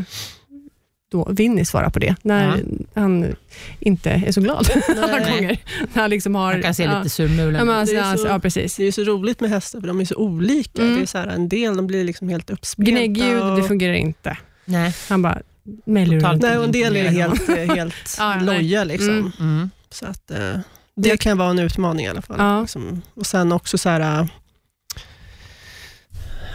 då 1.13 1.29
Vinny 1.31 1.65
svarar 1.65 1.91
på 1.91 1.99
det, 1.99 2.15
när 2.23 2.63
han 2.95 3.35
inte 3.81 4.11
är 4.11 4.33
så 4.33 4.41
glad 4.41 4.71
alla 4.89 5.19
gånger. 5.31 5.59
När 5.93 6.01
han 6.03 6.11
liksom 6.11 6.35
har, 6.35 6.53
Man 6.53 6.63
kan 6.63 6.75
se 6.75 6.83
ja, 6.83 6.99
lite 6.99 7.11
surmulen 7.11 7.55
ja, 7.55 7.65
men 7.65 7.75
ut. 7.75 7.81
alltså, 7.81 7.95
Det 7.95 8.01
är 8.01 8.05
alltså, 8.05 8.27
så- 8.27 8.33
ja, 8.33 8.39
precis. 8.39 8.77
Det 8.77 8.85
är 8.85 8.93
så 8.93 9.03
roligt 9.05 9.41
med 9.41 9.51
hästar, 9.51 9.81
för 9.81 9.87
de 9.89 10.01
är 10.01 10.05
så 10.05 10.17
olika. 10.17 10.83
Mm. 10.83 10.97
Det 10.97 11.03
är 11.03 11.07
så 11.07 11.19
här, 11.19 11.27
en 11.27 11.49
del 11.49 11.77
de 11.77 11.87
blir 11.87 12.05
liksom 12.05 12.29
helt 12.29 12.51
uppspelta. 12.51 12.91
Gnäggljud, 12.91 13.43
och- 13.43 13.57
det 13.57 13.63
fungerar 13.63 13.95
inte. 13.95 14.37
Nej. 14.65 14.95
Han 15.09 15.23
bara 15.23 15.39
mäller 15.85 16.17
Totalt. 16.21 16.33
runt. 16.33 16.43
Nej, 16.43 16.59
och 16.59 16.65
en 16.65 16.73
del 16.73 16.97
är 16.97 17.09
helt, 17.09 17.49
eh, 17.49 17.57
helt 17.75 17.95
Ja, 18.19 18.41
loja. 18.43 18.85
Liksom. 18.85 19.09
Mm. 19.11 19.33
Mm. 19.41 19.71
Så 19.91 20.07
att, 20.07 20.31
eh, 20.31 20.59
det 20.95 21.17
kan 21.17 21.39
vara 21.39 21.51
en 21.51 21.59
utmaning 21.59 22.07
i 22.07 22.09
alla 22.09 22.23
fall. 22.23 22.37
Ja. 22.39 22.61
Liksom. 22.61 23.03
Och 23.15 23.27
sen 23.27 23.53
också 23.53 23.79
så 23.79 23.89
här, 23.89 24.21
äh, 24.21 24.27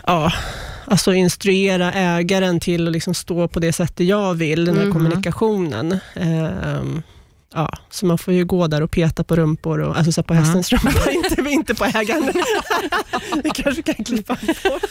ja, 0.06 0.32
alltså 0.88 1.14
instruera 1.14 1.94
ägaren 1.94 2.60
till 2.60 2.88
att 2.88 2.94
liksom 2.94 3.14
stå 3.14 3.48
på 3.48 3.60
det 3.60 3.74
sättet 3.74 4.08
jag 4.08 4.34
vill, 4.34 4.66
den 4.66 4.78
här 4.78 4.84
Mhm. 4.86 4.94
kommunikationen. 4.94 6.00
Ehm, 6.16 7.02
ja, 7.54 7.70
så 7.90 8.06
man 8.06 8.18
får 8.18 8.34
ju 8.34 8.46
gå 8.46 8.68
där 8.68 8.82
och 8.84 8.92
peta 8.92 9.24
på 9.24 9.36
rumpor, 9.36 9.80
och, 9.80 9.98
alltså 9.98 10.12
så 10.12 10.24
på 10.24 10.34
Mm. 10.34 10.44
hästens 10.46 10.72
rumpa, 10.72 11.12
inte, 11.12 11.42
inte 11.52 11.76
på 11.76 11.86
ägaren. 11.86 12.32
Vi 13.44 13.50
kanske 13.50 13.82
kan 13.82 14.06
klippa 14.06 14.34
bort. 14.64 14.82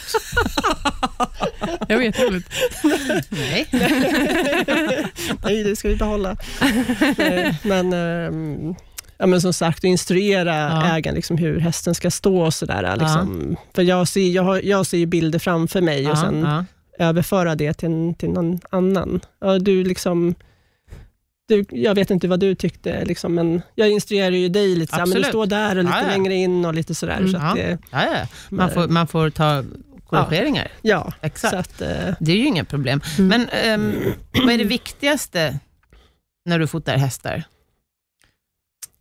Jag 1.88 1.98
vet 1.98 2.20
roligt. 2.20 2.46
Nej. 3.30 3.66
Nej, 5.44 5.62
det 5.64 5.76
ska 5.76 5.88
vi 5.88 5.96
behålla. 5.96 6.36
Nej, 7.18 7.54
men, 7.62 7.92
ehm, 7.92 8.74
ja, 9.18 9.26
men 9.26 9.40
som 9.40 9.52
sagt, 9.52 9.84
instruera 9.84 10.54
Ja. 10.56 10.96
ägaren 10.96 11.14
liksom, 11.14 11.38
hur 11.38 11.60
hästen 11.60 11.94
ska 11.94 12.10
stå 12.10 12.40
och 12.42 12.54
sådär. 12.54 12.96
Liksom. 12.96 13.56
För 13.74 13.82
jag 13.82 14.08
ser, 14.08 14.28
jag, 14.28 14.42
har, 14.42 14.60
jag 14.64 14.86
ser 14.86 14.98
ju 14.98 15.06
bilder 15.06 15.38
framför 15.38 15.80
mig 15.80 16.04
och 16.06 16.12
Ja, 16.12 16.16
sen 16.16 16.40
ja. 16.42 16.64
överföra 17.06 17.54
det 17.54 17.74
till, 17.74 18.14
till 18.18 18.28
någon 18.30 18.60
annan. 18.70 19.20
Ja, 19.40 19.58
du 19.58 19.84
liksom, 19.84 20.34
du, 21.48 21.64
jag 21.70 21.94
vet 21.94 22.10
inte 22.10 22.28
vad 22.28 22.40
du 22.40 22.54
tyckte, 22.54 23.04
liksom, 23.04 23.34
men 23.34 23.62
jag 23.74 23.90
instruerar 23.90 24.30
ju 24.30 24.48
dig 24.48 24.76
lite, 24.76 24.92
så 24.92 24.98
här, 24.98 25.06
men 25.06 25.16
du 25.22 25.24
står 25.24 25.46
där 25.46 25.76
och 25.78 25.84
lite 25.84 25.96
Ja, 25.96 26.02
ja. 26.02 26.08
längre 26.08 26.34
in 26.34 26.64
och 26.64 26.74
lite 26.74 26.94
sådär. 26.94 27.16
Mm. 27.16 27.30
Så 27.32 27.36
att 27.36 27.42
Ja. 27.42 27.54
det, 27.62 27.78
Ja, 27.90 28.04
ja. 28.04 28.26
Man, 28.50 28.70
får, 28.70 28.88
man 28.88 29.06
får 29.06 29.30
ta 29.30 29.64
korrigeringar. 30.06 30.68
ja, 30.82 31.12
Exakt. 31.22 31.54
att, 31.54 31.80
eh, 31.82 31.88
Det 32.20 32.32
är 32.32 32.36
ju 32.36 32.46
inga 32.46 32.64
problem. 32.64 33.00
Mm. 33.18 33.28
Men 33.28 33.48
ehm, 33.48 33.92
vad 34.44 34.54
är 34.54 34.58
det 34.58 34.64
viktigaste 34.64 35.58
när 36.44 36.58
du 36.58 36.66
fotar 36.66 36.96
hästar? 36.96 37.44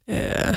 Eh, 0.08 0.56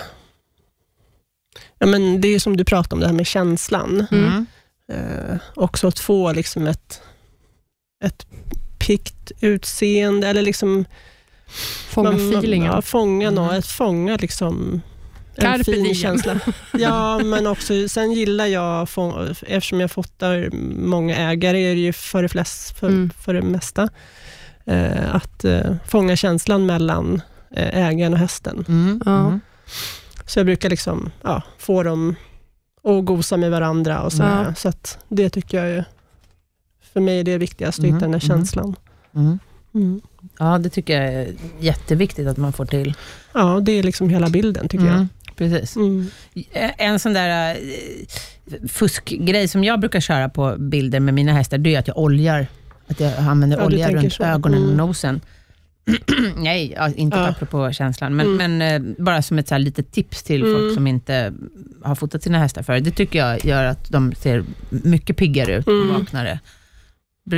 ja, 1.79 1.87
men 1.87 2.21
det 2.21 2.29
är 2.29 2.39
som 2.39 2.57
du 2.57 2.65
pratade 2.65 2.95
om, 2.95 3.01
det 3.01 3.07
här 3.07 3.15
med 3.15 3.27
känslan. 3.27 4.07
Mm. 4.11 4.47
Eh, 4.93 5.37
också 5.55 5.89
att 5.89 5.99
få 5.99 6.33
liksom 6.33 6.67
ett, 6.67 7.03
ett 8.05 8.27
pikt 8.79 9.33
utseende, 9.41 10.29
eller 10.29 10.43
liksom 10.43 10.85
Fånga 11.89 12.11
man- 12.11 12.29
feelingen. 12.39 12.73
Ja, 12.73 12.83
fånga 12.83 13.29
Mm. 13.29 13.35
något, 13.45 13.53
att 13.53 13.67
fånga 13.67 14.17
liksom 14.17 14.83
en 15.37 15.65
fin 15.65 15.83
diem. 15.85 15.95
känsla. 15.95 16.41
Ja, 16.73 17.19
men 17.19 17.47
också, 17.47 17.89
sen 17.89 18.13
gillar 18.13 18.47
jag, 18.47 18.83
eftersom 19.47 19.81
jag 19.81 19.91
fotar 19.91 20.51
många 20.87 21.17
ägare, 21.17 21.59
är 21.71 21.75
det 21.75 21.81
ju 21.81 21.93
för 21.93 22.23
det, 22.23 22.29
flest, 22.29 22.79
för, 22.79 22.89
Mm. 22.89 23.11
för 23.21 23.35
det 23.35 23.43
mesta, 23.43 23.89
eh, 24.67 25.15
att 25.15 25.45
eh, 25.45 25.75
fånga 25.89 26.17
känslan 26.17 26.67
mellan 26.67 27.23
ägaren 27.51 28.13
och 28.13 28.19
hästen. 28.19 28.65
Mm. 28.69 29.03
Ja. 29.07 29.27
Mm. 29.27 29.41
Så 30.27 30.39
jag 30.39 30.47
brukar 30.47 30.71
liksom, 30.71 31.11
ja, 31.23 31.43
få 31.59 31.83
dem 31.83 32.15
att 32.85 33.05
gosa 33.05 33.37
med 33.37 33.51
varandra 33.51 34.01
och 34.03 34.13
så, 34.13 34.23
Ja. 34.23 34.55
så 34.55 34.69
att 34.69 34.99
det 35.09 35.31
tycker 35.31 35.65
jag 35.65 35.77
är, 35.77 35.85
för 36.93 37.01
mig 37.01 37.21
är 37.21 37.25
det 37.25 37.39
viktigast, 37.39 37.79
att 37.79 37.85
Mm, 37.85 37.95
hitta 37.95 38.05
den 38.09 38.13
där 38.21 38.25
mm. 38.31 38.37
känslan. 38.39 38.77
Mm. 39.15 39.39
Mm. 39.75 40.01
Ja, 40.39 40.59
det 40.59 40.71
tycker 40.71 41.03
jag 41.03 41.13
är 41.15 41.29
jätteviktigt 41.61 42.27
att 42.29 42.37
man 42.37 42.53
får 42.53 42.67
till. 42.67 42.95
Ja, 43.35 43.61
det 43.63 43.73
är 43.73 43.83
liksom 43.83 44.09
hela 44.09 44.29
bilden 44.29 44.69
tycker 44.69 44.87
Mm. 44.87 45.09
Precis. 45.37 45.77
jag. 45.77 45.85
Mm. 45.87 46.07
En 46.79 46.99
sån 46.99 47.13
där 47.13 47.51
eh, 47.55 48.69
fuskgrej 48.69 49.49
som 49.49 49.65
jag 49.65 49.81
brukar 49.81 50.01
köra 50.01 50.29
på 50.29 50.57
bilder 50.59 51.01
med 51.01 51.15
mina 51.15 51.33
hästar, 51.33 51.59
det 51.59 51.75
är 51.75 51.79
att 51.79 51.89
jag 51.89 51.99
oljar. 51.99 52.47
Att 52.89 53.01
jag 53.01 53.13
använder 53.19 53.59
Ja, 53.59 53.65
olja 53.65 53.91
runt 53.93 54.13
så. 54.13 54.23
ögonen 54.23 54.59
och 54.63 54.65
Mm. 54.65 54.77
nosen. 54.77 55.21
Nej, 56.37 56.73
ja, 56.77 56.89
inte 56.97 57.17
Ja. 57.17 57.27
apropå 57.29 57.73
känslan, 57.73 58.17
men, 58.17 58.27
Mm. 58.27 58.59
men 58.59 58.83
eh, 58.99 59.05
bara 59.05 59.23
som 59.23 59.39
ett 59.39 59.49
så 59.49 59.55
här 59.55 59.59
litet 59.61 59.93
tips 59.93 60.23
till 60.23 60.43
Mm. 60.43 60.55
folk 60.55 60.75
som 60.75 60.87
inte 60.87 61.33
har 61.83 61.95
fotat 61.95 62.23
sina 62.23 62.39
hästar 62.39 62.63
förr. 62.63 62.81
Det 62.81 62.91
tycker 62.91 63.19
jag 63.19 63.45
gör 63.45 63.65
att 63.65 63.91
de 63.91 64.13
ser 64.15 64.45
mycket 64.71 65.17
piggare 65.17 65.55
ut 65.57 65.67
och 65.67 65.73
Mm. 65.73 65.89
vaknare. 66.01 66.41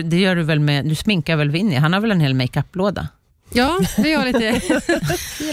Det 0.05 0.17
gör 0.19 0.37
du 0.37 0.43
väl 0.43 0.61
med, 0.61 0.85
du 0.85 0.95
sminkar 0.95 1.37
väl 1.37 1.51
Winnie? 1.51 1.77
Han 1.77 1.93
har 1.93 2.01
väl 2.01 2.11
en 2.11 2.21
hel 2.21 2.35
makeup-låda? 2.35 3.09
Ja, 3.53 3.81
vi 3.99 4.13
har 4.15 4.25
lite, 4.27 4.61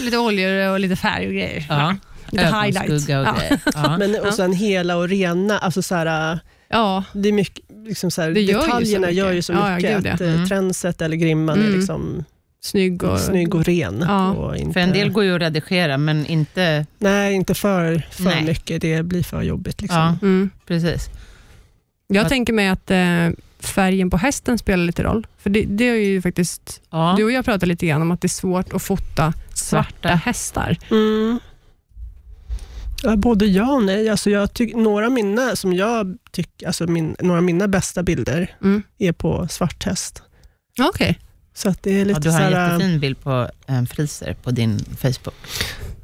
lite 0.04 0.18
oljor 0.18 0.68
och 0.72 0.80
lite 0.80 0.96
färg 0.96 1.26
och 1.26 1.32
grejer. 1.32 1.96
Lite 2.30 2.44
highlight. 2.46 2.76
Ögonskugga 2.88 3.20
och 3.20 3.26
Ja. 3.26 3.34
grejer. 3.38 3.60
Ja. 3.74 3.96
Men 3.98 4.14
Ja. 4.14 4.28
och 4.28 4.34
sen 4.34 4.52
hela 4.52 4.96
och 4.96 5.08
rena, 5.08 5.58
alltså 5.58 5.82
så 5.82 5.94
här, 5.94 6.38
Ja, 6.70 7.04
det 7.12 7.28
är 7.28 7.32
mycket, 7.32 7.64
liksom 7.86 8.10
så 8.10 8.22
här, 8.22 8.30
Det 8.30 8.40
gör 8.40 8.54
ju 8.54 8.60
så 8.60 8.66
detaljerna 8.66 9.06
mycket. 9.06 9.16
gör 9.24 9.32
ju 9.32 9.42
så 9.42 9.52
Ja, 9.52 9.70
ja, 9.70 9.76
mycket. 9.76 9.96
gud, 9.96 10.06
ja. 10.06 10.12
att 10.12 10.20
eh, 10.20 10.34
Mm. 10.34 10.48
Tränset 10.48 11.02
eller 11.02 11.16
grimman 11.16 11.58
är 11.58 11.64
Mm. 11.64 11.76
liksom 11.78 12.24
snygg 12.60 13.02
och... 13.04 13.20
snygg 13.20 13.54
och 13.54 13.64
ren. 13.64 14.04
Ja. 14.08 14.32
Och 14.32 14.56
inte, 14.56 14.72
För 14.72 14.80
en 14.80 14.92
del 14.92 15.10
går 15.10 15.24
ju 15.24 15.34
att 15.34 15.40
redigera, 15.40 15.98
men 15.98 16.26
inte... 16.26 16.86
Nej, 16.98 17.34
inte 17.34 17.54
för, 17.54 18.06
för 18.10 18.24
Nej. 18.24 18.44
mycket. 18.44 18.80
Det 18.82 19.02
blir 19.02 19.22
för 19.22 19.42
jobbigt. 19.42 19.80
Liksom. 19.82 19.98
Ja, 19.98 20.18
Mm. 20.22 20.50
precis. 20.66 21.08
Jag 22.06 22.22
Att- 22.22 22.28
tänker 22.28 22.52
mig 22.52 22.68
att 22.68 22.90
eh, 22.90 23.28
färgen 23.60 24.10
på 24.10 24.16
hästen 24.16 24.58
spelar 24.58 24.84
lite 24.84 25.02
roll. 25.02 25.26
För 25.38 25.50
det, 25.50 25.64
det 25.68 25.84
är 25.84 25.94
ju 25.94 26.22
faktiskt, 26.22 26.80
Ja. 26.90 27.14
du 27.16 27.24
och 27.24 27.32
jag 27.32 27.44
pratade 27.44 27.66
lite 27.66 27.86
grann 27.86 28.02
om 28.02 28.10
att 28.10 28.20
det 28.20 28.26
är 28.26 28.28
svårt 28.28 28.72
att 28.72 28.82
fota 28.82 29.32
svarta, 29.54 29.54
Svarta. 29.54 30.08
hästar. 30.08 30.78
Mm. 30.90 31.38
Ja, 33.02 33.16
både 33.16 33.46
ja 33.46 33.72
och 33.72 33.82
nej. 33.82 34.08
Alltså 34.08 34.30
jag 34.30 34.52
tyck, 34.54 34.74
några 34.76 35.10
mina, 35.10 35.56
som 35.56 35.72
jag 35.72 36.16
tycker, 36.30 36.66
alltså 36.66 36.86
min, 36.86 37.16
några 37.20 37.38
av 37.38 37.44
mina 37.44 37.68
bästa 37.68 38.02
bilder 38.02 38.56
Mm. 38.62 38.82
är 38.98 39.12
på 39.12 39.48
svart 39.48 39.84
häst. 39.84 40.22
Okej. 40.80 41.18
Så 41.58 41.68
att 41.68 41.82
det 41.82 41.90
är 41.92 41.98
Ja, 41.98 42.04
lite 42.04 42.20
du 42.20 42.30
har 42.30 42.40
en 42.40 42.50
jättefin 42.50 43.00
bild 43.00 43.20
på 43.20 43.48
en 43.66 43.86
friser 43.86 44.36
på 44.42 44.50
din 44.50 44.84
Facebook. 44.98 45.34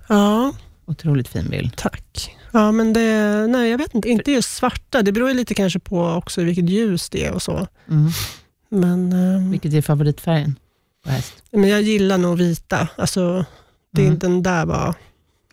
Ja, 0.09 0.53
Otroligt 0.87 1.29
fin 1.29 1.49
bild. 1.51 1.77
tack. 1.77 2.37
Ja, 2.53 2.73
men 2.73 2.93
det, 2.93 3.47
nej, 3.47 3.71
jag 3.71 3.79
vet 3.79 3.95
inte. 3.95 4.09
Inte 4.09 4.33
just 4.33 4.55
svarta. 4.55 5.03
Det 5.03 5.13
beror 5.13 5.29
ju 5.29 5.35
lite 5.35 5.55
kanske 5.55 5.79
på 5.79 6.07
också 6.07 6.43
vilket 6.43 6.69
ljus 6.71 7.11
det 7.11 7.25
är 7.27 7.33
och 7.33 7.43
så. 7.43 7.67
Mm. 7.91 8.11
Men, 8.69 9.13
ehm, 9.13 9.51
Vilket 9.51 9.73
är 9.75 9.83
favoritfärgen 9.83 10.59
på 11.05 11.11
häst? 11.11 11.35
men 11.53 11.69
jag 11.71 11.83
gillar 11.83 12.19
nog 12.19 12.39
vita. 12.39 12.89
Alltså, 12.99 13.45
det 13.93 14.01
är 14.01 14.05
Mm. 14.07 14.15
inte 14.15 14.27
den 14.27 14.43
där 14.43 14.67
var... 14.67 14.95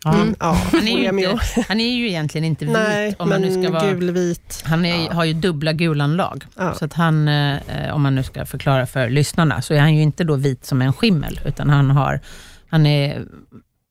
Mm. 0.06 0.34
Ja, 0.40 0.52
Han, 0.72 0.88
är 0.88 0.98
ju 0.98 1.08
inte, 1.28 1.64
han 1.68 1.80
är 1.80 1.92
ju 1.96 2.08
egentligen 2.08 2.44
inte 2.44 2.64
vit. 2.64 2.74
Nej, 2.74 3.14
om 3.18 3.28
man 3.28 3.40
nu 3.40 3.62
ska 3.62 3.72
vara, 3.72 3.90
gulvit. 3.92 4.62
han 4.66 4.84
är, 4.84 5.04
Ja. 5.04 5.12
har 5.12 5.24
ju 5.24 5.32
dubbla 5.32 5.72
gulanlag. 5.72 6.44
Ja. 6.56 6.74
Så 6.74 6.84
att 6.84 6.92
han, 6.92 7.28
eh, 7.28 7.94
om 7.94 8.02
man 8.02 8.14
nu 8.14 8.22
ska 8.22 8.46
förklara 8.46 8.86
för 8.86 9.10
lyssnarna, 9.10 9.62
så 9.62 9.74
är 9.74 9.78
han 9.80 9.94
ju 9.94 10.02
inte 10.02 10.24
då 10.24 10.36
vit 10.36 10.64
som 10.66 10.82
en 10.82 10.92
skimmel, 10.92 11.40
utan 11.44 11.70
han 11.70 11.90
har, 11.90 12.20
han 12.68 12.86
är, 12.86 13.24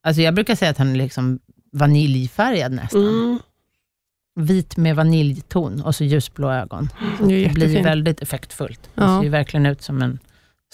alltså 0.04 0.22
jag 0.22 0.34
brukar 0.36 0.56
säga 0.56 0.72
att 0.72 0.78
han 0.78 0.92
är 0.92 0.96
liksom 0.96 1.40
vaniljfärgad 1.74 2.72
nästan. 2.72 3.02
Mm. 3.08 3.40
Vit 4.36 4.78
med 4.78 4.96
vaniljton 4.96 5.82
och 5.82 5.96
så 5.96 6.04
ljusblå 6.04 6.52
ögon. 6.52 6.90
Det 7.20 7.34
är 7.34 7.48
Det 7.48 7.54
blir 7.54 7.84
väldigt 7.84 8.22
effektfullt. 8.22 8.80
Det 8.96 9.02
Ja. 9.04 9.18
ser 9.18 9.24
ju 9.24 9.30
verkligen 9.30 9.66
ut 9.66 9.82
som 9.82 10.02
en 10.02 10.20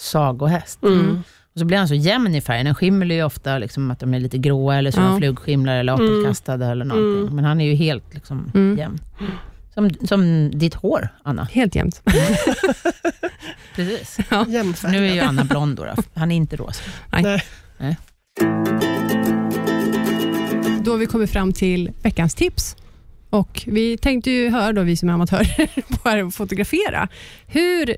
sagohäst. 0.00 0.82
Mm. 0.82 1.22
Och 1.58 1.60
så 1.60 1.66
blir 1.66 1.78
han 1.78 1.88
så 1.88 1.94
jämn 1.94 2.34
i 2.34 2.40
färgen. 2.40 2.66
En 2.66 2.74
skimmel 2.74 3.10
är 3.10 3.14
ju 3.14 3.22
ofta 3.22 3.58
liksom 3.58 3.90
att 3.90 4.00
de 4.00 4.14
är 4.14 4.20
lite 4.20 4.38
gråa, 4.38 4.76
eller 4.76 4.90
så 4.90 5.00
Ja. 5.00 5.16
flugskimlar, 5.18 5.76
eller 5.76 5.92
apelkastade 5.92 6.66
eller 6.66 6.84
någonting. 6.84 7.22
Mm. 7.22 7.34
Men 7.36 7.44
han 7.44 7.60
är 7.60 7.64
ju 7.64 7.74
helt 7.74 8.14
liksom 8.14 8.50
Mm. 8.54 8.78
jämn. 8.78 8.98
Som, 9.74 9.90
som 10.08 10.50
ditt 10.58 10.74
hår, 10.74 11.08
Anna. 11.22 11.44
Helt 11.52 11.74
jämnt. 11.74 12.02
Precis. 13.76 14.18
Jämnfärgad. 14.48 14.92
Nu 15.00 15.08
är 15.08 15.14
ju 15.14 15.20
Anna 15.20 15.44
blond 15.44 15.76
då, 15.76 15.84
då. 15.84 16.02
Han 16.14 16.32
är 16.32 16.36
inte 16.36 16.56
rosa. 16.56 16.82
Nej. 17.12 17.42
Då 20.84 20.90
har 20.90 20.98
vi 20.98 21.06
kommit 21.06 21.30
fram 21.30 21.52
till 21.52 21.90
veckans 22.02 22.34
tips. 22.34 22.76
Och 23.30 23.62
Vi 23.66 23.98
tänkte 23.98 24.30
ju 24.30 24.50
höra, 24.50 24.72
då, 24.72 24.82
vi 24.82 24.96
som 24.96 25.08
är 25.08 25.12
amatörer, 25.12 25.70
på 26.02 26.08
att 26.28 26.34
fotografera. 26.34 27.08
Hur, 27.46 27.96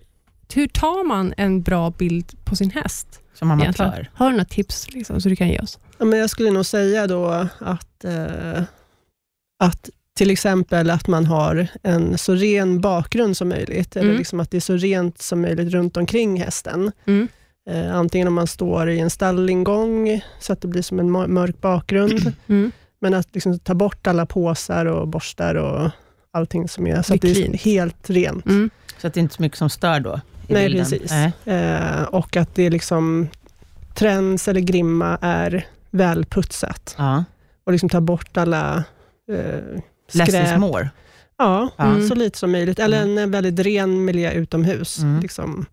hur 0.54 0.66
tar 0.66 1.04
man 1.06 1.34
en 1.36 1.62
bra 1.62 1.90
bild 1.90 2.44
på 2.44 2.56
sin 2.56 2.70
häst? 2.70 3.19
Som 3.40 3.50
amatör? 3.50 3.64
egentligen. 3.84 4.06
Har 4.14 4.26
du 4.26 4.32
några 4.32 4.44
tips 4.44 4.92
liksom, 4.92 5.20
så 5.20 5.28
du 5.28 5.36
kan 5.36 5.48
ge 5.48 5.60
oss? 5.60 5.78
Ja, 5.98 6.04
men 6.04 6.18
jag 6.18 6.30
skulle 6.30 6.50
nog 6.50 6.66
säga 6.66 7.06
då 7.06 7.26
att, 7.58 8.04
eh, 8.04 8.62
att 9.62 9.90
till 10.18 10.30
exempel 10.30 10.90
att 10.90 11.08
man 11.08 11.26
har 11.26 11.66
en 11.82 12.18
så 12.18 12.34
ren 12.34 12.80
bakgrund 12.80 13.36
som 13.36 13.48
möjligt, 13.48 13.96
eller 13.96 14.06
Mm. 14.08 14.18
liksom 14.18 14.40
att 14.40 14.50
det 14.50 14.56
är 14.56 14.60
så 14.60 14.76
rent 14.76 15.22
som 15.22 15.40
möjligt 15.40 15.72
runt 15.72 15.96
omkring 15.96 16.40
hästen. 16.40 16.92
Mm. 17.06 17.28
Eh, 17.70 17.96
antingen 17.96 18.28
om 18.28 18.34
man 18.34 18.46
står 18.46 18.90
i 18.90 18.98
en 19.00 19.10
stallingång, 19.10 20.20
så 20.40 20.52
att 20.52 20.60
det 20.60 20.68
blir 20.68 20.82
som 20.82 20.98
en 21.00 21.10
mör- 21.10 21.26
mörk 21.26 21.60
bakgrund, 21.60 22.32
Mm. 22.48 22.72
men 23.00 23.14
att 23.14 23.28
liksom 23.34 23.58
ta 23.58 23.74
bort 23.74 24.06
alla 24.06 24.26
påsar 24.26 24.86
och 24.86 25.08
borstar 25.08 25.54
och 25.54 25.90
allting 26.32 26.68
som 26.68 26.86
är, 26.86 27.02
så 27.02 27.12
Det 27.12 27.14
att 27.14 27.20
det 27.34 27.46
är 27.46 27.58
helt 27.58 28.10
rent. 28.10 28.46
Mm. 28.46 28.70
Så 28.98 29.06
att 29.06 29.14
det 29.14 29.20
är 29.20 29.22
inte 29.22 29.34
så 29.34 29.42
mycket 29.42 29.58
som 29.58 29.70
stör 29.70 30.00
då? 30.00 30.20
I 30.50 30.54
Nej, 30.54 30.68
bilden. 30.68 30.86
precis. 30.86 31.12
Eh, 31.46 32.02
och 32.02 32.36
att 32.36 32.54
det 32.54 32.62
är 32.66 32.70
liksom, 32.70 33.28
träns 33.94 34.48
eller 34.48 34.60
grimma 34.60 35.18
är 35.20 35.66
välputsat. 35.90 36.94
Ja. 36.98 37.24
Och 37.64 37.72
liksom 37.72 37.88
ta 37.88 38.00
bort 38.00 38.36
alla 38.36 38.84
eh, 39.32 39.60
Less 40.12 40.28
is 40.28 40.34
skräp. 40.34 40.58
more. 40.58 40.90
Ja, 41.38 41.70
Ja. 41.76 42.00
så 42.08 42.14
lite 42.14 42.38
som 42.38 42.52
möjligt. 42.52 42.78
Eller 42.78 43.02
en, 43.02 43.18
en 43.18 43.30
väldigt 43.30 43.58
ren 43.66 44.04
miljö 44.04 44.32
utomhus. 44.32 44.98
Mm. 44.98 45.20
Liksom. 45.20 45.66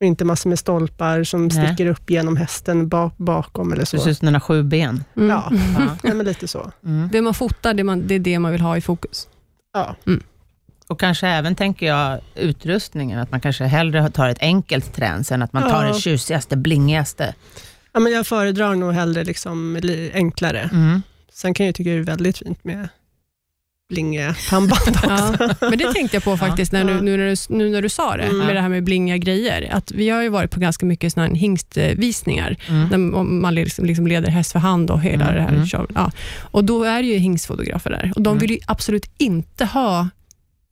Och 0.00 0.06
Inte 0.06 0.24
massor 0.24 0.48
med 0.50 0.58
stolpar 0.58 1.24
som 1.24 1.46
Nej. 1.48 1.66
sticker 1.66 1.86
upp 1.86 2.10
genom 2.10 2.36
hästen 2.36 2.88
bak, 2.88 3.16
bakom 3.16 3.72
eller 3.72 3.84
så. 3.84 3.96
Precis, 3.96 4.18
den 4.18 4.34
har 4.34 4.40
sju 4.40 4.62
ben. 4.62 5.04
Mm. 5.16 5.28
Ja. 5.30 5.52
Ja. 5.78 5.96
Ja, 6.02 6.14
men 6.14 6.26
lite 6.26 6.48
så. 6.48 6.70
Mm. 6.84 7.08
Det 7.12 7.22
man 7.22 7.34
fotar, 7.34 7.74
det, 7.74 7.84
man, 7.84 8.06
det 8.06 8.14
är 8.14 8.18
det 8.18 8.38
man 8.38 8.52
vill 8.52 8.60
ha 8.60 8.76
i 8.76 8.80
fokus. 8.80 9.28
Ja. 9.72 9.96
Och 10.92 11.00
kanske 11.00 11.28
även, 11.28 11.54
tänker 11.54 11.86
jag, 11.86 12.20
utrustningen. 12.34 13.18
Att 13.18 13.30
man 13.30 13.40
kanske 13.40 13.64
hellre 13.64 14.10
tar 14.10 14.28
ett 14.28 14.38
enkelt 14.42 14.94
träns 14.94 15.32
än 15.32 15.42
att 15.42 15.52
man 15.52 15.62
tar 15.70 15.84
Ja. 15.86 15.92
det 15.92 16.00
tjusigaste, 16.00 16.56
blingigaste. 16.56 17.34
Ja, 17.92 18.00
men 18.00 18.12
jag 18.12 18.26
föredrar 18.26 18.74
nog 18.74 18.92
hellre 18.92 19.24
liksom 19.24 19.78
li- 19.82 20.10
enklare. 20.14 20.70
Mm. 20.72 21.02
Sen 21.32 21.54
kan 21.54 21.66
jag 21.66 21.74
tycka 21.74 21.90
det 21.90 21.96
är 21.96 22.00
väldigt 22.02 22.38
fint 22.38 22.64
med 22.64 22.88
blingiga 23.88 24.34
pannband 24.50 24.88
också. 24.88 25.36
Ja. 25.40 25.54
Men 25.60 25.78
det 25.78 25.92
tänkte 25.92 26.16
jag 26.16 26.24
på 26.24 26.36
faktiskt 26.46 26.72
när 26.72 26.84
du, 26.84 27.00
nu, 27.00 27.16
när 27.16 27.26
du, 27.48 27.56
nu 27.56 27.70
när 27.70 27.82
du 27.82 27.88
sa 27.88 28.16
det, 28.16 28.22
Mm. 28.22 28.38
med 28.38 28.56
det 28.56 28.60
här 28.60 28.68
med 28.68 28.84
blingiga 28.84 29.16
grejer. 29.16 29.68
Att 29.72 29.90
vi 29.92 30.08
har 30.10 30.22
ju 30.22 30.28
varit 30.28 30.50
på 30.50 30.60
ganska 30.60 30.86
mycket 30.86 31.12
såna 31.12 31.26
här 31.26 31.34
hingstvisningar, 31.34 32.56
Mm. 32.68 32.88
där 32.90 32.98
man 33.22 33.54
liksom, 33.54 33.84
liksom 33.84 34.06
leder 34.06 34.30
häst 34.30 34.52
för 34.52 34.58
hand 34.58 34.90
och 34.90 35.00
hela 35.00 35.24
Mm, 35.24 35.34
det 35.36 35.42
här. 35.42 35.74
mm. 35.74 35.86
Ja. 35.94 36.10
Och 36.40 36.64
då 36.64 36.84
är 36.84 37.02
det 37.02 37.08
ju 37.08 37.16
hingstfotografer 37.18 37.90
där 37.90 38.12
och 38.16 38.22
de 38.22 38.30
Mm. 38.30 38.40
vill 38.40 38.50
ju 38.50 38.58
absolut 38.66 39.10
inte 39.18 39.64
ha 39.64 40.08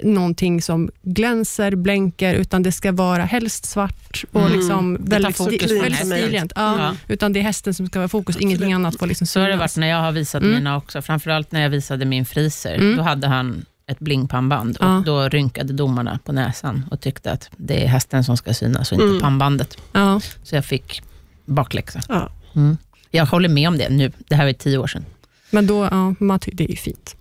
någonting 0.02 0.62
som 0.62 0.90
glänser, 1.02 1.74
blänker, 1.76 2.34
utan 2.34 2.62
det 2.62 2.72
ska 2.72 2.92
vara 2.92 3.24
helst 3.24 3.64
svart 3.66 4.24
och 4.32 4.40
Mm. 4.40 4.52
liksom 4.58 4.96
väldigt, 5.00 5.36
fokus 5.36 5.70
väldigt 5.72 6.06
stilrent. 6.06 6.52
Ja. 6.56 6.78
Ja. 6.78 6.96
Utan 7.08 7.32
det 7.32 7.40
är 7.40 7.44
hästen 7.44 7.74
som 7.74 7.86
ska 7.86 7.98
vara 7.98 8.08
fokus, 8.08 8.36
ingenting 8.36 8.72
annat 8.72 8.98
får 8.98 9.06
liksom 9.06 9.26
Så 9.26 9.40
har 9.40 9.46
det 9.46 9.52
synas. 9.54 9.60
varit 9.76 9.80
när 9.80 9.86
jag 9.86 10.00
har 10.02 10.12
visat 10.12 10.42
Mm. 10.42 10.54
mina 10.54 10.76
också. 10.76 11.02
Framförallt 11.02 11.52
när 11.52 11.60
jag 11.62 11.70
visade 11.70 12.04
min 12.04 12.24
friser. 12.26 12.74
Mm. 12.74 12.96
Då 12.96 13.02
hade 13.02 13.26
han 13.26 13.64
ett 13.86 13.98
blingpannband 13.98 14.76
och 14.76 14.84
Ja. 14.86 15.02
då 15.06 15.28
rynkade 15.28 15.72
domarna 15.72 16.18
på 16.24 16.32
näsan 16.32 16.84
och 16.90 17.00
tyckte 17.00 17.32
att 17.32 17.50
det 17.56 17.84
är 17.84 17.88
hästen 17.88 18.24
som 18.24 18.36
ska 18.36 18.54
synas 18.54 18.92
och 18.92 18.94
inte 18.94 19.06
Mm. 19.06 19.20
pannbandet. 19.20 19.76
Ja. 19.92 20.20
Så 20.42 20.54
jag 20.54 20.64
fick 20.64 21.02
bakläxa. 21.46 22.00
Ja. 22.08 22.28
Mm. 22.56 22.76
Jag 23.10 23.26
håller 23.26 23.48
med 23.48 23.68
om 23.68 23.78
det 23.78 23.88
nu. 23.88 24.12
Det 24.28 24.34
här 24.34 24.44
var 24.44 24.52
tio 24.52 24.78
år 24.78 24.86
sedan. 24.86 25.04
Men 25.50 25.66
då, 25.66 25.84
ja, 25.90 26.14
man 26.18 26.40
ty- 26.40 26.50
det 26.54 26.64
är 26.64 26.68
ju 26.70 26.76
fint. 26.76 27.16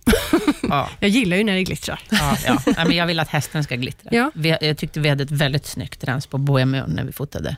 Ja, 0.61 0.89
Jag 0.99 1.09
gillar 1.09 1.37
ju 1.37 1.43
när 1.43 1.53
det 1.55 1.63
glittrar. 1.63 1.99
ja, 2.09 2.37
ja. 2.45 2.59
Men 2.65 2.91
jag 2.91 3.07
vill 3.07 3.19
att 3.19 3.27
hästen 3.29 3.63
ska 3.63 3.75
glittra. 3.75 4.09
Ja. 4.13 4.31
Vi, 4.35 4.57
jag 4.61 4.77
tyckte 4.77 4.99
vi 4.99 5.09
hade 5.09 5.23
ett 5.23 5.31
väldigt 5.31 5.65
snyggt 5.65 6.03
rens 6.03 6.27
på 6.27 6.37
Bohemian 6.37 6.89
när 6.89 7.03
vi 7.03 7.11
fotade. 7.11 7.55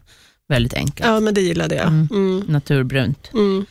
Väldigt 0.48 0.74
enkelt. 0.74 1.08
ja, 1.10 1.20
men 1.20 1.34
det 1.34 1.42
gillade 1.42 1.76
jag. 1.76 1.88
Mm. 1.88 2.08
Mm. 2.12 2.40
Naturbrunt. 2.48 3.30
Mm. 3.34 3.66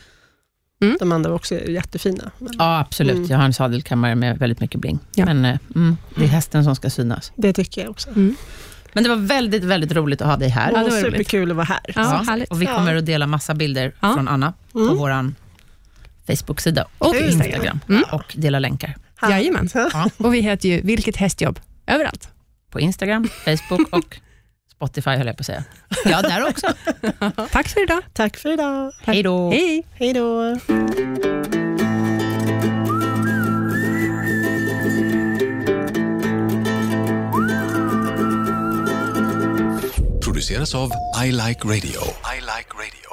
Mm. 0.81 0.97
De 0.99 1.11
andra 1.11 1.29
var 1.29 1.35
också 1.35 1.55
jättefina. 1.69 2.31
Men 2.39 2.53
Ja, 2.59 2.79
absolut. 2.79 3.15
Mm. 3.15 3.27
Jag 3.27 3.37
har 3.37 3.45
en 3.45 3.53
sadelkammare 3.53 4.15
med 4.15 4.37
väldigt 4.39 4.59
mycket 4.59 4.79
bling. 4.81 4.99
Ja. 5.15 5.25
Men 5.25 5.45
eh, 5.45 5.57
mm, 5.75 5.97
det 6.15 6.23
är 6.23 6.27
hästen 6.27 6.63
som 6.63 6.75
ska 6.75 6.89
synas. 6.89 7.31
Det 7.35 7.53
tycker 7.53 7.81
jag 7.81 7.89
också. 7.89 8.09
Men 8.93 9.03
det 9.03 9.09
var 9.09 9.15
väldigt, 9.15 9.63
väldigt 9.63 9.91
roligt 9.91 10.21
att 10.21 10.27
ha 10.27 10.37
dig 10.37 10.49
här. 10.49 10.71
Ja, 10.71 10.77
det 10.77 10.83
var 10.83 10.89
roligt. 10.91 11.05
superkul 11.05 11.51
att 11.51 11.57
vara 11.57 11.65
här. 11.65 11.79
Ja, 11.95 12.23
härligt. 12.27 12.51
Och 12.51 12.61
vi 12.61 12.65
Ja. 12.65 12.77
kommer 12.77 12.95
att 12.95 13.05
dela 13.05 13.27
massa 13.27 13.53
bilder 13.53 13.93
Ja. 14.01 14.13
från 14.13 14.27
Anna 14.27 14.53
på 14.71 14.79
Mm. 14.79 14.97
vår 14.97 15.33
Facebook-sida 16.27 16.87
Och 16.97 17.07
och 17.07 17.13
Kul. 17.13 17.25
Instagram. 17.29 17.79
Mm. 17.89 18.03
Och 18.11 18.33
dela 18.35 18.59
länkar 18.59 18.95
Jajamän. 19.29 19.69
Ja. 19.73 20.09
Och 20.17 20.33
vi 20.33 20.41
heter 20.41 20.69
ju 20.69 20.81
Vilket 20.81 21.17
hästjobb 21.17 21.59
överallt. 21.87 22.29
på 22.69 22.79
Instagram, 22.79 23.27
Facebook 23.45 23.87
och 23.91 24.17
Spotify 24.71 25.09
höll 25.09 25.27
jag 25.27 25.37
på 25.37 25.41
att 25.41 25.45
säga. 25.45 25.63
Ja, 26.05 26.21
där 26.21 26.47
också. 26.49 26.67
Tack 27.51 27.67
för 27.67 27.83
idag. 27.83 28.01
Tack 28.13 28.37
för 28.37 28.53
idag. 28.53 28.93
Hej 29.03 29.23
då. 29.23 29.51
Hej. 29.51 29.83
Hej 29.93 30.13
då. 30.13 30.57
produceras 40.41 40.75
av 40.75 40.91
I 41.25 41.31
Like 41.31 41.67
Radio. 41.67 42.01
I 42.35 42.39
like 42.41 42.73
radio. 42.73 43.10